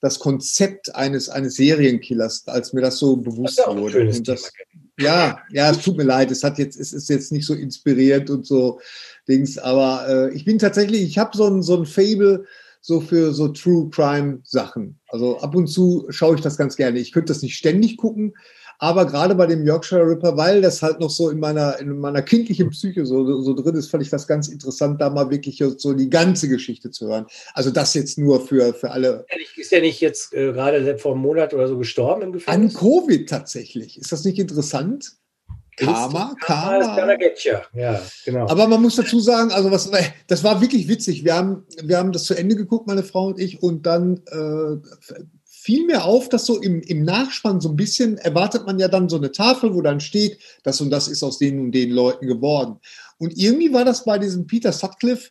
[0.00, 4.06] das Konzept eines, eines Serienkillers, als mir das so bewusst das wurde.
[4.22, 4.52] Das,
[5.00, 8.30] ja, ja, es tut mir leid, es hat jetzt, es ist jetzt nicht so inspirierend
[8.30, 8.78] und so
[9.26, 12.44] Dings, aber äh, ich bin tatsächlich, ich habe so ein, so ein Fable
[12.80, 15.00] so für so True Crime Sachen.
[15.08, 17.00] Also ab und zu schaue ich das ganz gerne.
[17.00, 18.34] Ich könnte das nicht ständig gucken,
[18.84, 22.20] aber gerade bei dem Yorkshire Ripper, weil das halt noch so in meiner, in meiner
[22.20, 25.94] kindlichen Psyche so, so drin ist, fand ich das ganz interessant, da mal wirklich so
[25.94, 27.24] die ganze Geschichte zu hören.
[27.54, 29.24] Also das jetzt nur für, für alle.
[29.56, 32.74] Ist der nicht jetzt äh, gerade vor einem Monat oder so gestorben im Gefängnis?
[32.74, 33.98] An Covid tatsächlich.
[33.98, 35.12] Ist das nicht interessant?
[35.76, 37.08] Karma, Karma.
[37.72, 38.46] Ja, genau.
[38.48, 39.90] Aber man muss dazu sagen, also was,
[40.26, 41.24] das war wirklich witzig.
[41.24, 44.76] Wir haben, wir haben das zu Ende geguckt, meine Frau und ich, und dann äh,
[45.64, 49.08] fiel mir auf, dass so im, im Nachspann so ein bisschen erwartet man ja dann
[49.08, 52.26] so eine Tafel, wo dann steht, das und das ist aus den und den Leuten
[52.26, 52.80] geworden.
[53.16, 55.30] Und irgendwie war das bei diesem Peter Sutcliffe,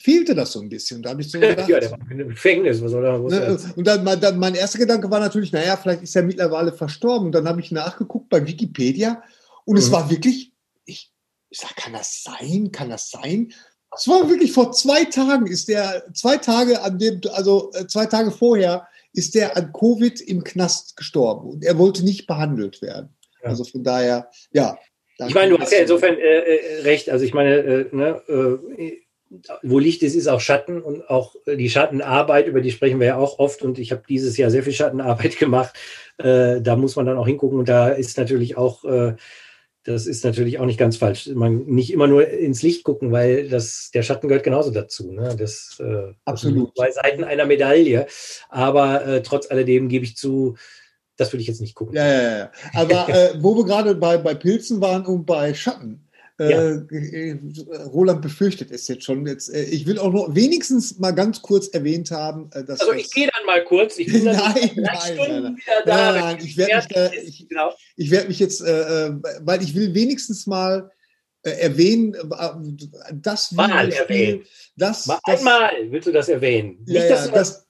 [0.00, 1.02] fehlte das so ein bisschen.
[1.02, 3.18] Da habe ich so gedacht, ja, der war im Gefängnis, was soll er?
[3.18, 7.26] Ne, und dann, dann, mein erster Gedanke war natürlich, naja, vielleicht ist er mittlerweile verstorben.
[7.26, 9.22] Und dann habe ich nachgeguckt bei Wikipedia
[9.66, 9.80] und mhm.
[9.80, 10.52] es war wirklich,
[10.86, 11.12] ich,
[11.50, 12.72] ich sag, kann das sein?
[12.72, 13.52] Kann das sein?
[13.94, 18.06] Es war wirklich vor zwei Tagen, ist der, zwei Tage an dem, also äh, zwei
[18.06, 23.16] Tage vorher ist der an Covid im Knast gestorben und er wollte nicht behandelt werden.
[23.42, 23.48] Ja.
[23.48, 24.78] Also von daher, ja.
[25.26, 27.08] Ich meine, du hast ja insofern äh, äh, recht.
[27.08, 28.92] Also ich meine, äh, ne, äh,
[29.62, 33.16] wo Licht ist, ist auch Schatten und auch die Schattenarbeit, über die sprechen wir ja
[33.16, 35.74] auch oft und ich habe dieses Jahr sehr viel Schattenarbeit gemacht.
[36.18, 39.14] Äh, da muss man dann auch hingucken und da ist natürlich auch äh,
[39.86, 41.28] das ist natürlich auch nicht ganz falsch.
[41.32, 45.12] Man nicht immer nur ins Licht gucken, weil das, der Schatten gehört genauso dazu.
[45.12, 45.36] Ne?
[45.38, 46.76] Das, äh, Absolut.
[46.76, 48.06] Zwei Seiten einer Medaille.
[48.48, 50.56] Aber äh, trotz alledem gebe ich zu,
[51.16, 51.94] das würde ich jetzt nicht gucken.
[51.94, 52.50] Ja, ja, ja.
[52.74, 56.05] Aber äh, wo wir gerade bei, bei Pilzen waren und bei Schatten,
[56.38, 56.48] ja.
[56.48, 57.38] Äh,
[57.92, 59.26] Roland befürchtet es jetzt schon.
[59.26, 62.80] Jetzt, äh, ich will auch noch wenigstens mal ganz kurz erwähnt haben, äh, dass.
[62.80, 63.98] Also ich gehe dann mal kurz.
[63.98, 66.12] Ich bin dann nein, nein, Stunden nein, wieder da.
[66.12, 67.72] Nein, nein, ich werde mich, ich, genau.
[67.96, 70.90] ich werd mich jetzt, äh, weil ich will wenigstens mal
[71.46, 72.14] äh, erwähnen,
[73.12, 74.42] das Mal erwähnen.
[74.76, 76.84] Das, mal das, einmal willst du das erwähnen.
[76.86, 77.66] Ja, Nicht, ja, das,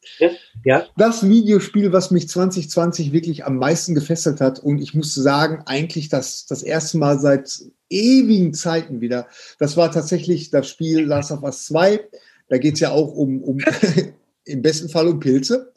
[0.64, 0.86] ja?
[0.96, 6.08] das Videospiel, was mich 2020 wirklich am meisten gefesselt hat und ich muss sagen, eigentlich
[6.08, 7.60] das, das erste Mal seit
[7.90, 9.28] ewigen Zeiten wieder.
[9.58, 12.00] Das war tatsächlich das Spiel Last of Us 2.
[12.48, 13.58] Da geht es ja auch um, um
[14.44, 15.72] im besten Fall um Pilze.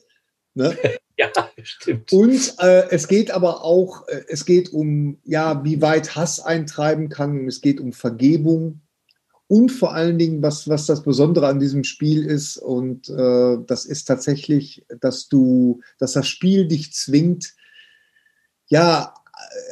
[0.54, 0.78] Ne?
[1.20, 1.30] Ja,
[1.64, 2.14] stimmt.
[2.14, 7.10] Und äh, es geht aber auch, äh, es geht um, ja, wie weit Hass eintreiben
[7.10, 7.46] kann.
[7.46, 8.80] Es geht um Vergebung.
[9.48, 13.86] Und vor allen Dingen, was, was das Besondere an diesem Spiel ist, und äh, das
[13.86, 17.54] ist tatsächlich, dass du, dass das Spiel dich zwingt,
[18.68, 19.14] ja,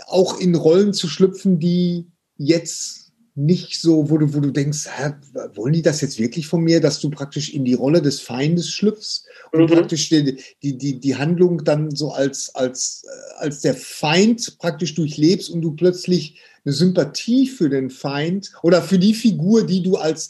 [0.07, 3.07] auch in Rollen zu schlüpfen, die jetzt
[3.37, 5.13] nicht so, wo du, wo du denkst, hä,
[5.53, 8.71] wollen die das jetzt wirklich von mir, dass du praktisch in die Rolle des Feindes
[8.71, 9.67] schlüpfst und mhm.
[9.67, 14.95] praktisch die, die, die, die Handlung dann so als, als, äh, als der Feind praktisch
[14.95, 19.97] durchlebst und du plötzlich eine Sympathie für den Feind oder für die Figur, die du
[19.97, 20.29] als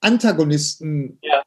[0.00, 1.42] Antagonisten ja.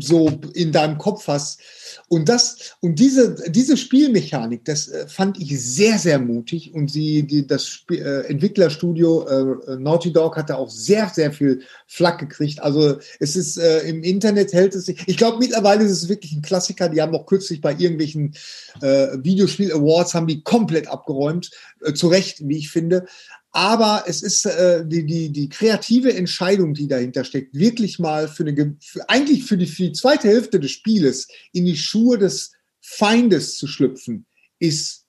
[0.00, 1.60] So in deinem Kopf hast,
[2.08, 6.72] und das, und diese, diese Spielmechanik, das äh, fand ich sehr, sehr mutig.
[6.74, 11.62] Und sie, die, das Spiel, äh, Entwicklerstudio äh, Naughty Dog hatte auch sehr, sehr viel
[11.86, 12.62] Flack gekriegt.
[12.62, 15.02] Also es ist äh, im Internet hält es sich.
[15.06, 16.88] Ich glaube, mittlerweile ist es wirklich ein Klassiker.
[16.88, 18.34] Die haben auch kürzlich bei irgendwelchen
[18.80, 21.50] äh, Videospiel Awards haben die komplett abgeräumt.
[21.82, 23.06] Äh, zu Recht, wie ich finde.
[23.50, 28.44] Aber es ist äh, die, die, die kreative Entscheidung, die dahinter steckt, wirklich mal für
[28.44, 32.52] eine, für, eigentlich für die, für die zweite Hälfte des Spieles in die Schuhe des
[32.80, 34.26] Feindes zu schlüpfen,
[34.58, 35.06] ist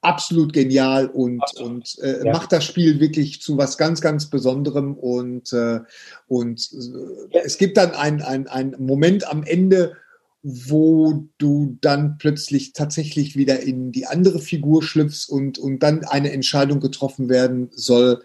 [0.00, 1.70] absolut genial und, absolut.
[1.70, 2.32] und äh, ja.
[2.32, 4.94] macht das Spiel wirklich zu was ganz, ganz Besonderem.
[4.94, 5.80] Und, äh,
[6.26, 6.70] und
[7.32, 9.96] äh, es gibt dann einen ein Moment am Ende,
[10.46, 16.32] wo du dann plötzlich tatsächlich wieder in die andere Figur schlüpfst und, und dann eine
[16.32, 18.22] Entscheidung getroffen werden soll,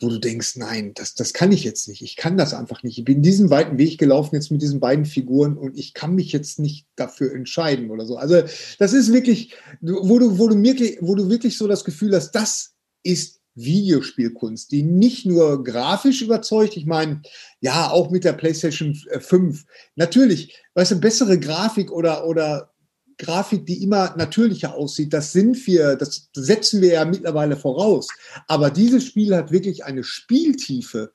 [0.00, 2.02] wo du denkst, nein, das, das kann ich jetzt nicht.
[2.02, 2.98] Ich kann das einfach nicht.
[2.98, 6.30] Ich bin diesen weiten Weg gelaufen jetzt mit diesen beiden Figuren und ich kann mich
[6.30, 8.18] jetzt nicht dafür entscheiden oder so.
[8.18, 8.42] Also
[8.78, 12.32] das ist wirklich, wo du, wo du wirklich, wo du wirklich so das Gefühl hast,
[12.32, 17.22] das ist Videospielkunst, die nicht nur grafisch überzeugt, ich meine,
[17.60, 19.64] ja, auch mit der PlayStation 5.
[19.96, 22.72] Natürlich, weißt du, bessere Grafik oder, oder
[23.18, 25.12] Grafik, die immer natürlicher aussieht.
[25.12, 28.08] Das sind wir, das setzen wir ja mittlerweile voraus.
[28.48, 31.12] Aber dieses Spiel hat wirklich eine Spieltiefe,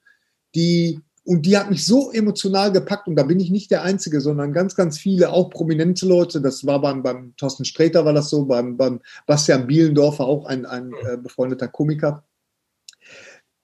[0.53, 4.22] die und die hat mich so emotional gepackt und da bin ich nicht der Einzige,
[4.22, 6.39] sondern ganz, ganz viele, auch prominente Leute.
[6.39, 10.68] Das war beim, beim Thorsten Sträter war das so, beim, beim Bastian Bielendorfer, auch ein,
[10.68, 12.23] ein äh, befreundeter Komiker.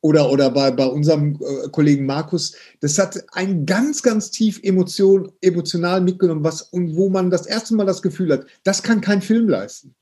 [0.04, 5.32] Oder, oder bei, bei unserem äh, Kollegen Markus, das hat einen ganz, ganz tief Emotion,
[5.42, 9.22] emotional mitgenommen, was, und wo man das erste Mal das Gefühl hat, das kann kein
[9.22, 9.94] Film leisten.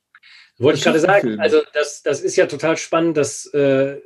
[0.57, 3.97] Wollte ich gerade sagen, also das, das ist ja total spannend, dass äh,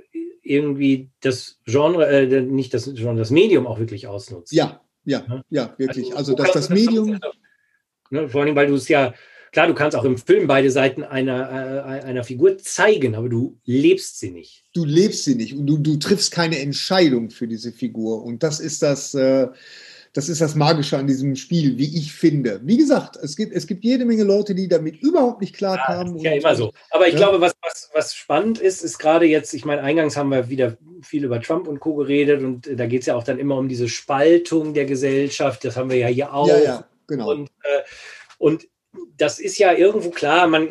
[0.44, 4.54] irgendwie das Genre, äh, nicht das Genre, das Medium auch wirklich ausnutzt.
[4.54, 6.16] Ja, ja, ja, wirklich.
[6.16, 7.20] Also, also dass das Medium.
[8.10, 9.14] Ne, vor allem, weil du es ja
[9.54, 13.60] Klar, du kannst auch im Film beide Seiten einer, äh, einer Figur zeigen, aber du
[13.66, 14.66] lebst sie nicht.
[14.74, 18.24] Du lebst sie nicht und du, du triffst keine Entscheidung für diese Figur.
[18.24, 19.50] Und das ist das, äh,
[20.14, 22.62] das ist das Magische an diesem Spiel, wie ich finde.
[22.64, 26.18] Wie gesagt, es gibt, es gibt jede Menge Leute, die damit überhaupt nicht klarkamen.
[26.20, 26.72] Ja, ja, immer so.
[26.92, 27.20] Aber ich ja.
[27.20, 30.78] glaube, was, was, was spannend ist, ist gerade jetzt, ich meine, eingangs haben wir wieder
[31.02, 31.96] viel über Trump und Co.
[31.96, 35.66] geredet und da geht es ja auch dann immer um diese Spaltung der Gesellschaft.
[35.66, 36.48] Das haben wir ja hier auch.
[36.48, 37.32] Ja, ja, genau.
[37.32, 37.82] Und, äh,
[38.38, 38.68] und
[39.18, 40.70] das ist ja irgendwo klar, man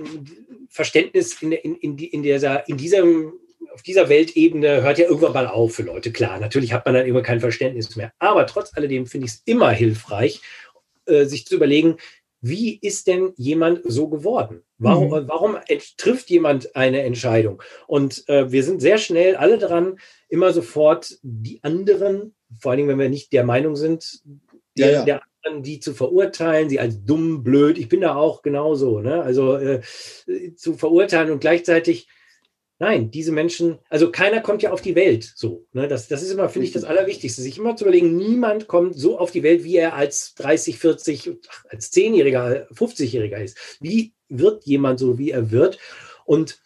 [0.68, 3.32] Verständnis in, in, in, in, dieser, in diesem,
[3.72, 6.12] auf dieser Weltebene hört ja irgendwann mal auf für Leute.
[6.12, 8.12] Klar, natürlich hat man dann immer kein Verständnis mehr.
[8.18, 10.40] Aber trotz alledem finde ich es immer hilfreich,
[11.06, 11.96] äh, sich zu überlegen,
[12.40, 14.62] wie ist denn jemand so geworden?
[14.78, 15.28] Warum, mhm.
[15.28, 15.56] warum
[15.96, 17.62] trifft jemand eine Entscheidung?
[17.86, 22.88] Und äh, wir sind sehr schnell alle dran, immer sofort die anderen, vor allen Dingen,
[22.88, 24.22] wenn wir nicht der Meinung sind,
[24.76, 25.04] der, ja, ja.
[25.04, 25.22] der
[25.60, 29.22] die zu verurteilen, sie als dumm, blöd, ich bin da auch genauso, ne?
[29.22, 29.80] also äh,
[30.54, 32.06] zu verurteilen und gleichzeitig,
[32.82, 35.64] nein, diese Menschen, also keiner kommt ja auf die Welt so.
[35.72, 35.86] Ne?
[35.86, 39.20] Das, das ist immer, finde ich, das Allerwichtigste, sich immer zu überlegen, niemand kommt so
[39.20, 41.30] auf die Welt, wie er als 30, 40,
[41.68, 43.56] als 10-Jähriger, 50-Jähriger ist.
[43.80, 45.78] Wie wird jemand so, wie er wird?
[46.24, 46.60] Und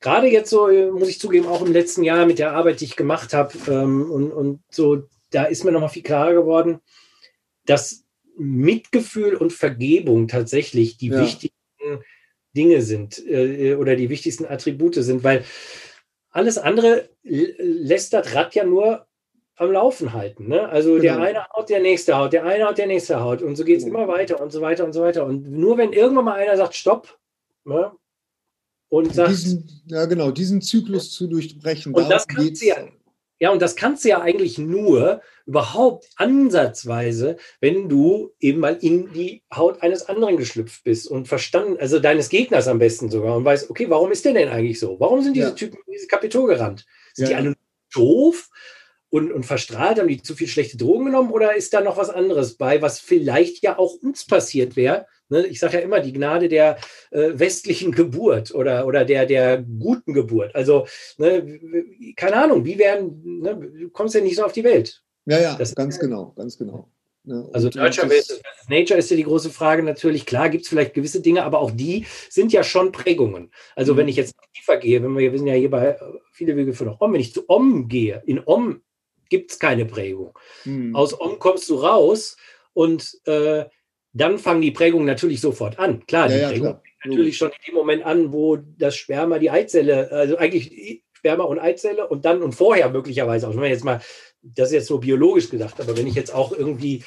[0.00, 2.96] gerade jetzt so, muss ich zugeben, auch im letzten Jahr mit der Arbeit, die ich
[2.96, 6.78] gemacht habe ähm, und, und so, da ist mir nochmal viel klarer geworden,
[7.66, 8.06] dass
[8.38, 11.20] Mitgefühl und Vergebung tatsächlich die ja.
[11.20, 11.57] wichtigsten
[12.58, 15.44] Dinge sind äh, oder die wichtigsten Attribute sind, weil
[16.30, 19.06] alles andere lässt das Rad ja nur
[19.56, 20.48] am Laufen halten.
[20.48, 20.68] Ne?
[20.68, 21.02] Also genau.
[21.02, 23.78] der eine haut, der nächste haut, der eine haut, der nächste haut und so geht
[23.78, 24.02] es genau.
[24.02, 25.24] immer weiter und so weiter und so weiter.
[25.24, 27.18] Und nur wenn irgendwann mal einer sagt, stopp,
[27.64, 27.92] ne?
[28.88, 31.94] und sagt, diesen, ja genau, diesen Zyklus zu durchbrechen.
[31.94, 32.76] Und das kannst du ja,
[33.40, 39.12] ja, und das kannst du ja eigentlich nur überhaupt ansatzweise, wenn du eben mal in
[39.12, 43.44] die Haut eines anderen geschlüpft bist und verstanden, also deines Gegners am besten sogar und
[43.44, 44.98] weißt, okay, warum ist der denn eigentlich so?
[44.98, 45.54] Warum sind diese ja.
[45.54, 46.84] Typen in dieses Kapitol gerannt?
[47.14, 47.40] Sind ja.
[47.40, 47.56] die alle
[47.94, 48.50] doof
[49.10, 49.98] und, und verstrahlt?
[49.98, 53.00] Haben die zu viel schlechte Drogen genommen oder ist da noch was anderes bei, was
[53.00, 55.06] vielleicht ja auch uns passiert wäre?
[55.30, 56.78] Ne, ich sage ja immer die Gnade der
[57.10, 60.54] äh, westlichen Geburt oder, oder der, der guten Geburt.
[60.54, 60.86] Also,
[61.18, 61.60] ne,
[62.16, 65.02] keine Ahnung, wie werden, ne, du kommst ja nicht so auf die Welt.
[65.26, 66.88] Ja, ja, das ganz genau, ganz genau.
[67.24, 68.40] Ja, also Nurture versus
[68.70, 70.24] Nature ist ja die große Frage natürlich.
[70.24, 73.50] Klar gibt es vielleicht gewisse Dinge, aber auch die sind ja schon Prägungen.
[73.76, 73.98] Also mhm.
[73.98, 75.96] wenn ich jetzt tiefer gehe, wenn wir, wir sind ja hier bei äh,
[76.32, 78.80] viele Wege für noch Om, wenn ich zu Om gehe, in Om
[79.28, 80.38] gibt es keine Prägung.
[80.64, 80.94] Mhm.
[80.94, 82.36] Aus Om kommst du raus
[82.72, 83.64] und äh,
[84.12, 86.06] dann fangen die Prägungen natürlich sofort an.
[86.06, 86.82] Klar, die ja, Prägung klar.
[87.04, 91.58] natürlich schon in dem Moment an, wo das Sperma die Eizelle, also eigentlich Sperma und
[91.58, 93.52] Eizelle und dann und vorher möglicherweise auch.
[93.52, 94.00] Wenn man jetzt mal,
[94.42, 97.02] das ist jetzt so biologisch gedacht, aber wenn ich jetzt auch irgendwie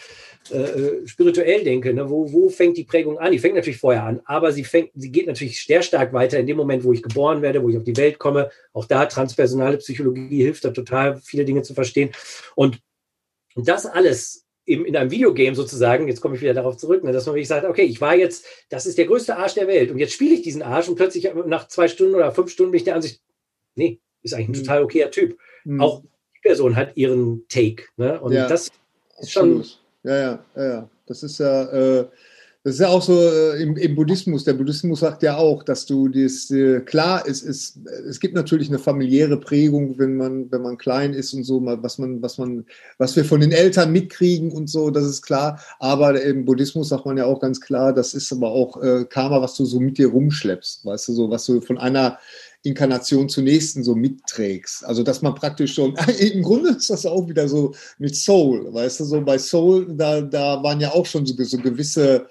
[0.50, 3.32] äh, äh, spirituell denke, ne, wo, wo fängt die Prägung an?
[3.32, 6.48] Die fängt natürlich vorher an, aber sie fängt, sie geht natürlich sehr stark weiter in
[6.48, 8.50] dem Moment, wo ich geboren werde, wo ich auf die Welt komme.
[8.74, 12.10] Auch da transpersonale Psychologie hilft da total, viele Dinge zu verstehen.
[12.56, 12.80] Und
[13.56, 17.26] das alles im, in einem Videogame sozusagen, jetzt komme ich wieder darauf zurück, ne, dass
[17.26, 20.00] man wirklich sagt, okay, ich war jetzt, das ist der größte Arsch der Welt und
[20.00, 22.86] jetzt spiele ich diesen Arsch und plötzlich nach zwei Stunden oder fünf Stunden bin ich
[22.86, 23.22] der Ansicht,
[23.76, 24.66] nee, ist eigentlich ein mhm.
[24.66, 25.38] total okayer Typ.
[25.66, 25.82] Mhm.
[25.82, 26.02] Auch
[26.36, 27.86] die Person hat ihren Take.
[27.98, 28.20] Ne?
[28.20, 28.72] Und ja, das
[29.20, 29.62] ist schon.
[29.62, 29.66] Ja,
[30.04, 30.90] ja, ja, ja.
[31.06, 32.06] Das ist ja, äh,
[32.64, 34.44] Das ist ja auch so äh, im, im, Buddhismus.
[34.44, 38.70] Der Buddhismus sagt ja auch, dass du das äh, klar ist, ist, es gibt natürlich
[38.70, 42.66] eine familiäre Prägung, wenn man, wenn man klein ist und so, was man, was man,
[43.00, 45.60] was wir von den Eltern mitkriegen und so, das ist klar.
[45.80, 49.42] Aber im Buddhismus sagt man ja auch ganz klar, das ist aber auch äh, Karma,
[49.42, 52.20] was du so mit dir rumschleppst, weißt du, so, was du von einer
[52.64, 54.86] Inkarnation zur nächsten so mitträgst.
[54.86, 59.00] Also dass man praktisch schon, im Grunde ist das auch wieder so mit Soul, weißt
[59.00, 62.28] du, so bei Soul, da, da waren ja auch schon so, so gewisse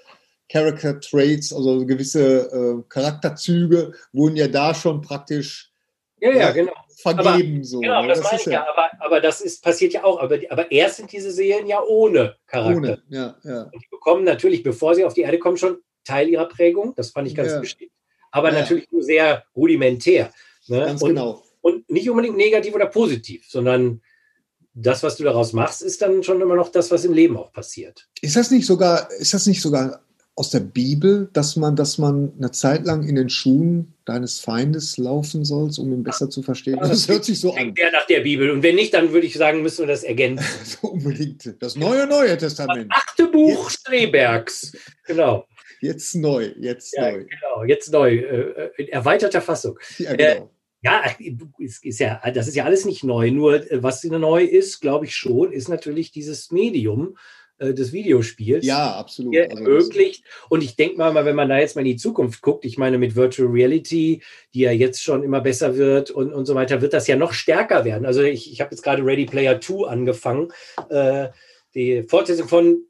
[0.51, 5.71] Character Traits, also gewisse äh, Charakterzüge, wurden ja da schon praktisch
[6.19, 6.73] ja, ja, genau.
[6.97, 7.57] vergeben.
[7.57, 8.09] Aber, so, genau, ne?
[8.09, 10.19] das, das meine ich ja, aber, aber das ist, passiert ja auch.
[10.19, 12.77] Aber, aber erst sind diese Seelen ja ohne Charakter.
[12.77, 13.63] Ohne, ja, ja.
[13.63, 16.93] Und die bekommen natürlich, bevor sie auf die Erde kommen, schon Teil ihrer Prägung.
[16.95, 17.61] Das fand ich ganz ja.
[17.61, 17.91] wichtig.
[18.31, 18.61] Aber ja.
[18.61, 20.31] natürlich nur sehr rudimentär.
[20.67, 20.79] Ne?
[20.79, 21.43] Ganz und, genau.
[21.61, 24.01] Und nicht unbedingt negativ oder positiv, sondern
[24.73, 27.51] das, was du daraus machst, ist dann schon immer noch das, was im Leben auch
[27.51, 28.07] passiert.
[28.21, 30.01] Ist das nicht sogar, ist das nicht sogar
[30.35, 34.97] aus der Bibel, dass man, dass man eine Zeit lang in den Schuhen deines Feindes
[34.97, 36.77] laufen sollst, um ihn besser zu verstehen?
[36.79, 37.75] Das, das hört sich so an.
[37.75, 38.49] Der nach der Bibel.
[38.49, 40.45] Und wenn nicht, dann würde ich sagen, müssen wir das ergänzen.
[40.63, 41.53] so unbedingt.
[41.59, 42.89] Das neue Neue Testament.
[42.89, 43.81] Das achte Buch jetzt.
[43.81, 44.71] Strebergs.
[45.05, 45.45] Genau.
[45.81, 47.25] Jetzt neu, jetzt ja, neu.
[47.25, 48.15] Genau, jetzt neu.
[48.15, 49.79] Äh, in erweiterter Fassung.
[49.97, 50.23] Ja, genau.
[50.23, 50.47] Äh,
[50.83, 51.03] ja,
[51.59, 53.31] ist, ja, das ist ja alles nicht neu.
[53.31, 57.15] Nur äh, was neu ist, glaube ich schon, ist natürlich dieses Medium,
[57.61, 58.65] äh, des Videospiels.
[58.65, 59.37] Ja, absolut.
[59.37, 60.23] Also ermöglicht.
[60.49, 62.97] Und ich denke mal, wenn man da jetzt mal in die Zukunft guckt, ich meine
[62.97, 66.93] mit Virtual Reality, die ja jetzt schon immer besser wird und, und so weiter, wird
[66.93, 68.07] das ja noch stärker werden.
[68.07, 70.51] Also ich, ich habe jetzt gerade Ready Player 2 angefangen.
[70.89, 71.29] Äh,
[71.75, 72.83] die Fortsetzung von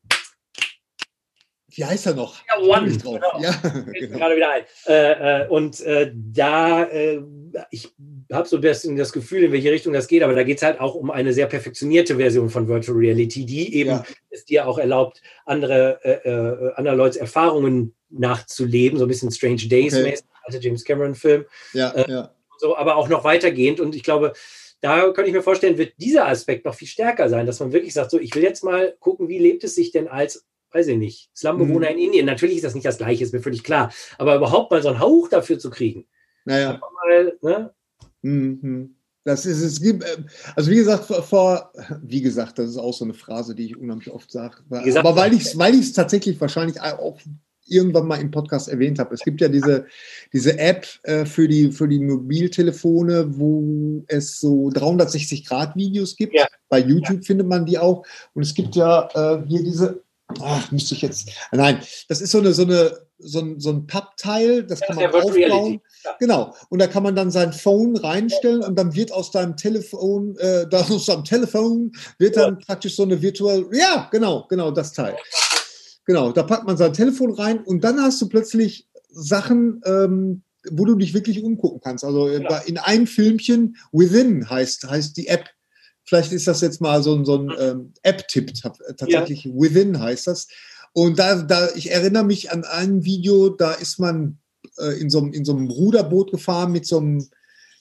[1.74, 2.36] wie heißt er noch?
[2.48, 2.92] Ja, One.
[2.92, 3.20] Genau.
[3.40, 3.52] Ja,
[3.94, 4.18] genau.
[4.18, 4.64] gerade wieder ein.
[4.88, 7.22] Äh, äh, und äh, da, äh,
[7.70, 7.94] ich
[8.32, 10.80] habe so das, das Gefühl, in welche Richtung das geht, aber da geht es halt
[10.80, 14.04] auch um eine sehr perfektionierte Version von Virtual Reality, die eben ja.
[14.30, 19.68] es dir auch erlaubt, andere, äh, äh, andere Leute Erfahrungen nachzuleben, so ein bisschen Strange
[19.68, 20.42] Days-mäßig, okay.
[20.44, 21.46] also James Cameron-Film.
[21.74, 22.36] Ja, ja.
[22.58, 23.80] So, aber auch noch weitergehend.
[23.80, 24.34] Und ich glaube,
[24.82, 27.94] da könnte ich mir vorstellen, wird dieser Aspekt noch viel stärker sein, dass man wirklich
[27.94, 30.98] sagt, so, ich will jetzt mal gucken, wie lebt es sich denn als weiß ich
[30.98, 31.98] nicht, Slumbewohner mhm.
[31.98, 32.26] in Indien.
[32.26, 33.92] Natürlich ist das nicht das Gleiche, ist mir völlig klar.
[34.18, 36.06] Aber überhaupt mal so einen Hauch dafür zu kriegen.
[36.46, 36.80] Naja.
[37.06, 37.74] Mal, ne?
[38.22, 38.96] mhm.
[39.24, 40.18] Das ist, es gibt, äh,
[40.56, 41.72] also wie gesagt, vor,
[42.02, 44.58] wie gesagt, das ist auch so eine Phrase, die ich unheimlich oft sage.
[44.70, 47.20] Aber weil ich es weil tatsächlich wahrscheinlich auch
[47.68, 49.14] irgendwann mal im Podcast erwähnt habe.
[49.14, 49.86] Es gibt ja diese,
[50.34, 56.34] diese App äh, für, die, für die Mobiltelefone, wo es so 360-Grad-Videos gibt.
[56.34, 56.48] Ja.
[56.70, 57.26] Bei YouTube ja.
[57.26, 58.06] findet man die auch.
[58.34, 60.04] Und es gibt ja äh, hier diese
[60.42, 63.88] ach, müsste ich jetzt, nein, das ist so eine, so eine, so ein, so ein
[63.88, 65.82] Pappteil, das kann man aufbauen.
[66.04, 66.16] Ja.
[66.20, 66.56] Genau.
[66.70, 70.66] Und da kann man dann sein Phone reinstellen und dann wird aus deinem Telefon, äh,
[70.72, 72.66] aus deinem Telefon wird dann ja.
[72.66, 75.16] praktisch so eine virtuelle, ja, genau, genau, das Teil.
[76.06, 80.86] Genau, da packt man sein Telefon rein und dann hast du plötzlich Sachen, ähm, wo
[80.86, 82.04] du dich wirklich umgucken kannst.
[82.04, 82.58] Also ja.
[82.60, 85.50] in einem Filmchen, Within heißt, heißt die App,
[86.12, 88.52] Vielleicht ist das jetzt mal so, so ein ähm, App-Tipp,
[88.98, 89.52] tatsächlich ja.
[89.56, 90.50] Within heißt das.
[90.92, 94.38] Und da, da, ich erinnere mich an ein Video, da ist man
[94.78, 97.30] äh, in, so, in so einem Ruderboot gefahren mit so einem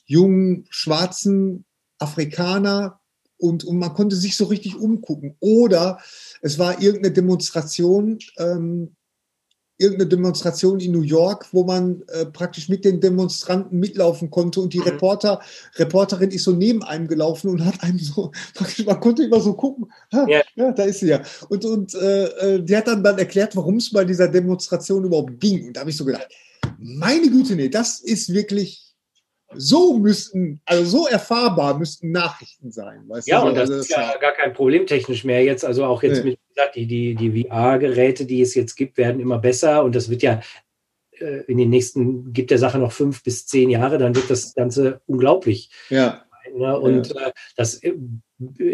[0.04, 1.64] jungen, schwarzen
[1.98, 3.00] Afrikaner
[3.36, 5.34] und, und man konnte sich so richtig umgucken.
[5.40, 5.98] Oder
[6.40, 8.94] es war irgendeine Demonstration ähm,
[9.80, 14.74] irgendeine Demonstration in New York, wo man äh, praktisch mit den Demonstranten mitlaufen konnte und
[14.74, 14.84] die mhm.
[14.84, 15.40] Reporter,
[15.76, 19.54] Reporterin ist so neben einem gelaufen und hat einem so, praktisch, man konnte immer so
[19.54, 20.42] gucken, ha, ja.
[20.54, 20.72] ja.
[20.72, 21.22] da ist sie ja.
[21.48, 25.40] Und, und äh, äh die hat dann, dann erklärt, warum es bei dieser Demonstration überhaupt
[25.40, 25.68] ging.
[25.68, 26.28] Und da habe ich so gedacht,
[26.78, 28.90] meine Güte, nee, das ist wirklich
[29.52, 33.04] so müssten, also so erfahrbar müssten Nachrichten sein.
[33.08, 33.48] Weißt ja, du?
[33.48, 35.64] und das also, ist ja gar kein Problem technisch mehr jetzt.
[35.64, 36.30] Also auch jetzt nee.
[36.30, 40.10] mit, gesagt, die, die, die VR-Geräte, die es jetzt gibt, werden immer besser und das
[40.10, 40.40] wird ja
[41.20, 44.54] äh, in den nächsten, gibt der Sache noch fünf bis zehn Jahre, dann wird das
[44.54, 45.70] Ganze unglaublich.
[45.88, 46.24] Ja.
[46.56, 46.78] Ne?
[46.78, 47.28] Und ja.
[47.28, 47.94] Äh, das äh,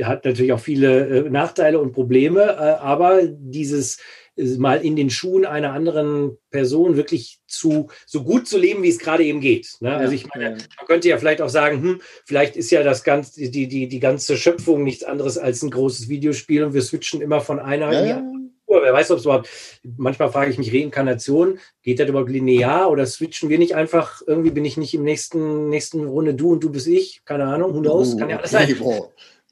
[0.05, 3.98] hat natürlich auch viele Nachteile und Probleme, aber dieses
[4.36, 8.98] mal in den Schuhen einer anderen Person wirklich zu so gut zu leben, wie es
[8.98, 9.76] gerade eben geht.
[9.80, 9.96] Ne?
[9.96, 13.50] also ich meine, man könnte ja vielleicht auch sagen, hm, vielleicht ist ja das ganze,
[13.50, 17.40] die, die, die ganze Schöpfung nichts anderes als ein großes Videospiel und wir switchen immer
[17.40, 18.36] von einer ja, in die andere.
[18.68, 19.48] Wer weiß, ob es überhaupt,
[19.96, 24.50] manchmal frage ich mich, Reinkarnation, geht das überhaupt linear oder switchen wir nicht einfach, irgendwie
[24.50, 27.80] bin ich nicht im nächsten, nächsten Runde du und du bist ich, keine Ahnung, who
[27.80, 28.76] knows, kann ja alles sein.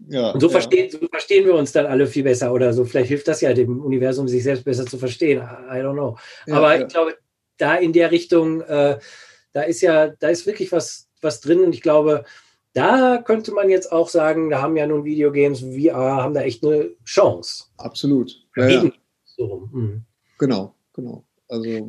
[0.09, 0.53] Ja, und so, ja.
[0.53, 2.85] verstehen, so verstehen wir uns dann alle viel besser oder so.
[2.85, 5.41] Vielleicht hilft das ja dem Universum, sich selbst besser zu verstehen.
[5.41, 6.17] I don't know.
[6.47, 7.17] Ja, Aber ich glaube,
[7.59, 8.99] da in der Richtung, äh,
[9.53, 12.25] da ist ja, da ist wirklich was, was drin und ich glaube,
[12.73, 16.65] da könnte man jetzt auch sagen, da haben ja nun Videogames, VR, haben da echt
[16.65, 17.67] eine Chance.
[17.77, 18.33] Absolut.
[18.57, 18.91] Ja,
[19.25, 19.69] so.
[19.73, 20.03] mhm.
[20.39, 20.75] Genau.
[20.93, 21.25] genau.
[21.49, 21.65] Also.
[21.65, 21.83] Ja.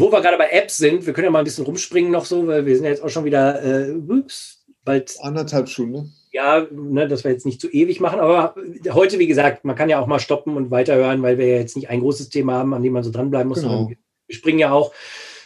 [0.00, 2.46] Wo wir gerade bei Apps sind, wir können ja mal ein bisschen rumspringen noch so,
[2.46, 5.16] weil wir sind ja jetzt auch schon wieder äh, ups, bald.
[5.20, 6.12] Anderthalb Stunden.
[6.34, 8.56] Ja, ne, dass wir jetzt nicht zu ewig machen, aber
[8.90, 11.76] heute, wie gesagt, man kann ja auch mal stoppen und weiterhören, weil wir ja jetzt
[11.76, 13.62] nicht ein großes Thema haben, an dem man so dranbleiben muss.
[13.62, 13.88] Genau.
[14.26, 14.92] Wir springen ja auch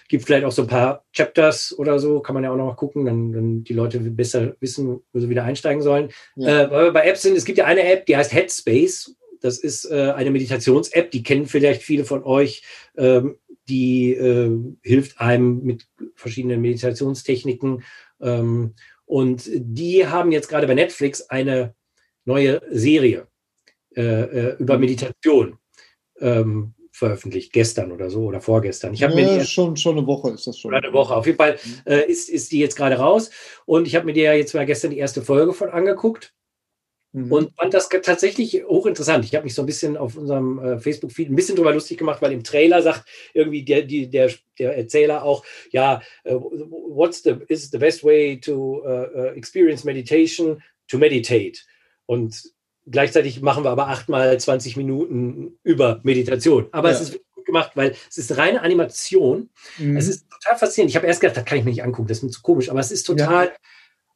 [0.09, 2.74] Gibt vielleicht auch so ein paar Chapters oder so, kann man ja auch noch mal
[2.77, 6.09] gucken, dann, dann die Leute besser wissen, wo sie wieder einsteigen sollen.
[6.35, 6.62] Ja.
[6.62, 9.15] Äh, weil wir bei Apps sind, es gibt ja eine App, die heißt Headspace.
[9.43, 12.62] Das ist äh, eine Meditations-App, die kennen vielleicht viele von euch.
[12.97, 13.36] Ähm,
[13.69, 14.51] die äh,
[14.82, 17.82] hilft einem mit verschiedenen Meditationstechniken.
[18.23, 18.74] Ähm,
[19.09, 21.74] und die haben jetzt gerade bei Netflix eine
[22.24, 23.26] neue Serie
[23.97, 24.78] äh, äh über.
[24.78, 25.59] Meditation.
[26.20, 28.93] Ähm, veröffentlicht, gestern oder so oder vorgestern.
[28.93, 30.74] Ich habe ja, mir die, schon schon eine Woche ist das schon.
[30.74, 31.14] Eine Woche.
[31.14, 31.93] Auf jeden Fall mhm.
[31.93, 33.30] äh, ist, ist die jetzt gerade raus
[33.66, 36.35] und ich habe mir die ja jetzt mal gestern die erste Folge von angeguckt.
[37.12, 37.32] Mhm.
[37.32, 39.24] Und fand das tatsächlich hochinteressant.
[39.24, 42.20] Ich habe mich so ein bisschen auf unserem äh, Facebook-Feed ein bisschen drüber lustig gemacht,
[42.20, 46.40] weil im Trailer sagt irgendwie der, die, der, der Erzähler auch, ja, uh,
[46.94, 50.62] what's the, is the best way to uh, experience meditation?
[50.89, 51.60] To meditate.
[52.06, 52.52] Und
[52.90, 56.68] Gleichzeitig machen wir aber achtmal 20 Minuten über Meditation.
[56.72, 56.94] Aber ja.
[56.94, 59.51] es ist gut gemacht, weil es ist reine Animation.
[59.76, 59.97] Mhm.
[59.97, 60.90] Es ist total faszinierend.
[60.90, 62.70] Ich habe erst gedacht, das kann ich mir nicht angucken, das ist mir zu komisch,
[62.70, 63.52] aber es ist total ja.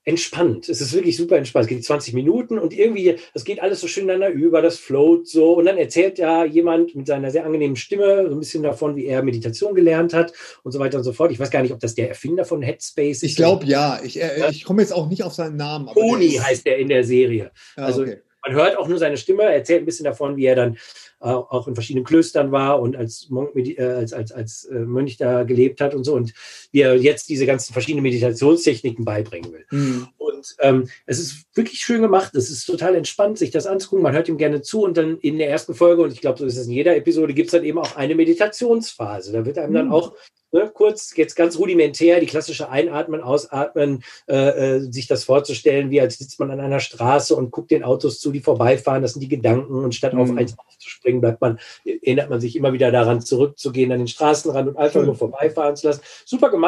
[0.04, 0.68] Entspannt.
[0.68, 1.64] Es ist wirklich super entspannt.
[1.64, 5.28] Es geht 20 Minuten und irgendwie, es geht alles so schön ineinander über, das float
[5.28, 5.54] so.
[5.54, 9.06] Und dann erzählt ja jemand mit seiner sehr angenehmen Stimme so ein bisschen davon, wie
[9.06, 10.32] er Meditation gelernt hat
[10.64, 11.30] und so weiter und so fort.
[11.30, 13.22] Ich weiß gar nicht, ob das der Erfinder von Headspace ist.
[13.22, 14.00] Ich glaube ja.
[14.02, 15.86] Ich, äh, ich komme jetzt auch nicht auf seinen Namen.
[15.94, 17.52] Tony heißt er in der Serie.
[17.76, 20.46] Ja, also okay man hört auch nur seine Stimme, er erzählt ein bisschen davon, wie
[20.46, 20.74] er dann
[21.20, 25.16] äh, auch in verschiedenen Klöstern war und als, Monk, äh, als, als, als äh, Mönch
[25.16, 26.32] da gelebt hat und so und
[26.72, 29.66] wie er jetzt diese ganzen verschiedenen Meditationstechniken beibringen will.
[29.70, 30.08] Mhm.
[30.16, 34.14] Und ähm, es ist wirklich schön gemacht, es ist total entspannt, sich das anzugucken, man
[34.14, 36.56] hört ihm gerne zu und dann in der ersten Folge, und ich glaube, so ist
[36.56, 39.32] es in jeder Episode, gibt es dann eben auch eine Meditationsphase.
[39.32, 39.92] Da wird einem dann mhm.
[39.92, 40.14] auch
[40.52, 46.00] ne, kurz, jetzt ganz rudimentär, die klassische Einatmen, Ausatmen, äh, äh, sich das vorzustellen, wie
[46.00, 49.20] als sitzt man an einer Straße und guckt den Autos zu, die vorbeifahren, das sind
[49.20, 50.20] die Gedanken und statt mhm.
[50.20, 54.68] auf eins aufzuspringen, bleibt man, erinnert man sich immer wieder daran, zurückzugehen an den Straßenrand
[54.68, 56.02] und einfach nur vorbeifahren zu lassen.
[56.24, 56.61] Super gemacht.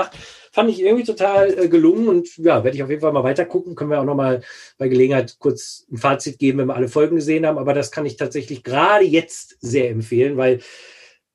[0.52, 3.44] Fand ich irgendwie total äh, gelungen und ja, werde ich auf jeden Fall mal weiter
[3.44, 3.74] gucken.
[3.74, 4.42] Können wir auch nochmal
[4.78, 7.58] bei Gelegenheit kurz ein Fazit geben, wenn wir alle Folgen gesehen haben.
[7.58, 10.60] Aber das kann ich tatsächlich gerade jetzt sehr empfehlen, weil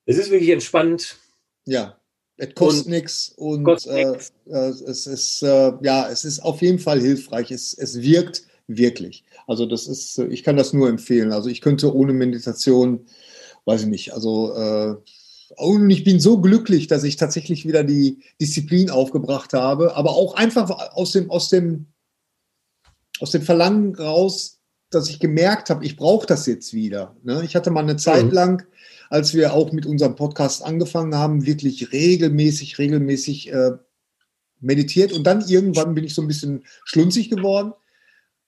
[0.05, 1.17] es ist wirklich entspannt.
[1.65, 1.99] Ja,
[2.37, 4.33] es kostet nichts und kostet äh, nix.
[4.47, 7.51] äh, es ist äh, ja, es ist auf jeden Fall hilfreich.
[7.51, 9.25] Es, es wirkt wirklich.
[9.47, 11.33] Also das ist, ich kann das nur empfehlen.
[11.33, 13.05] Also ich könnte ohne Meditation,
[13.65, 14.95] weiß ich nicht, also äh,
[15.57, 20.35] und ich bin so glücklich, dass ich tatsächlich wieder die Disziplin aufgebracht habe, aber auch
[20.35, 21.87] einfach aus dem, aus dem,
[23.19, 24.59] aus dem Verlangen raus,
[24.89, 27.15] dass ich gemerkt habe, ich brauche das jetzt wieder.
[27.23, 27.43] Ne?
[27.45, 28.31] Ich hatte mal eine Zeit mhm.
[28.31, 28.67] lang,
[29.09, 33.71] als wir auch mit unserem Podcast angefangen haben, wirklich regelmäßig, regelmäßig äh,
[34.59, 35.11] meditiert.
[35.11, 37.73] Und dann irgendwann bin ich so ein bisschen schlunzig geworden.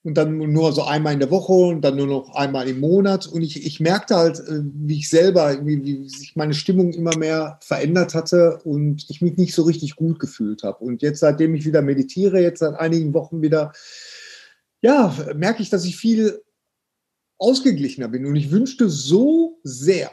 [0.04, 3.28] Und dann nur so einmal in der Woche und dann nur noch einmal im Monat.
[3.28, 7.16] Und ich, ich merkte halt, äh, wie ich selber, wie, wie sich meine Stimmung immer
[7.18, 10.84] mehr verändert hatte und ich mich nicht so richtig gut gefühlt habe.
[10.84, 13.74] Und jetzt, seitdem ich wieder meditiere, jetzt seit einigen Wochen wieder,
[14.82, 16.42] ja, merke ich, dass ich viel
[17.38, 18.26] ausgeglichener bin.
[18.26, 20.12] Und ich wünschte so sehr,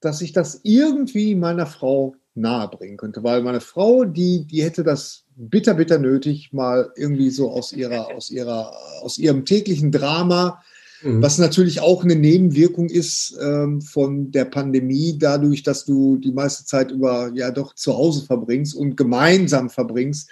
[0.00, 5.24] dass ich das irgendwie meiner Frau nahebringen könnte, weil meine Frau, die, die hätte das
[5.36, 8.72] bitter, bitter nötig, mal irgendwie so aus ihrer, aus ihrer,
[9.02, 10.62] aus ihrem täglichen Drama,
[11.02, 11.22] mhm.
[11.22, 16.64] was natürlich auch eine Nebenwirkung ist ähm, von der Pandemie, dadurch, dass du die meiste
[16.64, 20.30] Zeit über ja doch zu Hause verbringst und gemeinsam verbringst,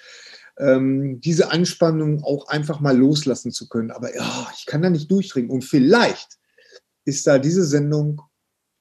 [0.58, 3.90] ähm, diese Anspannung auch einfach mal loslassen zu können.
[3.90, 5.50] Aber ja, ich kann da nicht durchdringen.
[5.50, 6.38] Und vielleicht
[7.04, 8.22] ist da diese Sendung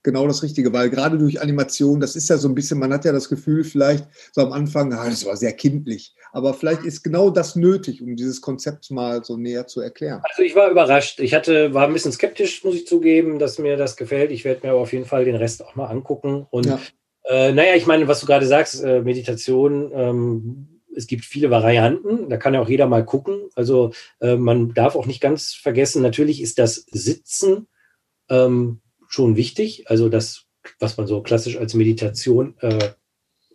[0.03, 3.05] genau das Richtige, weil gerade durch Animation, das ist ja so ein bisschen, man hat
[3.05, 7.03] ja das Gefühl, vielleicht so am Anfang, ah, das war sehr kindlich, aber vielleicht ist
[7.03, 10.21] genau das nötig, um dieses Konzept mal so näher zu erklären.
[10.29, 11.19] Also ich war überrascht.
[11.19, 14.31] Ich hatte, war ein bisschen skeptisch, muss ich zugeben, dass mir das gefällt.
[14.31, 16.45] Ich werde mir aber auf jeden Fall den Rest auch mal angucken.
[16.49, 16.79] Und ja.
[17.25, 22.29] äh, naja, ich meine, was du gerade sagst, äh, Meditation, ähm, es gibt viele Varianten,
[22.29, 23.49] da kann ja auch jeder mal gucken.
[23.55, 27.67] Also äh, man darf auch nicht ganz vergessen, natürlich ist das Sitzen
[28.29, 28.79] ähm,
[29.13, 29.83] schon wichtig.
[29.91, 30.45] Also das,
[30.79, 32.89] was man so klassisch als Meditation äh,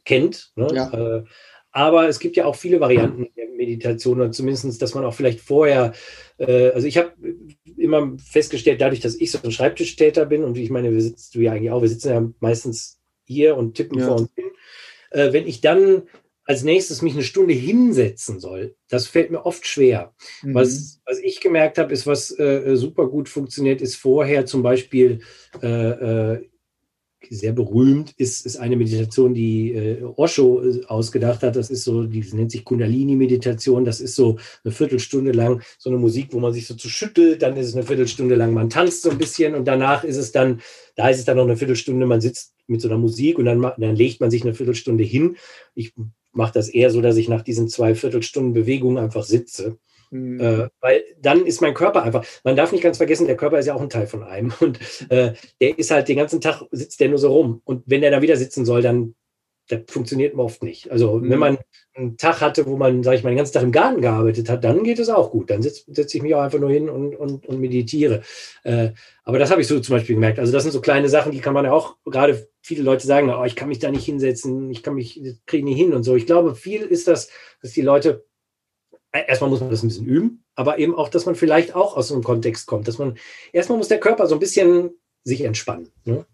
[0.05, 0.53] kennt.
[0.55, 0.69] Ne?
[0.73, 0.93] Ja.
[0.93, 1.25] Äh,
[1.73, 5.41] aber es gibt ja auch viele Varianten der Meditation, oder zumindest, dass man auch vielleicht
[5.41, 5.95] vorher,
[6.39, 7.13] äh, also ich habe
[7.77, 11.41] immer festgestellt, dadurch, dass ich so ein Schreibtischtäter bin und ich meine, wir sitzen du
[11.41, 14.07] ja eigentlich auch, wir sitzen ja meistens hier und tippen ja.
[14.07, 14.47] vor uns hin.
[15.11, 16.05] Äh, wenn ich dann
[16.49, 20.15] als nächstes mich eine Stunde hinsetzen soll, das fällt mir oft schwer.
[20.43, 20.55] Mhm.
[20.55, 25.21] Was, was ich gemerkt habe, ist, was äh, super gut funktioniert, ist vorher zum Beispiel
[25.63, 26.49] äh, äh,
[27.29, 31.57] sehr berühmt ist, ist eine Meditation, die äh, Osho äh, ausgedacht hat.
[31.57, 33.85] Das ist so, die nennt sich Kundalini-Meditation.
[33.85, 37.43] Das ist so eine Viertelstunde lang so eine Musik, wo man sich so zu schüttelt.
[37.43, 40.33] Dann ist es eine Viertelstunde lang, man tanzt so ein bisschen und danach ist es
[40.33, 40.63] dann,
[40.97, 43.61] da ist es dann noch eine Viertelstunde, man sitzt mit so einer Musik und dann,
[43.61, 45.37] dann legt man sich eine Viertelstunde hin.
[45.75, 45.93] Ich
[46.33, 49.79] mache das eher so, dass ich nach diesen zwei Viertelstunden Bewegung einfach sitze
[50.11, 50.41] Mhm.
[50.41, 53.67] Äh, weil dann ist mein Körper einfach, man darf nicht ganz vergessen, der Körper ist
[53.67, 54.53] ja auch ein Teil von einem.
[54.61, 54.79] Und
[55.11, 57.61] äh, der ist halt den ganzen Tag, sitzt der nur so rum.
[57.65, 59.15] Und wenn der da wieder sitzen soll, dann
[59.69, 60.91] das funktioniert oft nicht.
[60.91, 61.31] Also mhm.
[61.31, 61.59] wenn man
[61.95, 64.65] einen Tag hatte, wo man, sage ich mal, den ganzen Tag im Garten gearbeitet hat,
[64.65, 65.51] dann geht es auch gut.
[65.51, 68.23] Dann setze setz ich mich auch einfach nur hin und, und, und meditiere.
[68.65, 68.91] Äh,
[69.25, 70.39] aber das habe ich so zum Beispiel gemerkt.
[70.39, 73.31] Also das sind so kleine Sachen, die kann man ja auch, gerade viele Leute sagen,
[73.31, 76.17] oh, ich kann mich da nicht hinsetzen, ich kann mich, kriege nicht hin und so.
[76.17, 77.31] Ich glaube, viel ist das,
[77.63, 78.25] dass die Leute
[79.13, 82.09] erstmal muss man das ein bisschen üben, aber eben auch, dass man vielleicht auch aus
[82.09, 83.17] so einem Kontext kommt, dass man,
[83.53, 84.91] erstmal muss der Körper so ein bisschen
[85.25, 85.91] sich entspannen.
[86.05, 86.27] Ne?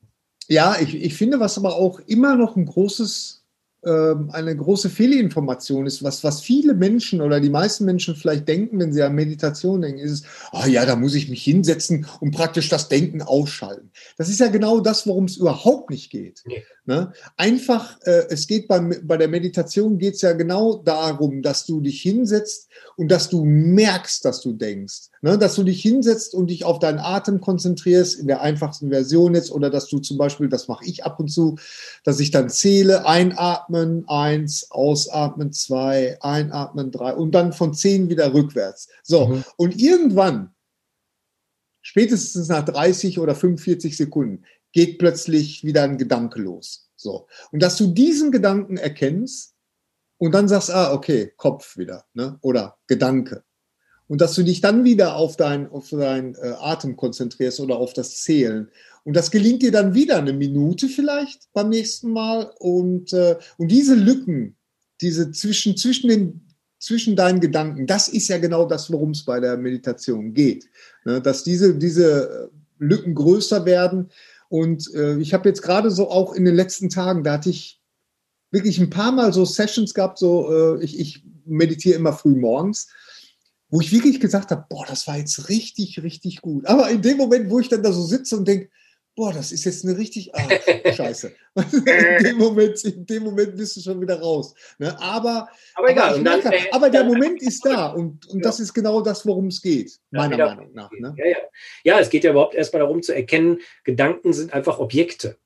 [0.48, 3.43] Ja, ich, ich finde, was aber auch immer noch ein großes
[3.90, 8.93] eine große Fehlinformation ist, was, was viele Menschen oder die meisten Menschen vielleicht denken, wenn
[8.93, 12.69] sie an Meditation denken, ist es, oh ja, da muss ich mich hinsetzen und praktisch
[12.69, 13.90] das Denken ausschalten.
[14.16, 16.43] Das ist ja genau das, worum es überhaupt nicht geht.
[16.47, 16.62] Nee.
[16.86, 17.12] Ne?
[17.39, 21.81] Einfach, äh, es geht beim, bei der Meditation geht es ja genau darum, dass du
[21.81, 25.09] dich hinsetzt und dass du merkst, dass du denkst.
[25.23, 25.39] Ne?
[25.39, 29.51] Dass du dich hinsetzt und dich auf deinen Atem konzentrierst, in der einfachsten Version jetzt,
[29.51, 31.56] oder dass du zum Beispiel, das mache ich ab und zu,
[32.05, 33.06] dass ich dann zähle,
[33.74, 38.88] einatmen, eins, ausatmen, zwei, einatmen, drei und dann von zehn wieder rückwärts.
[39.02, 39.44] So, mhm.
[39.56, 40.55] und irgendwann,
[41.82, 46.90] spätestens nach 30 oder 45 Sekunden, geht plötzlich wieder ein Gedanke los.
[46.96, 47.26] So.
[47.52, 49.55] Und dass du diesen Gedanken erkennst
[50.18, 52.38] und dann sagst, ah, okay, Kopf wieder, ne?
[52.40, 53.44] oder Gedanke.
[54.15, 57.95] Und dass du dich dann wieder auf deinen auf dein, äh, Atem konzentrierst oder auf
[57.95, 58.69] das Zählen.
[59.03, 62.53] Und das gelingt dir dann wieder eine Minute vielleicht beim nächsten Mal.
[62.61, 64.55] Und, äh, und diese Lücken,
[65.01, 66.47] diese zwischen, zwischen, den,
[66.78, 70.69] zwischen deinen Gedanken, das ist ja genau das, worum es bei der Meditation geht.
[71.05, 71.20] Ne?
[71.20, 74.11] Dass diese, diese Lücken größer werden
[74.49, 77.82] und äh, ich habe jetzt gerade so auch in den letzten Tagen, da hatte ich
[78.53, 82.86] wirklich ein paar Mal so Sessions gehabt, so äh, ich, ich meditiere immer früh morgens,
[83.74, 86.64] wo ich wirklich gesagt habe, boah, das war jetzt richtig, richtig gut.
[86.64, 88.70] Aber in dem Moment, wo ich dann da so sitze und denke,
[89.16, 90.48] boah, das ist jetzt eine richtig, ah,
[90.94, 91.32] scheiße.
[91.72, 91.84] in,
[92.24, 94.55] dem Moment, in dem Moment bist du schon wieder raus.
[94.78, 94.96] Ne?
[95.01, 98.42] Aber, aber, egal, aber, dann, aber der Moment ist da und, und ja.
[98.44, 100.92] das ist genau das, worum es geht, meiner ja, Meinung nach.
[100.92, 101.12] Ne?
[101.18, 101.36] Ja, ja.
[101.82, 105.36] ja, es geht ja überhaupt erstmal darum zu erkennen, Gedanken sind einfach Objekte.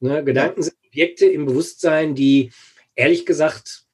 [0.00, 0.24] Ne?
[0.24, 2.50] Gedanken sind Objekte im Bewusstsein, die
[2.94, 3.84] ehrlich gesagt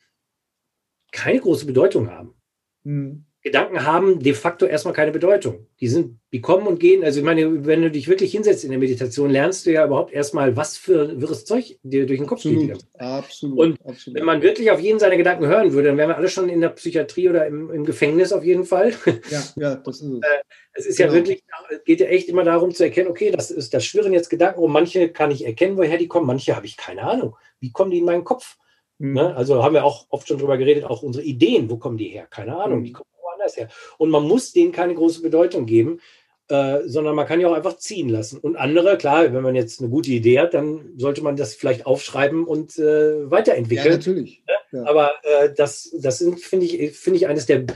[1.11, 2.37] keine große Bedeutung haben.
[2.85, 3.27] Hm.
[3.43, 5.67] Gedanken haben de facto erstmal keine Bedeutung.
[5.81, 7.03] Die sind, die kommen und gehen.
[7.03, 10.13] Also ich meine, wenn du dich wirklich hinsetzt in der Meditation, lernst du ja überhaupt
[10.13, 12.85] erstmal, was für wirres Zeug dir durch den Kopf absolut, geht.
[12.99, 13.59] Absolut.
[13.59, 14.19] Und absolut.
[14.19, 16.61] wenn man wirklich auf jeden seiner Gedanken hören würde, dann wären wir alle schon in
[16.61, 18.93] der Psychiatrie oder im, im Gefängnis auf jeden Fall.
[19.31, 20.21] Ja, ja, das ist es.
[20.31, 20.43] Äh,
[20.73, 21.11] es ist genau.
[21.11, 21.43] ja wirklich,
[21.85, 24.71] geht ja echt immer darum zu erkennen, okay, das ist, das schwirren jetzt Gedanken und
[24.71, 27.37] manche kann ich erkennen, woher die kommen, manche habe ich keine Ahnung.
[27.59, 28.57] Wie kommen die in meinen Kopf?
[28.99, 29.15] Mhm.
[29.15, 29.35] Ne?
[29.35, 32.27] Also haben wir auch oft schon drüber geredet, auch unsere Ideen, wo kommen die her?
[32.31, 32.85] Keine Ahnung, mhm.
[32.85, 33.10] die kommen
[33.41, 33.69] woanders her.
[33.99, 36.01] Und man muss denen keine große Bedeutung geben,
[36.49, 38.39] äh, sondern man kann ja auch einfach ziehen lassen.
[38.39, 41.87] Und andere, klar, wenn man jetzt eine gute Idee hat, dann sollte man das vielleicht
[41.87, 43.87] aufschreiben und äh, weiterentwickeln.
[43.87, 44.43] Ja, natürlich.
[44.73, 44.85] Ja.
[44.85, 47.67] Aber äh, das, das sind, finde ich, finde ich, eines der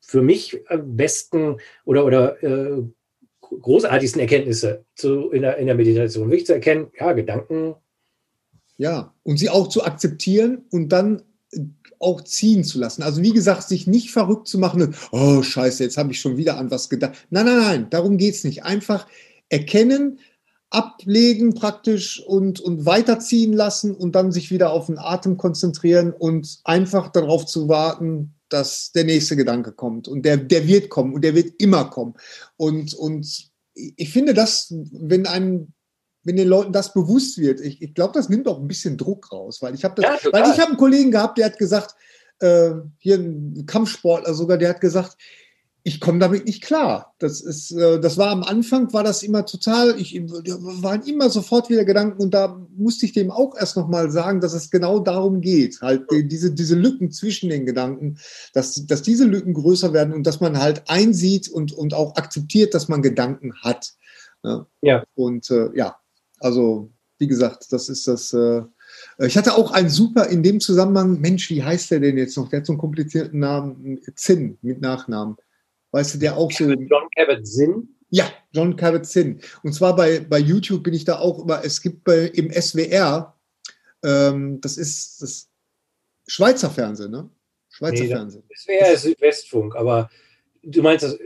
[0.00, 2.82] für mich besten oder, oder äh,
[3.40, 6.30] großartigsten Erkenntnisse zu, in, der, in der Meditation.
[6.30, 7.74] Wirklich zu erkennen, ja, Gedanken.
[8.76, 11.22] Ja, und sie auch zu akzeptieren und dann
[12.04, 13.02] auch ziehen zu lassen.
[13.02, 16.58] Also wie gesagt, sich nicht verrückt zu machen, oh scheiße, jetzt habe ich schon wieder
[16.58, 17.14] an was gedacht.
[17.30, 18.64] Nein, nein, nein, darum geht es nicht.
[18.64, 19.06] Einfach
[19.48, 20.18] erkennen,
[20.70, 26.60] ablegen praktisch und, und weiterziehen lassen und dann sich wieder auf den Atem konzentrieren und
[26.64, 30.08] einfach darauf zu warten, dass der nächste Gedanke kommt.
[30.08, 32.14] Und der, der wird kommen und der wird immer kommen.
[32.56, 35.73] Und, und ich finde das, wenn ein
[36.24, 39.30] wenn den Leuten das bewusst wird, ich, ich glaube, das nimmt auch ein bisschen Druck
[39.30, 41.94] raus, weil ich habe ja, weil ich habe einen Kollegen gehabt, der hat gesagt,
[42.40, 45.16] äh, hier ein Kampfsportler sogar, der hat gesagt,
[45.86, 47.14] ich komme damit nicht klar.
[47.18, 51.68] Das ist, äh, das war am Anfang, war das immer total, ich waren immer sofort
[51.68, 55.42] wieder Gedanken und da musste ich dem auch erst nochmal sagen, dass es genau darum
[55.42, 58.16] geht, halt diese, diese Lücken zwischen den Gedanken,
[58.54, 62.72] dass, dass diese Lücken größer werden und dass man halt einsieht und, und auch akzeptiert,
[62.72, 63.92] dass man Gedanken hat.
[64.42, 64.66] Ja.
[64.80, 65.04] ja.
[65.14, 65.96] Und äh, ja,
[66.44, 68.32] also, wie gesagt, das ist das.
[68.32, 68.62] Äh,
[69.18, 72.48] ich hatte auch einen super in dem Zusammenhang, Mensch, wie heißt der denn jetzt noch?
[72.48, 75.36] Der hat so einen komplizierten Namen, Zinn mit Nachnamen.
[75.90, 76.64] Weißt du, der auch so.
[76.64, 77.88] John Cabot Zinn?
[78.14, 79.40] Ja, John Kabat-Zinn.
[79.64, 83.34] Und zwar bei, bei YouTube bin ich da auch immer, es gibt bei, im SWR,
[84.04, 85.48] ähm, das ist das
[86.28, 87.28] Schweizer Fernsehen, ne?
[87.70, 88.44] Schweizer nee, Fernsehen.
[88.54, 90.08] SWR ist Südwestfunk, aber
[90.62, 91.18] du meinst das.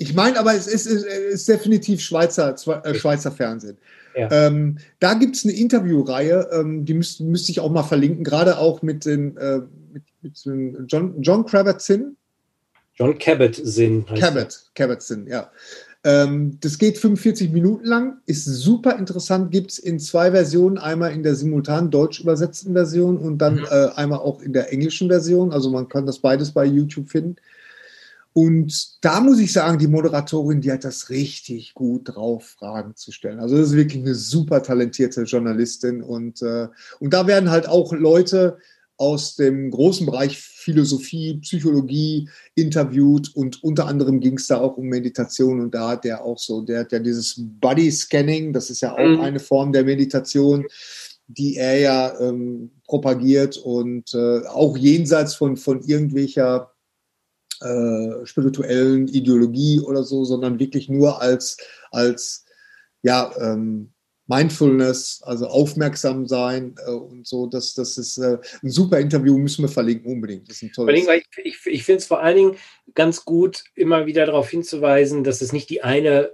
[0.00, 3.76] Ich meine, aber es ist, ist, ist definitiv Schweizer, äh, Schweizer Fernsehen.
[4.16, 4.30] Ja.
[4.32, 8.56] Ähm, da gibt es eine Interviewreihe, ähm, die müsste müsst ich auch mal verlinken, gerade
[8.56, 9.60] auch mit den, äh,
[9.92, 12.16] mit, mit den John, John Kravitz-Zinn.
[12.94, 14.06] John Cabot-Zinn.
[14.06, 15.50] Cabot, Cabot-Zinn, ja.
[16.02, 21.12] Ähm, das geht 45 Minuten lang, ist super interessant, gibt es in zwei Versionen, einmal
[21.12, 23.66] in der simultan deutsch übersetzten Version und dann mhm.
[23.70, 25.52] äh, einmal auch in der englischen Version.
[25.52, 27.36] Also man kann das beides bei YouTube finden.
[28.32, 33.10] Und da muss ich sagen, die Moderatorin, die hat das richtig gut drauf, Fragen zu
[33.10, 33.40] stellen.
[33.40, 36.02] Also das ist wirklich eine super talentierte Journalistin.
[36.02, 36.68] Und, äh,
[37.00, 38.58] und da werden halt auch Leute
[39.00, 44.88] aus dem großen Bereich Philosophie, Psychologie interviewt und unter anderem ging es da auch um
[44.88, 48.82] Meditation und da hat der auch so, der hat ja dieses Body Scanning, das ist
[48.82, 49.20] ja auch mhm.
[49.20, 50.66] eine Form der Meditation,
[51.28, 56.70] die er ja ähm, propagiert und äh, auch jenseits von, von irgendwelcher
[57.60, 61.56] äh, spirituellen Ideologie oder so, sondern wirklich nur als,
[61.90, 62.44] als
[63.02, 63.92] ja, ähm,
[64.30, 67.46] Mindfulness, also aufmerksam sein äh, und so.
[67.46, 70.48] Das, das ist äh, ein super Interview, müssen wir verlinken, unbedingt.
[70.48, 71.06] Das ist ein tolles.
[71.08, 72.56] Ich, ich, ich finde es vor allen Dingen
[72.94, 76.30] ganz gut, immer wieder darauf hinzuweisen, dass es nicht die eine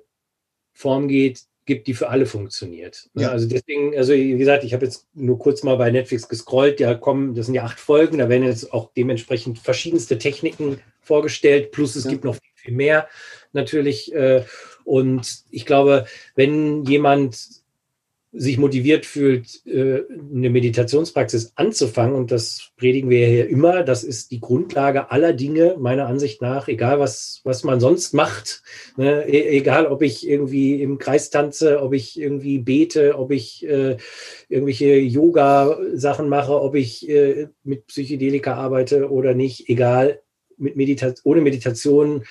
[0.75, 3.11] Form geht, gibt, die für alle funktioniert.
[3.15, 3.31] Ja.
[3.31, 6.95] Also deswegen, also wie gesagt, ich habe jetzt nur kurz mal bei Netflix gescrollt, ja
[6.95, 11.97] kommen, das sind ja acht Folgen, da werden jetzt auch dementsprechend verschiedenste Techniken vorgestellt, plus
[11.97, 12.11] es ja.
[12.11, 13.09] gibt noch viel, viel mehr
[13.53, 14.15] natürlich.
[14.15, 14.45] Äh,
[14.85, 16.07] und ich glaube,
[16.37, 17.37] wenn jemand
[18.39, 20.03] sich motiviert fühlt, äh,
[20.35, 25.77] eine Meditationspraxis anzufangen, und das predigen wir ja immer, das ist die Grundlage aller Dinge,
[25.79, 28.63] meiner Ansicht nach, egal was, was man sonst macht,
[28.97, 29.27] ne?
[29.27, 33.97] E egal ob ich irgendwie im Kreis tanze, ob ich irgendwie bete, ob ich äh,
[34.49, 40.21] irgendwelche Yoga-Sachen mache, ob ich äh, mit Psychedelika arbeite oder nicht, egal,
[40.59, 42.25] mit Medita ohne Meditation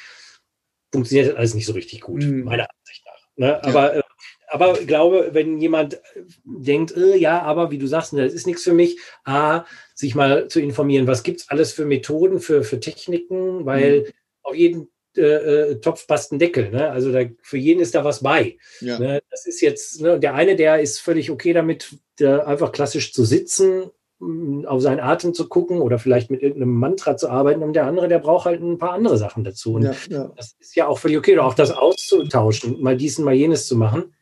[0.91, 2.43] funktioniert das alles nicht so richtig gut, mhm.
[2.43, 3.27] meiner Ansicht nach.
[3.37, 3.63] Ne?
[3.63, 4.04] Aber ja.
[4.47, 5.99] Äh, aber ich glaube, wenn jemand
[6.43, 10.47] denkt, äh, ja, aber wie du sagst, das ist nichts für mich, A, sich mal
[10.47, 14.05] zu informieren, was gibt es alles für Methoden, für, für Techniken, weil mhm.
[14.43, 16.71] auf jeden äh, äh, Topf passt ein Deckel.
[16.71, 16.89] Ne?
[16.89, 18.57] Also da, für jeden ist da was bei.
[18.81, 18.99] Ja.
[18.99, 19.21] Ne?
[19.31, 23.91] Das ist jetzt, ne, der eine, der ist völlig okay damit, einfach klassisch zu sitzen,
[24.19, 27.85] mm, auf seinen Atem zu gucken oder vielleicht mit irgendeinem Mantra zu arbeiten und der
[27.85, 29.73] andere, der braucht halt ein paar andere Sachen dazu.
[29.75, 30.31] Und ja, ja.
[30.35, 33.67] das ist ja auch völlig okay, oder auch das auszutauschen, mal dies und mal jenes
[33.67, 34.13] zu machen.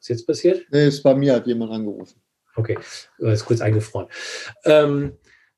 [0.00, 0.66] Was jetzt passiert?
[0.70, 2.20] Nee, ist bei mir hat jemand angerufen.
[2.56, 2.78] Okay,
[3.18, 4.08] ist kurz eingefroren.
[4.64, 5.12] Ähm,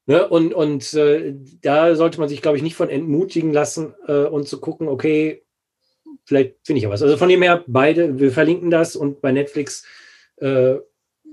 [0.07, 4.25] ne, und und äh, da sollte man sich, glaube ich, nicht von entmutigen lassen äh,
[4.25, 5.45] und zu gucken, okay,
[6.25, 7.03] vielleicht finde ich ja was.
[7.03, 9.85] Also von dem her, beide, wir verlinken das und bei Netflix
[10.37, 10.77] äh,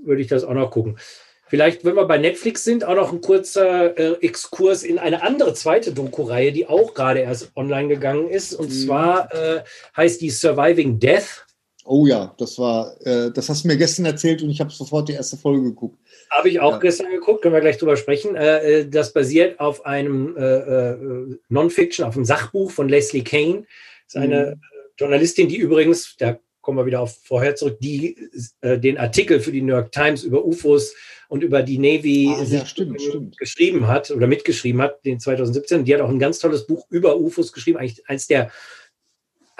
[0.02, 0.98] würde ich das auch noch gucken.
[1.46, 5.52] Vielleicht, wenn wir bei Netflix sind, auch noch ein kurzer äh, Exkurs in eine andere
[5.52, 8.54] zweite Doku-Reihe, die auch gerade erst online gegangen ist.
[8.54, 8.72] Und mhm.
[8.72, 9.64] zwar äh,
[9.96, 11.46] heißt die Surviving Death.
[11.92, 15.08] Oh ja, das war, äh, das hast du mir gestern erzählt und ich habe sofort
[15.08, 15.98] die erste Folge geguckt.
[16.30, 16.78] Habe ich auch ja.
[16.78, 18.36] gestern geguckt, können wir gleich drüber sprechen.
[18.36, 23.64] Äh, äh das basiert auf einem äh, äh, Non-Fiction, auf einem Sachbuch von Leslie Kane.
[24.06, 24.60] Das ist eine mhm.
[24.98, 28.16] Journalistin, die übrigens, da kommen wir wieder auf vorher zurück, die
[28.60, 30.94] äh, den Artikel für die New York Times über UFOs
[31.28, 33.36] und über die Navy ah, ja, stimmt, stimmt.
[33.36, 35.84] geschrieben hat oder mitgeschrieben hat, den 2017.
[35.84, 38.52] Die hat auch ein ganz tolles Buch über UFOs geschrieben, eigentlich eins der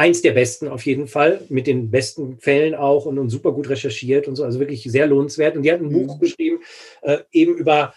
[0.00, 3.68] eins der besten auf jeden Fall, mit den besten Fällen auch und, und super gut
[3.68, 5.56] recherchiert und so, also wirklich sehr lohnenswert.
[5.56, 6.06] Und die hat ein mhm.
[6.06, 6.60] Buch geschrieben,
[7.02, 7.92] äh, eben über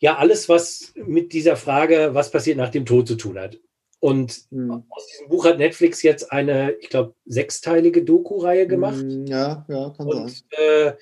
[0.00, 3.58] ja alles, was mit dieser Frage, was passiert nach dem Tod zu tun hat.
[4.00, 4.84] Und mhm.
[4.88, 9.04] aus diesem Buch hat Netflix jetzt eine, ich glaube, sechsteilige Doku-Reihe gemacht.
[9.04, 10.42] Mhm, ja, ja, kann und, sein.
[10.50, 10.92] Äh,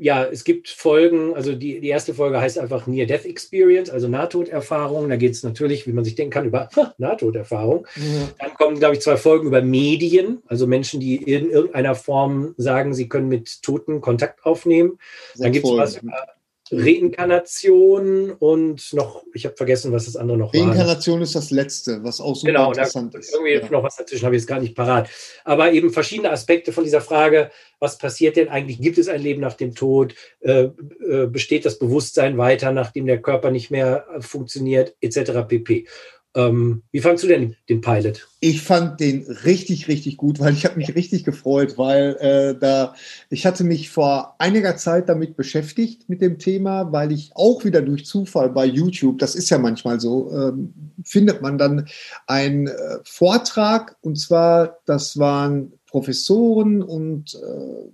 [0.00, 5.08] ja, es gibt Folgen, also die, die erste Folge heißt einfach Near-Death Experience, also Nahtoderfahrung.
[5.08, 6.68] Da geht es natürlich, wie man sich denken kann, über
[6.98, 7.86] Nahtoderfahrung.
[7.96, 8.28] Mhm.
[8.38, 12.94] Dann kommen, glaube ich, zwei Folgen über Medien, also Menschen, die in irgendeiner Form sagen,
[12.94, 14.98] sie können mit Toten Kontakt aufnehmen.
[15.36, 16.37] Dann gibt es was über
[16.70, 20.86] Reinkarnation und noch, ich habe vergessen, was das andere noch Reinkarnation war.
[20.86, 23.32] Reinkarnation ist das letzte, was auch super genau, interessant ist.
[23.32, 23.70] Irgendwie ja.
[23.70, 25.08] noch was dazwischen, habe ich jetzt gar nicht parat.
[25.44, 27.50] Aber eben verschiedene Aspekte von dieser Frage,
[27.80, 28.80] was passiert denn eigentlich?
[28.80, 30.14] Gibt es ein Leben nach dem Tod?
[30.40, 30.68] Äh,
[31.08, 35.46] äh, besteht das Bewusstsein weiter, nachdem der Körper nicht mehr funktioniert, etc.
[35.46, 35.86] pp.
[36.34, 38.28] Ähm, wie fandest du denn den Pilot?
[38.40, 42.94] Ich fand den richtig, richtig gut, weil ich habe mich richtig gefreut, weil äh, da
[43.30, 47.80] ich hatte mich vor einiger Zeit damit beschäftigt mit dem Thema, weil ich auch wieder
[47.80, 51.88] durch Zufall bei YouTube, das ist ja manchmal so, ähm, findet man dann
[52.26, 57.88] einen äh, Vortrag und zwar, das waren Professoren und äh,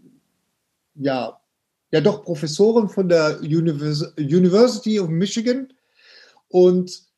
[0.96, 1.40] ja,
[1.92, 5.72] ja doch Professoren von der Univers University of Michigan
[6.48, 7.13] und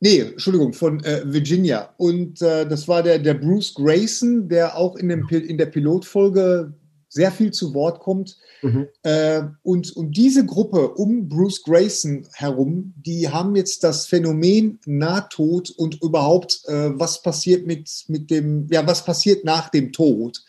[0.00, 1.94] Nee, Entschuldigung, von äh, Virginia.
[1.96, 6.74] Und äh, das war der, der Bruce Grayson, der auch in, dem, in der Pilotfolge
[7.08, 8.36] sehr viel zu Wort kommt.
[8.62, 8.88] Mhm.
[9.02, 15.70] Äh, und, und diese Gruppe um Bruce Grayson herum, die haben jetzt das Phänomen Nahtod
[15.70, 20.42] und überhaupt, äh, was passiert mit, mit dem, ja, was passiert nach dem Tod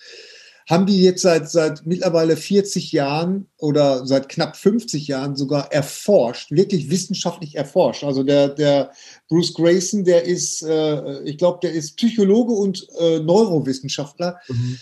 [0.67, 6.51] haben die jetzt seit, seit mittlerweile 40 Jahren oder seit knapp 50 Jahren sogar erforscht,
[6.51, 8.03] wirklich wissenschaftlich erforscht.
[8.03, 8.91] Also der, der
[9.29, 14.39] Bruce Grayson, der ist, äh, ich glaube, der ist Psychologe und äh, Neurowissenschaftler.
[14.49, 14.77] Mhm.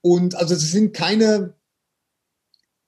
[0.00, 1.52] Und also es sind keine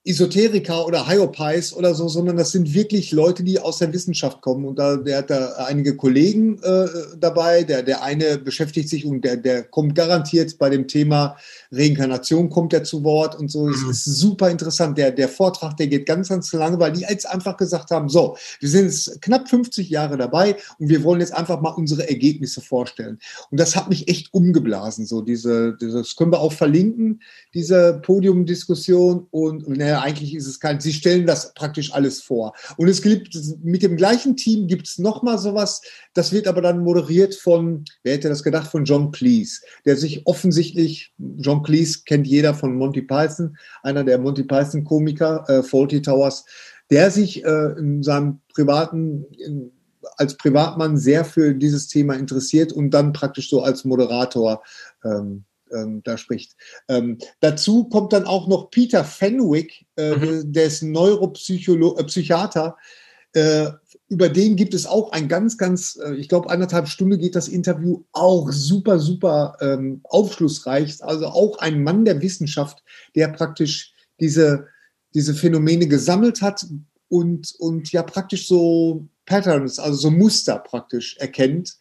[0.09, 4.64] Esoteriker oder Hyopies oder so, sondern das sind wirklich Leute, die aus der Wissenschaft kommen.
[4.64, 6.86] Und da, der hat da einige Kollegen äh,
[7.18, 7.62] dabei.
[7.62, 11.36] Der, der eine beschäftigt sich und der, der kommt garantiert bei dem Thema
[11.70, 13.68] Reinkarnation kommt er zu Wort und so.
[13.68, 13.90] Das mhm.
[13.90, 14.97] ist super interessant.
[14.97, 18.36] Der, der Vortrag, der geht ganz, ganz lange, weil die jetzt einfach gesagt haben, so,
[18.60, 22.60] wir sind jetzt knapp 50 Jahre dabei und wir wollen jetzt einfach mal unsere Ergebnisse
[22.60, 23.18] vorstellen.
[23.51, 25.06] Und das hat mich echt umgeblasen.
[25.06, 27.20] So diese, das können wir auch verlinken,
[27.52, 32.55] diese Podiumdiskussion und naja, eigentlich ist es kein, sie stellen das praktisch alles vor.
[32.77, 35.83] Und es gibt, mit dem gleichen Team gibt es nochmal sowas,
[36.15, 40.27] das wird aber dann moderiert von, wer hätte das gedacht, von John Cleese, der sich
[40.27, 46.03] offensichtlich, John Cleese kennt jeder von Monty Python, einer der Monty Python Komiker, äh, Faulty
[46.03, 46.45] Towers,
[46.91, 49.73] der sich äh, in seinem privaten, in,
[50.16, 54.62] als Privatmann sehr für dieses Thema interessiert und dann praktisch so als Moderator
[55.05, 56.57] ähm, ähm, da spricht.
[56.89, 60.53] Ähm, dazu kommt dann auch noch Peter Fenwick, äh, mhm.
[60.53, 62.77] der ist Neuropsychiater.
[62.78, 62.89] Äh,
[63.32, 63.70] äh,
[64.09, 67.49] über den gibt es auch ein ganz, ganz, äh, ich glaube, anderthalb Stunden geht das
[67.49, 71.03] Interview auch super, super ähm, aufschlussreich.
[71.05, 72.82] Also auch ein Mann der Wissenschaft,
[73.15, 74.66] der praktisch diese,
[75.15, 76.66] diese Phänomene gesammelt hat
[77.09, 81.77] und, und ja praktisch so Patterns, also so Muster praktisch erkennt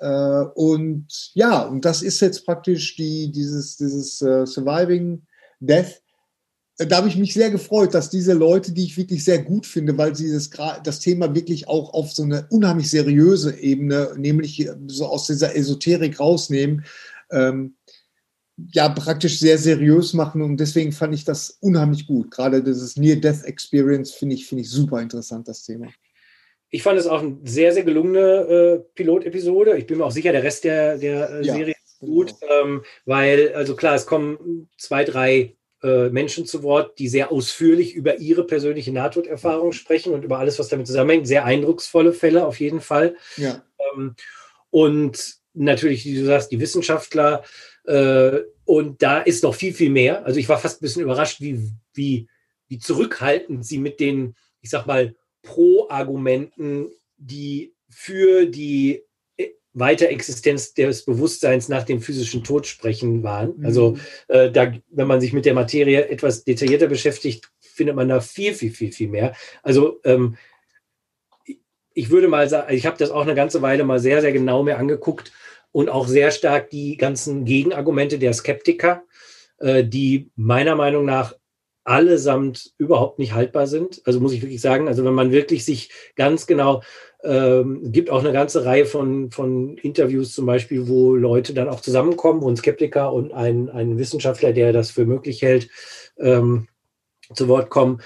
[0.00, 5.22] äh, und ja, und das ist jetzt praktisch die, dieses, dieses uh, Surviving
[5.60, 6.02] Death.
[6.78, 9.66] Äh, da habe ich mich sehr gefreut, dass diese Leute, die ich wirklich sehr gut
[9.66, 10.50] finde, weil sie das,
[10.82, 16.18] das Thema wirklich auch auf so eine unheimlich seriöse Ebene, nämlich so aus dieser Esoterik
[16.18, 16.84] rausnehmen,
[17.30, 17.76] ähm,
[18.72, 20.42] ja, praktisch sehr seriös machen.
[20.42, 22.30] Und deswegen fand ich das unheimlich gut.
[22.30, 25.88] Gerade dieses Near-Death-Experience finde ich, finde ich super interessant, das Thema.
[26.74, 29.78] Ich fand es auch eine sehr, sehr gelungene äh, Pilotepisode.
[29.78, 32.52] Ich bin mir auch sicher, der Rest der, der äh, ja, Serie ist gut, genau.
[32.62, 37.94] ähm, weil, also klar, es kommen zwei, drei äh, Menschen zu Wort, die sehr ausführlich
[37.94, 41.28] über ihre persönliche Nahtoderfahrung sprechen und über alles, was damit zusammenhängt.
[41.28, 43.14] Sehr eindrucksvolle Fälle auf jeden Fall.
[43.36, 43.62] Ja.
[43.94, 44.16] Ähm,
[44.70, 47.44] und natürlich, wie du sagst, die Wissenschaftler.
[47.86, 50.26] Äh, und da ist noch viel, viel mehr.
[50.26, 52.26] Also ich war fast ein bisschen überrascht, wie, wie,
[52.66, 55.14] wie zurückhaltend sie mit den, ich sag mal,
[55.44, 59.04] Pro-Argumenten, die für die
[59.74, 63.54] Weiterexistenz des Bewusstseins nach dem physischen Tod sprechen waren.
[63.58, 63.66] Mhm.
[63.66, 63.98] Also
[64.28, 68.54] äh, da, wenn man sich mit der Materie etwas detaillierter beschäftigt, findet man da viel,
[68.54, 69.34] viel, viel, viel mehr.
[69.62, 70.36] Also ähm,
[71.92, 74.62] ich würde mal sagen, ich habe das auch eine ganze Weile mal sehr, sehr genau
[74.62, 75.32] mir angeguckt
[75.72, 79.02] und auch sehr stark die ganzen Gegenargumente der Skeptiker,
[79.58, 81.34] äh, die meiner Meinung nach
[81.84, 84.00] allesamt überhaupt nicht haltbar sind.
[84.04, 86.82] Also muss ich wirklich sagen, also wenn man wirklich sich ganz genau,
[87.22, 91.80] ähm, gibt auch eine ganze Reihe von, von Interviews zum Beispiel, wo Leute dann auch
[91.80, 95.68] zusammenkommen, wo ein Skeptiker und ein, ein Wissenschaftler, der das für möglich hält,
[96.18, 96.68] ähm,
[97.34, 98.00] zu Wort kommen,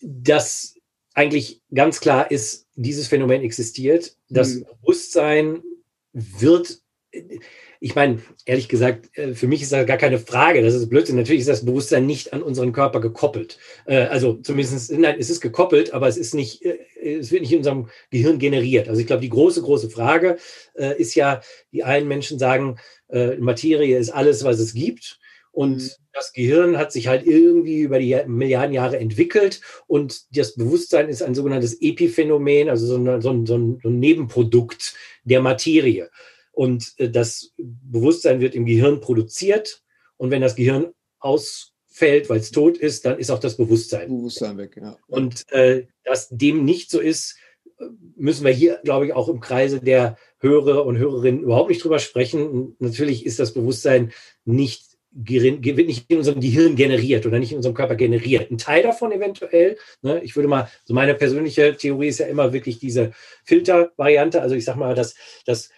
[0.00, 0.74] dass
[1.14, 4.16] eigentlich ganz klar ist, dieses Phänomen existiert.
[4.28, 4.66] Das mhm.
[4.80, 5.62] Bewusstsein
[6.12, 6.80] wird
[7.80, 10.62] ich meine, ehrlich gesagt, äh, für mich ist das gar keine Frage.
[10.62, 11.16] Das ist Blödsinn.
[11.16, 13.58] Natürlich ist das Bewusstsein nicht an unseren Körper gekoppelt.
[13.86, 17.52] Äh, also zumindest, nein, es ist gekoppelt, aber es ist nicht, äh, es wird nicht
[17.52, 18.88] in unserem Gehirn generiert.
[18.88, 20.36] Also ich glaube, die große, große Frage
[20.74, 21.40] ist ja,
[21.72, 22.76] die einen Menschen sagen,
[23.38, 25.20] Materie ist alles, was es gibt.
[25.52, 25.90] Und mhm.
[26.12, 31.22] das Gehirn hat sich halt irgendwie über die Milliarden Jahre entwickelt und das Bewusstsein ist
[31.22, 34.94] ein sogenanntes Epiphänomen, also so ein, so ein, so ein Nebenprodukt
[35.24, 36.10] der Materie.
[36.58, 39.84] Und äh, das Bewusstsein wird im Gehirn produziert.
[40.16, 40.88] Und wenn das Gehirn
[41.20, 44.08] ausfällt, weil es tot ist, dann ist auch das Bewusstsein.
[44.08, 44.96] Bewusstsein weg, ja.
[45.06, 47.36] Und äh, dass dem nicht so ist,
[48.16, 52.00] müssen wir hier, glaube ich, auch im Kreise der Hörer und Hörerinnen überhaupt nicht drüber
[52.00, 52.48] sprechen.
[52.48, 54.10] Und natürlich ist das Bewusstsein
[54.44, 58.50] nicht wird nicht in unserem Gehirn generiert oder nicht in unserem Körper generiert.
[58.50, 62.52] Ein Teil davon eventuell, ne, ich würde mal, so meine persönliche Theorie ist ja immer
[62.52, 63.12] wirklich diese
[63.44, 64.42] Filtervariante.
[64.42, 65.14] Also ich sage mal, dass
[65.46, 65.70] das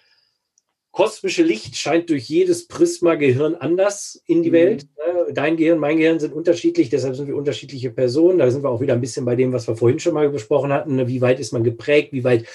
[0.92, 4.54] kosmische Licht scheint durch jedes Prisma Gehirn anders in die mhm.
[4.54, 4.86] Welt.
[4.98, 5.32] Ne?
[5.32, 8.38] Dein Gehirn, mein Gehirn sind unterschiedlich, deshalb sind wir unterschiedliche Personen.
[8.38, 10.72] Da sind wir auch wieder ein bisschen bei dem, was wir vorhin schon mal besprochen
[10.72, 10.96] hatten.
[10.96, 11.08] Ne?
[11.08, 12.12] Wie weit ist man geprägt?
[12.12, 12.46] Wie weit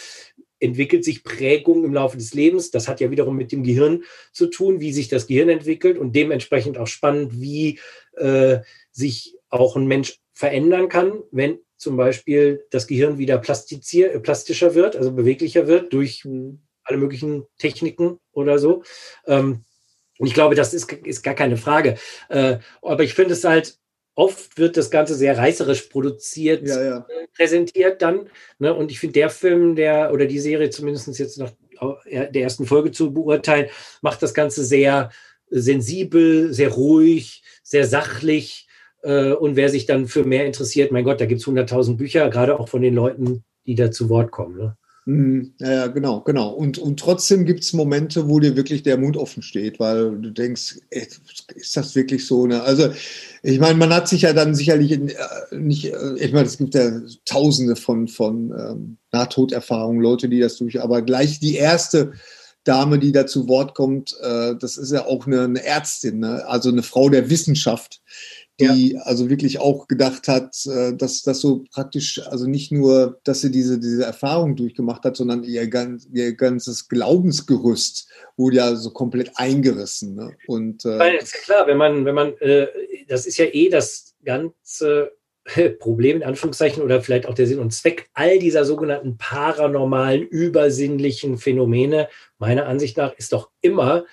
[0.59, 2.71] entwickelt sich Prägung im Laufe des Lebens.
[2.71, 6.15] Das hat ja wiederum mit dem Gehirn zu tun, wie sich das Gehirn entwickelt und
[6.15, 7.79] dementsprechend auch spannend, wie
[8.17, 8.59] äh,
[8.91, 15.11] sich auch ein Mensch verändern kann, wenn zum Beispiel das Gehirn wieder plastischer wird, also
[15.11, 18.83] beweglicher wird durch hm, alle möglichen Techniken oder so.
[19.27, 19.65] Ähm,
[20.17, 21.95] und ich glaube, das ist, ist gar keine Frage.
[22.29, 23.77] Äh, aber ich finde es halt
[24.15, 26.97] oft wird das Ganze sehr reißerisch produziert, ja, ja.
[26.99, 28.29] Äh, präsentiert dann.
[28.59, 28.73] Ne?
[28.73, 31.51] Und ich finde, der Film, der oder die Serie zumindest jetzt nach
[32.09, 33.69] der ersten Folge zu beurteilen,
[34.01, 35.11] macht das Ganze sehr
[35.49, 38.67] sensibel, sehr ruhig, sehr sachlich.
[39.03, 42.29] Äh, und wer sich dann für mehr interessiert, mein Gott, da gibt es 100.000 Bücher,
[42.29, 44.57] gerade auch von den Leuten, die da zu Wort kommen.
[44.57, 44.77] Ne?
[45.07, 45.53] Mhm.
[45.59, 46.49] Ja, genau, genau.
[46.49, 50.31] Und, und trotzdem gibt es Momente, wo dir wirklich der Mund offen steht, weil du
[50.31, 51.07] denkst, ey,
[51.53, 52.47] ist das wirklich so?
[52.47, 52.63] Ne?
[52.63, 52.89] Also,
[53.43, 55.15] ich meine, man hat sich ja dann sicherlich in, äh,
[55.51, 60.57] nicht, äh, ich meine, es gibt ja tausende von, von ähm, Nahtoderfahrungen, Leute, die das
[60.57, 62.13] durch, aber gleich die erste
[62.63, 66.47] Dame, die da zu Wort kommt, äh, das ist ja auch eine, eine Ärztin, ne?
[66.47, 68.01] also eine Frau der Wissenschaft,
[68.59, 69.01] die ja.
[69.01, 73.51] also wirklich auch gedacht hat, äh, dass das so praktisch, also nicht nur, dass sie
[73.51, 78.07] diese, diese Erfahrung durchgemacht hat, sondern ihr, ganz, ihr ganzes Glaubensgerüst
[78.37, 80.15] wurde ja so komplett eingerissen.
[80.15, 80.37] Ne?
[80.47, 82.67] Und, äh, Weil, ist ja klar, wenn man, wenn man, äh,
[83.07, 85.11] das ist ja eh das ganze
[85.79, 91.37] Problem in Anführungszeichen oder vielleicht auch der Sinn und Zweck all dieser sogenannten paranormalen, übersinnlichen
[91.37, 92.07] Phänomene,
[92.37, 94.05] meiner Ansicht nach, ist doch immer,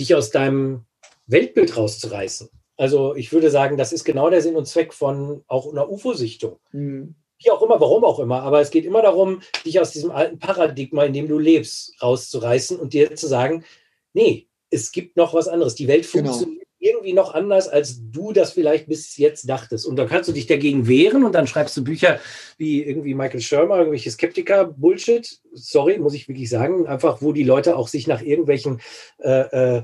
[0.00, 0.84] dich aus deinem
[1.26, 2.48] Weltbild rauszureißen.
[2.78, 6.58] Also ich würde sagen, das ist genau der Sinn und Zweck von auch einer UFO-Sichtung.
[6.72, 7.16] Mhm.
[7.42, 8.42] Wie auch immer, warum auch immer.
[8.42, 12.78] Aber es geht immer darum, dich aus diesem alten Paradigma, in dem du lebst, rauszureißen
[12.78, 13.64] und dir zu sagen,
[14.12, 15.74] nee, es gibt noch was anderes.
[15.74, 16.28] Die Welt genau.
[16.30, 16.92] funktioniert genau.
[16.92, 19.84] irgendwie noch anders, als du das vielleicht bis jetzt dachtest.
[19.84, 22.20] Und dann kannst du dich dagegen wehren und dann schreibst du Bücher
[22.58, 25.40] wie irgendwie Michael Shermer, irgendwelche Skeptiker-Bullshit.
[25.52, 26.86] Sorry, muss ich wirklich sagen.
[26.86, 28.80] Einfach, wo die Leute auch sich nach irgendwelchen
[29.18, 29.82] äh, äh,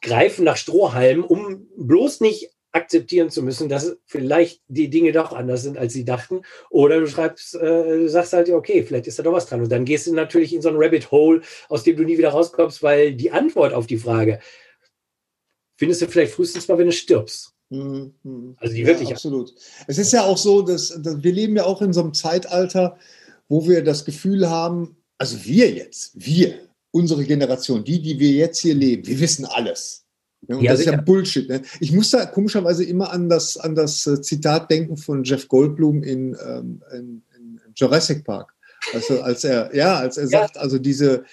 [0.00, 5.62] greifen nach Strohhalmen, um bloß nicht akzeptieren zu müssen, dass vielleicht die Dinge doch anders
[5.62, 6.42] sind, als sie dachten.
[6.70, 9.62] Oder du schreibst, äh, du sagst halt, okay, vielleicht ist da doch was dran.
[9.62, 12.30] Und dann gehst du natürlich in so ein Rabbit Hole, aus dem du nie wieder
[12.30, 14.40] rauskommst, weil die Antwort auf die Frage
[15.76, 17.54] findest du vielleicht frühestens mal, wenn du stirbst.
[17.70, 18.56] Mhm.
[18.58, 19.10] Also die ja, wirklich.
[19.10, 19.54] Absolut.
[19.86, 22.98] Es ist ja auch so, dass, dass wir leben ja auch in so einem Zeitalter,
[23.48, 28.60] wo wir das Gefühl haben, also wir jetzt, wir, unsere Generation, die, die wir jetzt
[28.60, 30.04] hier leben, wir wissen alles.
[30.46, 30.92] Ja, und ja, das sicher.
[30.92, 31.48] ist ja Bullshit.
[31.48, 31.62] Ne?
[31.80, 36.02] Ich muss da komischerweise immer an das, an das äh, Zitat denken von Jeff Goldblum
[36.02, 38.54] in, ähm, in, in Jurassic Park.
[38.94, 40.28] Also als er, ja, als er ja.
[40.28, 41.24] sagt, also diese,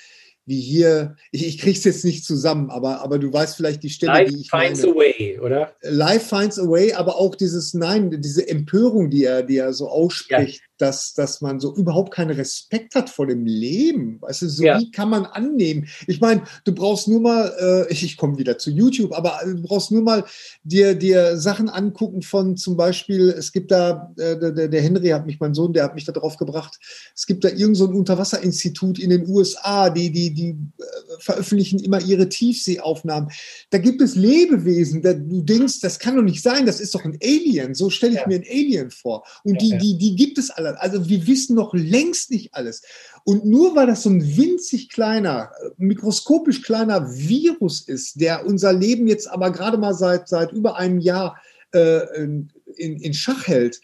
[0.45, 4.13] wie hier, ich, ich krieg's jetzt nicht zusammen, aber, aber du weißt vielleicht die Stelle,
[4.13, 4.93] Life die ich finds meine.
[4.93, 5.73] a way, oder?
[5.81, 9.89] Life finds a way, aber auch dieses Nein, diese Empörung, die er, die er so
[9.89, 10.67] ausspricht, ja.
[10.77, 14.22] dass, dass man so überhaupt keinen Respekt hat vor dem Leben.
[14.22, 14.80] Weißt du, so ja.
[14.80, 15.88] wie kann man annehmen?
[16.05, 19.63] Ich meine, du brauchst nur mal, äh, ich, ich komme wieder zu YouTube, aber du
[19.63, 20.26] brauchst nur mal
[20.63, 25.26] dir, dir Sachen angucken von zum Beispiel, es gibt da, äh, der, der Henry hat
[25.26, 26.80] mich, mein Sohn, der hat mich da drauf gebracht,
[27.15, 30.84] es gibt da irgend so ein Unterwasserinstitut in den USA, die, die die äh,
[31.20, 33.32] veröffentlichen immer ihre Tiefseeaufnahmen.
[33.72, 37.03] Da gibt es Lebewesen, da du denkst, das kann doch nicht sein, das ist doch
[37.06, 37.74] ein Alien.
[37.74, 38.28] So stelle ich ja.
[38.28, 39.26] mir ein Alien vor.
[39.44, 40.80] Und ja, die, die, die gibt es alle.
[40.80, 42.84] Also wir wissen noch längst nicht alles.
[43.24, 49.07] Und nur weil das so ein winzig kleiner, mikroskopisch kleiner Virus ist, der unser Leben
[49.07, 51.41] jetzt aber gerade mal seit, seit über einem Jahr
[51.74, 53.82] äh, in, in Schach hält,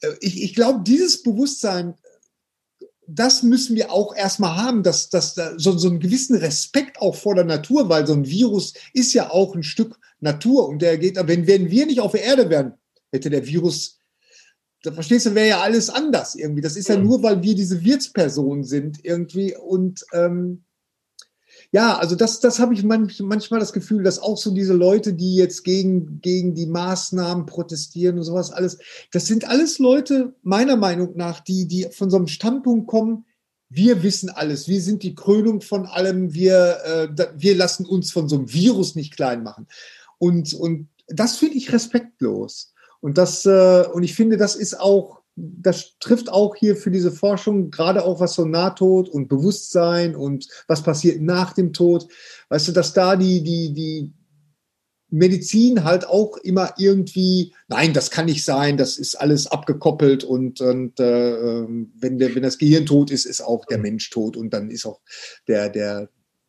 [0.00, 1.94] äh, ich, ich glaube, dieses Bewusstsein
[3.06, 7.14] das müssen wir auch erstmal haben, dass, dass da so, so einen gewissen Respekt auch
[7.14, 10.98] vor der Natur, weil so ein Virus ist ja auch ein Stück Natur und der
[10.98, 12.74] geht, wenn, wenn wir nicht auf der Erde wären,
[13.10, 13.98] hätte der Virus,
[14.82, 16.62] da verstehst du, wäre ja alles anders irgendwie.
[16.62, 20.64] Das ist ja nur, weil wir diese Wirtsperson sind irgendwie und ähm,
[21.74, 25.36] ja, also das, das habe ich manchmal das Gefühl, dass auch so diese Leute, die
[25.36, 28.78] jetzt gegen, gegen die Maßnahmen protestieren und sowas alles,
[29.10, 33.24] das sind alles Leute, meiner Meinung nach, die, die von so einem Standpunkt kommen,
[33.70, 38.28] wir wissen alles, wir sind die Krönung von allem, wir, äh, wir lassen uns von
[38.28, 39.66] so einem Virus nicht klein machen.
[40.18, 42.74] Und, und das finde ich respektlos.
[43.00, 47.10] Und das, äh, und ich finde, das ist auch das trifft auch hier für diese
[47.10, 52.06] Forschung, gerade auch was so Nahtod und Bewusstsein und was passiert nach dem Tod.
[52.50, 54.12] Weißt du, dass da die, die, die
[55.08, 60.60] Medizin halt auch immer irgendwie, nein, das kann nicht sein, das ist alles abgekoppelt und,
[60.60, 64.36] und äh, ähm, wenn, der, wenn das Gehirn tot ist, ist auch der Mensch tot
[64.36, 65.00] und dann ist auch
[65.48, 66.08] der, der,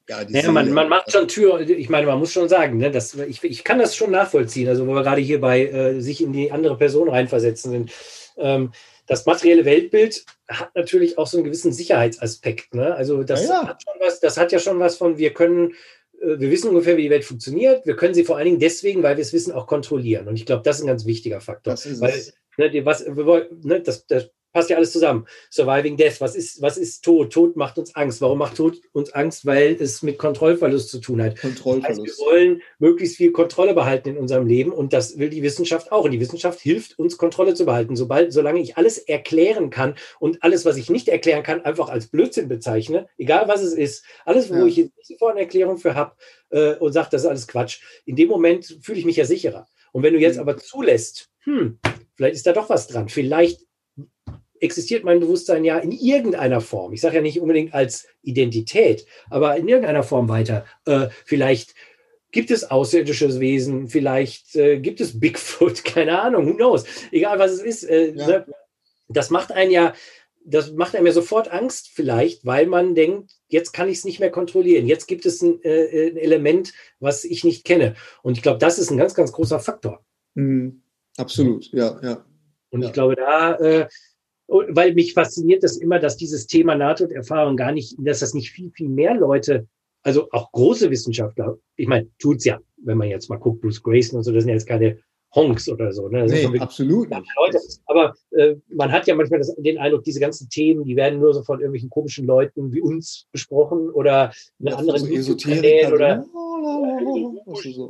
[0.10, 3.15] ja, ja man, man macht schon Tür, ich meine, man muss schon sagen, ne, dass,
[3.15, 6.34] ich, ich kann das schon nachvollziehen, also wo wir gerade hier bei äh, sich in
[6.34, 7.91] die andere Person reinversetzen sind.
[8.38, 8.72] Ähm,
[9.07, 12.73] das materielle Weltbild hat natürlich auch so einen gewissen Sicherheitsaspekt.
[12.73, 12.95] Ne?
[12.95, 13.68] Also das, ja, ja.
[13.68, 15.73] Hat schon was, das hat ja schon was von, wir können
[16.22, 17.85] äh, wir wissen ungefähr, wie die Welt funktioniert.
[17.85, 20.27] Wir können sie vor allen Dingen deswegen, weil wir es wissen, auch kontrollieren.
[20.27, 21.73] Und ich glaube, das ist ein ganz wichtiger Faktor.
[21.73, 22.14] Das ist weil.
[22.55, 25.25] Ne, was, ne, das, das passt ja alles zusammen.
[25.49, 27.34] Surviving Death, was ist, was ist Tod?
[27.34, 28.21] Tod macht uns Angst.
[28.21, 29.45] Warum macht Tod uns Angst?
[29.45, 31.39] Weil es mit Kontrollverlust zu tun hat.
[31.39, 31.99] Kontrollverlust.
[31.99, 35.43] Das heißt, wir wollen möglichst viel Kontrolle behalten in unserem Leben und das will die
[35.43, 36.05] Wissenschaft auch.
[36.05, 37.95] Und die Wissenschaft hilft uns, Kontrolle zu behalten.
[37.95, 42.07] Sobald, solange ich alles erklären kann und alles, was ich nicht erklären kann, einfach als
[42.07, 44.65] Blödsinn bezeichne, egal was es ist, alles, wo ja.
[44.65, 46.15] ich jetzt sofort eine Erklärung für habe
[46.51, 49.67] äh, und sage, das ist alles Quatsch, in dem Moment fühle ich mich ja sicherer.
[49.91, 50.41] Und wenn du jetzt mhm.
[50.41, 51.80] aber zulässt, hm,
[52.15, 53.61] vielleicht ist da doch was dran, vielleicht
[54.64, 56.94] existiert mein Bewusstsein ja in irgendeiner Form.
[56.94, 60.65] Ich sage ja nicht unbedingt als Identität, aber in irgendeiner Form weiter.
[60.85, 61.76] Äh, vielleicht
[62.31, 66.85] gibt es außerirdisches Wesen, vielleicht äh, gibt es Bigfoot, keine Ahnung, who knows.
[67.11, 67.84] Egal was es ist.
[67.84, 68.27] Äh, ja.
[68.27, 68.45] ne?
[69.10, 69.94] Das macht einen ja,
[70.45, 74.19] das macht einem ja sofort Angst, vielleicht, weil man denkt, jetzt kann ich es nicht
[74.19, 74.88] mehr kontrollieren.
[74.88, 77.95] Jetzt gibt es ein, äh, ein, Element, was ich nicht kenne.
[78.23, 80.03] Und ich glaube, das ist ein ganz, ganz großer Faktor.
[80.35, 80.81] Mhm.
[81.18, 82.26] Absolut, ja, ja.
[82.72, 82.88] Und ja.
[82.88, 83.88] ich glaube, da äh,
[84.48, 88.72] weil mich fasziniert das immer, dass dieses Thema Nahtoderfahrung gar nicht, dass das nicht viel,
[88.72, 89.68] viel mehr Leute,
[90.03, 94.18] also auch große Wissenschaftler, ich meine, tut's ja, wenn man jetzt mal guckt, Bruce Grayson
[94.18, 94.99] und so, das sind ja jetzt keine
[95.34, 96.10] Honks oder so.
[96.10, 96.26] Ne?
[96.26, 97.28] Nee, absolut nicht.
[97.38, 97.60] Leute.
[97.88, 101.34] Aber äh, man hat ja manchmal das, den Eindruck, diese ganzen Themen, die werden nur
[101.34, 106.26] so von irgendwelchen komischen Leuten wie uns besprochen oder in ja, anderen so Kanälen oder,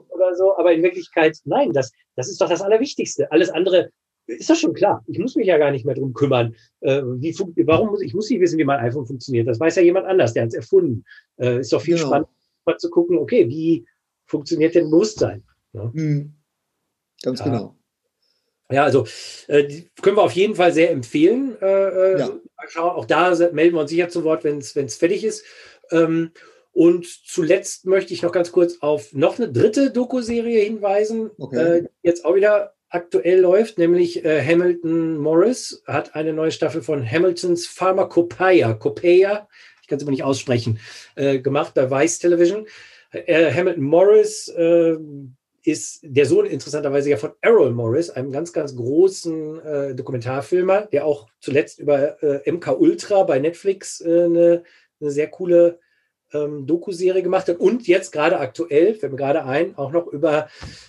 [0.10, 0.56] oder so.
[0.58, 3.30] Aber in Wirklichkeit, nein, das, das ist doch das Allerwichtigste.
[3.32, 3.90] Alles andere
[4.34, 5.04] ist das schon klar.
[5.08, 6.56] Ich muss mich ja gar nicht mehr drum kümmern.
[6.82, 7.36] Äh, wie
[7.66, 9.48] warum muss ich muss nicht wissen, wie mein iPhone funktioniert?
[9.48, 11.06] Das weiß ja jemand anders, der hat es erfunden.
[11.38, 12.08] Äh, ist doch viel genau.
[12.08, 12.30] spannender
[12.66, 13.86] mal zu gucken, okay, wie
[14.26, 15.44] funktioniert denn Bewusstsein?
[15.74, 15.92] Ja?
[15.94, 16.34] Mhm.
[17.22, 17.46] Ganz ja.
[17.46, 17.76] genau.
[18.72, 19.06] Ja, also
[19.48, 21.56] äh, können wir auf jeden Fall sehr empfehlen.
[21.62, 22.40] Äh, äh ja.
[22.78, 25.44] Auch da melden wir uns sicher zu Wort, wenn es fertig ist.
[25.92, 26.32] Ähm,
[26.72, 31.80] und zuletzt möchte ich noch ganz kurz auf noch eine dritte Doku-Serie hinweisen, okay.
[31.80, 37.10] äh, jetzt auch wieder aktuell läuft, nämlich äh, Hamilton Morris hat eine neue Staffel von
[37.10, 39.48] Hamiltons Pharmacopeia, Copeia,
[39.82, 40.80] ich kann es aber nicht aussprechen,
[41.16, 42.68] äh, gemacht bei Vice Television.
[43.12, 44.96] Äh, Hamilton Morris äh,
[45.64, 51.06] ist der Sohn interessanterweise ja von Errol Morris, einem ganz, ganz großen äh, Dokumentarfilmer, der
[51.06, 54.64] auch zuletzt über äh, MK Ultra bei Netflix eine,
[55.02, 55.80] eine sehr coole
[56.34, 60.48] ähm, Doku-Serie gemacht hat und jetzt gerade aktuell, fällt mir gerade ein, auch noch über,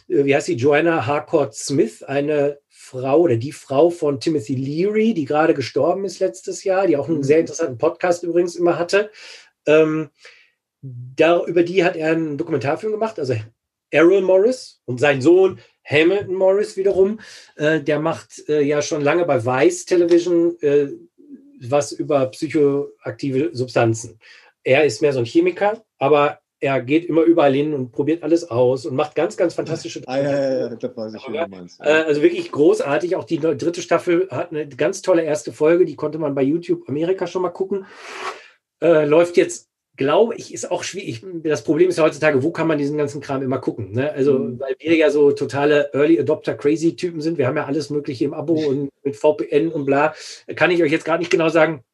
[0.08, 5.14] äh, wie heißt sie, Joanna Harcourt Smith, eine Frau oder die Frau von Timothy Leary,
[5.14, 7.24] die gerade gestorben ist letztes Jahr, die auch einen mhm.
[7.24, 9.10] sehr interessanten Podcast übrigens immer hatte.
[9.66, 10.10] Ähm,
[10.82, 13.34] da, über die hat er einen Dokumentarfilm gemacht, also
[13.90, 17.20] Errol Morris und sein Sohn Hamilton Morris wiederum,
[17.56, 20.88] äh, der macht äh, ja schon lange bei Vice Television äh,
[21.70, 24.18] was über psychoaktive Substanzen
[24.64, 28.50] er ist mehr so ein Chemiker, aber er geht immer überall hin und probiert alles
[28.50, 31.48] aus und macht ganz, ganz fantastische ah, ja, ja, ja, das weiß ich, wie du
[31.48, 31.80] meinst.
[31.80, 33.16] Äh, also wirklich großartig.
[33.16, 36.88] Auch die dritte Staffel hat eine ganz tolle erste Folge, die konnte man bei YouTube
[36.88, 37.84] Amerika schon mal gucken.
[38.80, 41.22] Äh, läuft jetzt, glaube ich, ist auch schwierig.
[41.42, 43.92] Das Problem ist ja heutzutage, wo kann man diesen ganzen Kram immer gucken?
[43.92, 44.10] Ne?
[44.12, 44.58] Also, mhm.
[44.58, 47.36] weil wir ja so totale Early Adopter Crazy Typen sind.
[47.36, 50.14] Wir haben ja alles Mögliche im Abo und mit VPN und bla.
[50.56, 51.84] Kann ich euch jetzt gar nicht genau sagen.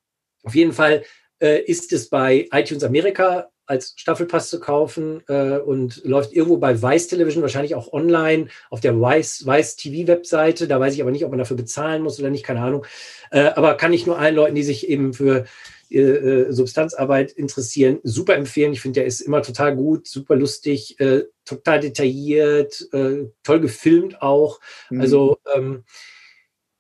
[0.45, 1.03] Auf jeden Fall
[1.41, 6.83] äh, ist es bei iTunes Amerika als Staffelpass zu kaufen äh, und läuft irgendwo bei
[6.83, 10.67] Vice Television, wahrscheinlich auch online auf der Vice, Vice TV Webseite.
[10.67, 12.85] Da weiß ich aber nicht, ob man dafür bezahlen muss oder nicht, keine Ahnung.
[13.31, 15.45] Äh, aber kann ich nur allen Leuten, die sich eben für
[15.91, 18.73] äh, Substanzarbeit interessieren, super empfehlen.
[18.73, 24.21] Ich finde, der ist immer total gut, super lustig, äh, total detailliert, äh, toll gefilmt
[24.21, 24.61] auch.
[24.91, 25.01] Mhm.
[25.01, 25.85] Also ähm,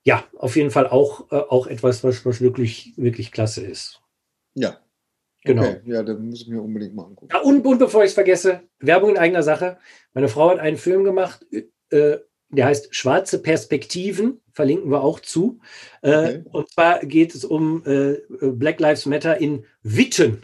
[0.02, 3.99] ja, auf jeden Fall auch, äh, auch etwas, was, was wirklich, wirklich klasse ist.
[4.60, 4.78] Ja.
[5.44, 5.62] Genau.
[5.62, 5.80] Okay.
[5.86, 7.32] Ja, dann muss ich mir unbedingt mal angucken.
[7.32, 9.78] Ja, und, und bevor ich es vergesse, Werbung in eigener Sache.
[10.12, 11.46] Meine Frau hat einen Film gemacht,
[11.90, 12.18] äh,
[12.50, 15.60] der heißt Schwarze Perspektiven, verlinken wir auch zu.
[16.02, 16.44] Äh, okay.
[16.50, 20.42] Und zwar geht es um äh, Black Lives Matter in Witten.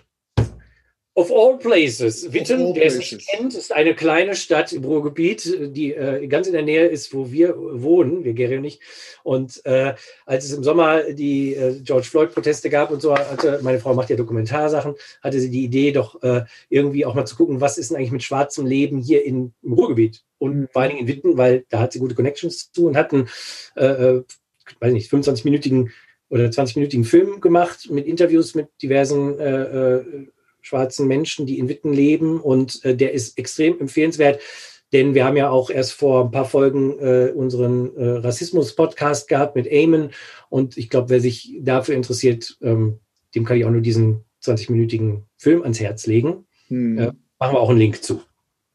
[1.18, 2.30] Of all places.
[2.34, 6.52] Witten, wer es nicht kennt, ist eine kleine Stadt im Ruhrgebiet, die äh, ganz in
[6.52, 8.82] der Nähe ist, wo wir wohnen, wir Gary nicht.
[9.22, 9.94] Und äh,
[10.26, 14.10] als es im Sommer die äh, George Floyd-Proteste gab und so, hatte meine Frau macht
[14.10, 17.90] ja Dokumentarsachen, hatte sie die Idee, doch äh, irgendwie auch mal zu gucken, was ist
[17.90, 20.68] denn eigentlich mit schwarzem Leben hier in, im Ruhrgebiet und mhm.
[20.70, 23.26] vor allen Dingen in Witten, weil da hat sie gute Connections zu und hatten,
[23.74, 24.22] äh, äh,
[24.80, 25.92] weiß nicht, 25-minütigen
[26.28, 30.26] oder 20-minütigen Film gemacht mit Interviews mit diversen äh, äh,
[30.66, 32.40] schwarzen Menschen, die in Witten leben.
[32.40, 34.40] Und äh, der ist extrem empfehlenswert,
[34.92, 39.54] denn wir haben ja auch erst vor ein paar Folgen äh, unseren äh, Rassismus-Podcast gehabt
[39.54, 40.10] mit Eamon.
[40.48, 42.98] Und ich glaube, wer sich dafür interessiert, ähm,
[43.34, 46.46] dem kann ich auch nur diesen 20-minütigen Film ans Herz legen.
[46.66, 46.98] Hm.
[46.98, 48.22] Äh, machen wir auch einen Link zu,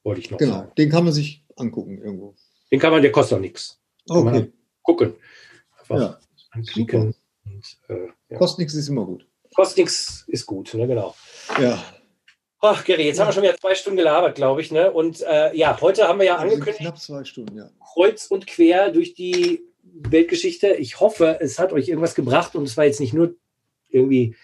[0.03, 0.71] wollte ich noch genau, sagen.
[0.77, 2.35] den kann man sich angucken irgendwo.
[2.71, 3.81] Den kann man, der kostet auch nichts.
[4.07, 4.49] Okay.
[4.81, 5.13] gucken.
[5.77, 6.19] Einfach ja.
[6.51, 7.15] anklicken.
[7.45, 8.37] Und, äh, ja.
[8.37, 9.27] Kostet nichts ist immer gut.
[9.53, 10.87] Kostet nichts ist gut, ne?
[10.87, 11.15] genau.
[11.59, 11.83] Ja.
[12.59, 13.23] Ach, Gary, jetzt ja.
[13.23, 14.71] haben wir schon wieder zwei Stunden gelabert, glaube ich.
[14.71, 14.91] Ne?
[14.91, 16.77] Und äh, ja, heute haben wir ja angekündigt.
[16.77, 17.69] Knapp zwei Stunden, ja.
[17.93, 20.73] Kreuz und quer durch die Weltgeschichte.
[20.73, 23.35] Ich hoffe, es hat euch irgendwas gebracht und es war jetzt nicht nur
[23.89, 24.35] irgendwie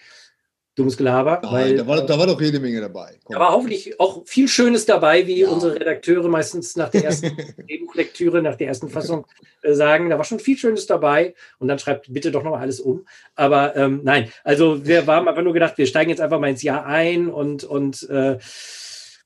[0.78, 1.40] dummes Gelaber.
[1.42, 3.16] Nein, weil, da, war, da war doch jede Menge dabei.
[3.24, 3.34] Komm.
[3.34, 5.48] Da war hoffentlich auch viel Schönes dabei, wie ja.
[5.48, 7.36] unsere Redakteure meistens nach der ersten
[7.66, 9.26] Drehbuchlektüre, nach der ersten Fassung
[9.62, 10.10] äh, sagen.
[10.10, 13.06] Da war schon viel Schönes dabei und dann schreibt bitte doch noch mal alles um.
[13.34, 16.62] Aber ähm, nein, also wir haben einfach nur gedacht, wir steigen jetzt einfach mal ins
[16.62, 18.38] Jahr ein und, und äh,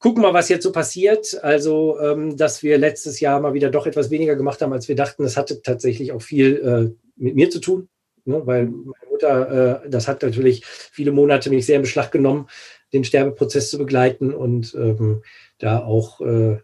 [0.03, 1.43] gucken mal, was jetzt so passiert.
[1.43, 4.97] Also, ähm, dass wir letztes Jahr mal wieder doch etwas weniger gemacht haben, als wir
[4.97, 5.23] dachten.
[5.23, 7.89] Das hatte tatsächlich auch viel äh, mit mir zu tun,
[8.25, 8.43] ne?
[8.45, 12.49] weil meine Mutter, äh, das hat natürlich viele Monate mich sehr in Beschlag genommen,
[12.93, 15.23] den Sterbeprozess zu begleiten und ähm,
[15.59, 16.59] da auch äh,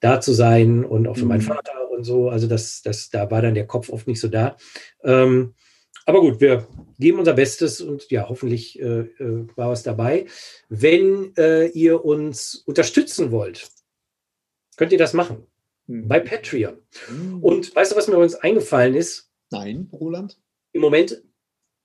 [0.00, 1.28] da zu sein und auch für mhm.
[1.28, 2.28] meinen Vater und so.
[2.28, 4.56] Also das, das, da war dann der Kopf oft nicht so da.
[5.04, 5.54] Ähm,
[6.04, 6.66] aber gut, wir
[6.98, 10.26] geben unser Bestes und ja, hoffentlich äh, äh war was dabei.
[10.68, 13.68] Wenn äh, ihr uns unterstützen wollt,
[14.76, 15.46] könnt ihr das machen.
[15.86, 16.08] Mhm.
[16.08, 16.78] Bei Patreon.
[17.10, 17.42] Mhm.
[17.42, 19.30] Und weißt du, was mir uns eingefallen ist?
[19.50, 20.38] Nein, Roland.
[20.72, 21.22] Im Moment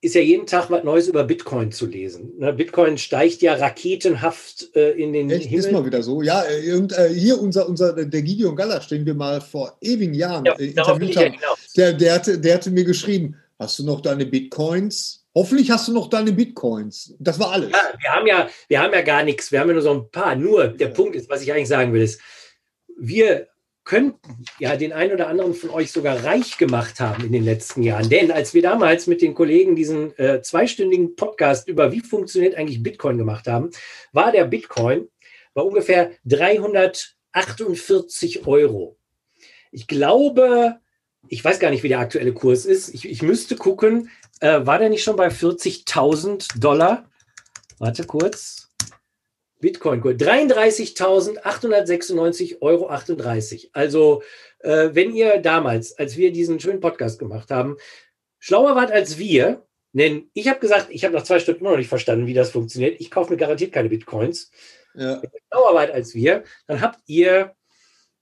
[0.02, 2.34] ist ja jeden Tag was Neues über Bitcoin zu lesen.
[2.40, 2.52] Ne?
[2.52, 5.66] Bitcoin steigt ja raketenhaft äh, in den Echt, Himmel.
[5.66, 6.24] Ist mal wieder so.
[6.24, 10.16] Ja, äh, und, äh, hier unser, unser, der Gideon Galler, den wir mal vor ewigen
[10.16, 13.86] Jahren ja, äh, interviewt haben, ja der, der, hatte, der hatte mir geschrieben, hast du
[13.86, 15.24] noch deine Bitcoins?
[15.36, 17.16] Hoffentlich hast du noch deine Bitcoins.
[17.20, 17.70] Das war alles.
[17.72, 19.52] Ja, wir haben ja, wir haben ja gar nichts.
[19.52, 20.36] Wir haben ja nur so ein paar.
[20.36, 20.88] Nur der.
[20.88, 22.20] Punkt ist, was ich eigentlich sagen will, ist,
[22.98, 23.48] wir
[23.84, 27.84] könnten ja den einen oder anderen von euch sogar reich gemacht haben in den letzten
[27.84, 28.10] Jahren.
[28.10, 32.84] Denn als wir damals mit den Kollegen diesen äh, zweistündigen Podcast über wie funktioniert eigentlich
[32.84, 33.72] Bitcoin gemacht haben,
[34.12, 35.08] war der Bitcoin
[35.54, 38.98] bei ungefähr 348 Euro.
[39.72, 40.80] Ich glaube,
[41.28, 42.90] ich weiß gar nicht, wie der aktuelle Kurs ist.
[42.90, 44.10] Ich, ich müsste gucken,
[44.40, 47.10] äh, war der nicht schon bei 40.000 Dollar?
[47.80, 48.71] Warte kurz.
[49.62, 50.16] Bitcoin-Kurs.
[50.16, 52.90] 33.896,38 Euro.
[53.72, 54.22] Also,
[54.60, 57.78] äh, wenn ihr damals, als wir diesen schönen Podcast gemacht haben,
[58.40, 61.78] schlauer wart als wir, denn ich habe gesagt, ich habe nach zwei Stunden immer noch
[61.78, 63.00] nicht verstanden, wie das funktioniert.
[63.00, 64.52] Ich kaufe mir garantiert keine Bitcoins.
[64.96, 65.22] Ja.
[65.22, 67.56] Wenn ihr schlauer wart als wir, dann habt ihr,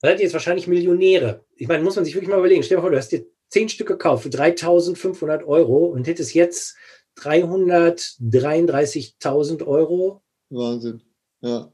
[0.01, 1.45] dann seid ihr jetzt wahrscheinlich Millionäre.
[1.55, 2.63] Ich meine, muss man sich wirklich mal überlegen.
[2.63, 6.75] Stell dir vor, du hast dir zehn Stück gekauft für 3.500 Euro und hättest jetzt
[7.17, 10.23] 333.000 Euro.
[10.49, 11.03] Wahnsinn.
[11.41, 11.71] Ja.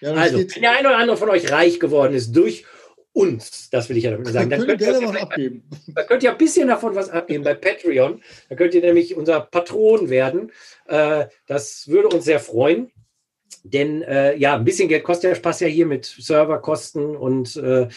[0.00, 2.64] ja also, wenn der eine oder andere von euch reich geworden ist durch
[3.12, 5.68] uns, das will ich ja damit sagen, dann könnt, ihr, was abgeben.
[5.94, 8.22] dann könnt ihr ein bisschen davon was abgeben bei Patreon.
[8.48, 10.52] Da könnt ihr nämlich unser Patron werden.
[10.86, 12.92] Äh, das würde uns sehr freuen.
[13.64, 17.88] Denn äh, ja, ein bisschen Geld kostet ja Spaß ja hier mit Serverkosten und äh,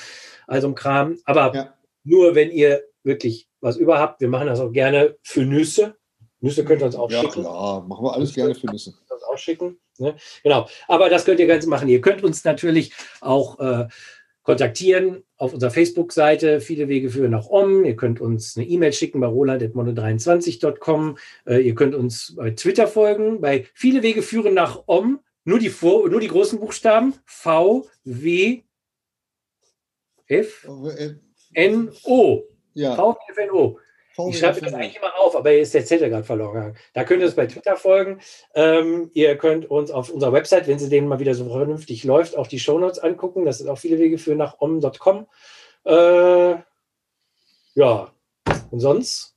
[0.48, 1.18] also ein Kram.
[1.26, 1.74] Aber ja.
[2.04, 5.96] nur wenn ihr wirklich was überhaupt, wir machen das auch gerne für Nüsse.
[6.42, 7.44] Nüsse könnt ihr uns auch ja, schicken.
[7.44, 8.94] Ja, klar, machen wir alles gerne für Nüsse.
[9.24, 9.78] Uns auch schicken.
[9.98, 10.16] Ne?
[10.44, 10.68] Genau.
[10.88, 11.88] Aber das könnt ihr ganz machen.
[11.88, 13.88] Ihr könnt uns natürlich auch äh,
[14.44, 16.60] kontaktieren auf unserer Facebook-Seite.
[16.62, 17.86] Viele Wege führen nach Om.
[17.86, 21.18] Ihr könnt uns eine E-Mail schicken bei roland.mono23.com.
[21.46, 23.42] Äh, ihr könnt uns bei Twitter folgen.
[23.42, 25.20] Bei Viele Wege führen nach Om.
[25.46, 27.16] Nur die, Vor nur die großen Buchstaben.
[27.26, 28.64] V, W,
[30.28, 30.68] F,
[31.54, 32.44] N, O.
[32.74, 32.96] Ja.
[32.96, 33.80] V, F, N, O.
[34.30, 36.78] Ich schreibe das eigentlich immer auf, aber ist der Zettel gerade verloren gegangen.
[36.94, 38.20] Da könnt ihr uns bei Twitter folgen.
[38.54, 42.38] Ähm, ihr könnt uns auf unserer Website, wenn sie denen mal wieder so vernünftig läuft,
[42.38, 43.46] auch die Shownotes angucken.
[43.46, 45.28] Das sind auch viele Wege für nach om.com.
[45.86, 46.56] Äh,
[47.76, 48.12] ja,
[48.72, 49.36] und sonst?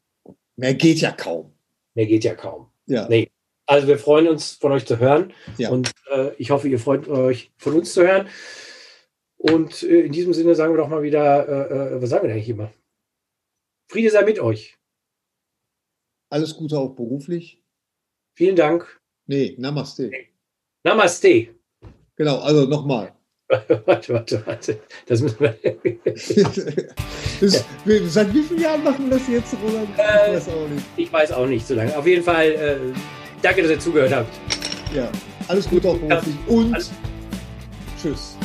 [0.56, 1.52] Mehr geht ja kaum.
[1.94, 2.70] Mehr geht ja kaum.
[2.86, 3.08] Ja.
[3.08, 3.30] Nee.
[3.66, 5.32] Also wir freuen uns, von euch zu hören.
[5.58, 5.70] Ja.
[5.70, 8.28] Und äh, ich hoffe, ihr freut euch, von uns zu hören.
[9.38, 12.28] Und äh, in diesem Sinne sagen wir doch mal wieder, äh, äh, was sagen wir
[12.28, 12.70] denn eigentlich immer?
[13.88, 14.76] Friede sei mit euch.
[16.30, 17.62] Alles Gute auch beruflich.
[18.34, 19.00] Vielen Dank.
[19.26, 20.10] Nee, Namaste.
[20.84, 21.48] Namaste.
[22.16, 23.14] Genau, also nochmal.
[23.48, 24.80] warte, warte, warte.
[25.06, 25.56] Das müssen wir.
[27.40, 27.64] das,
[28.12, 29.88] seit wie vielen Jahren machen wir das jetzt, Roland?
[29.92, 30.86] Ich äh, weiß auch nicht.
[30.96, 31.96] Ich weiß auch nicht so lange.
[31.96, 32.78] Auf jeden Fall, äh,
[33.42, 34.34] danke, dass ihr zugehört habt.
[34.94, 35.10] Ja,
[35.46, 35.98] alles Gute auf
[36.48, 36.90] Und alles.
[38.00, 38.35] tschüss.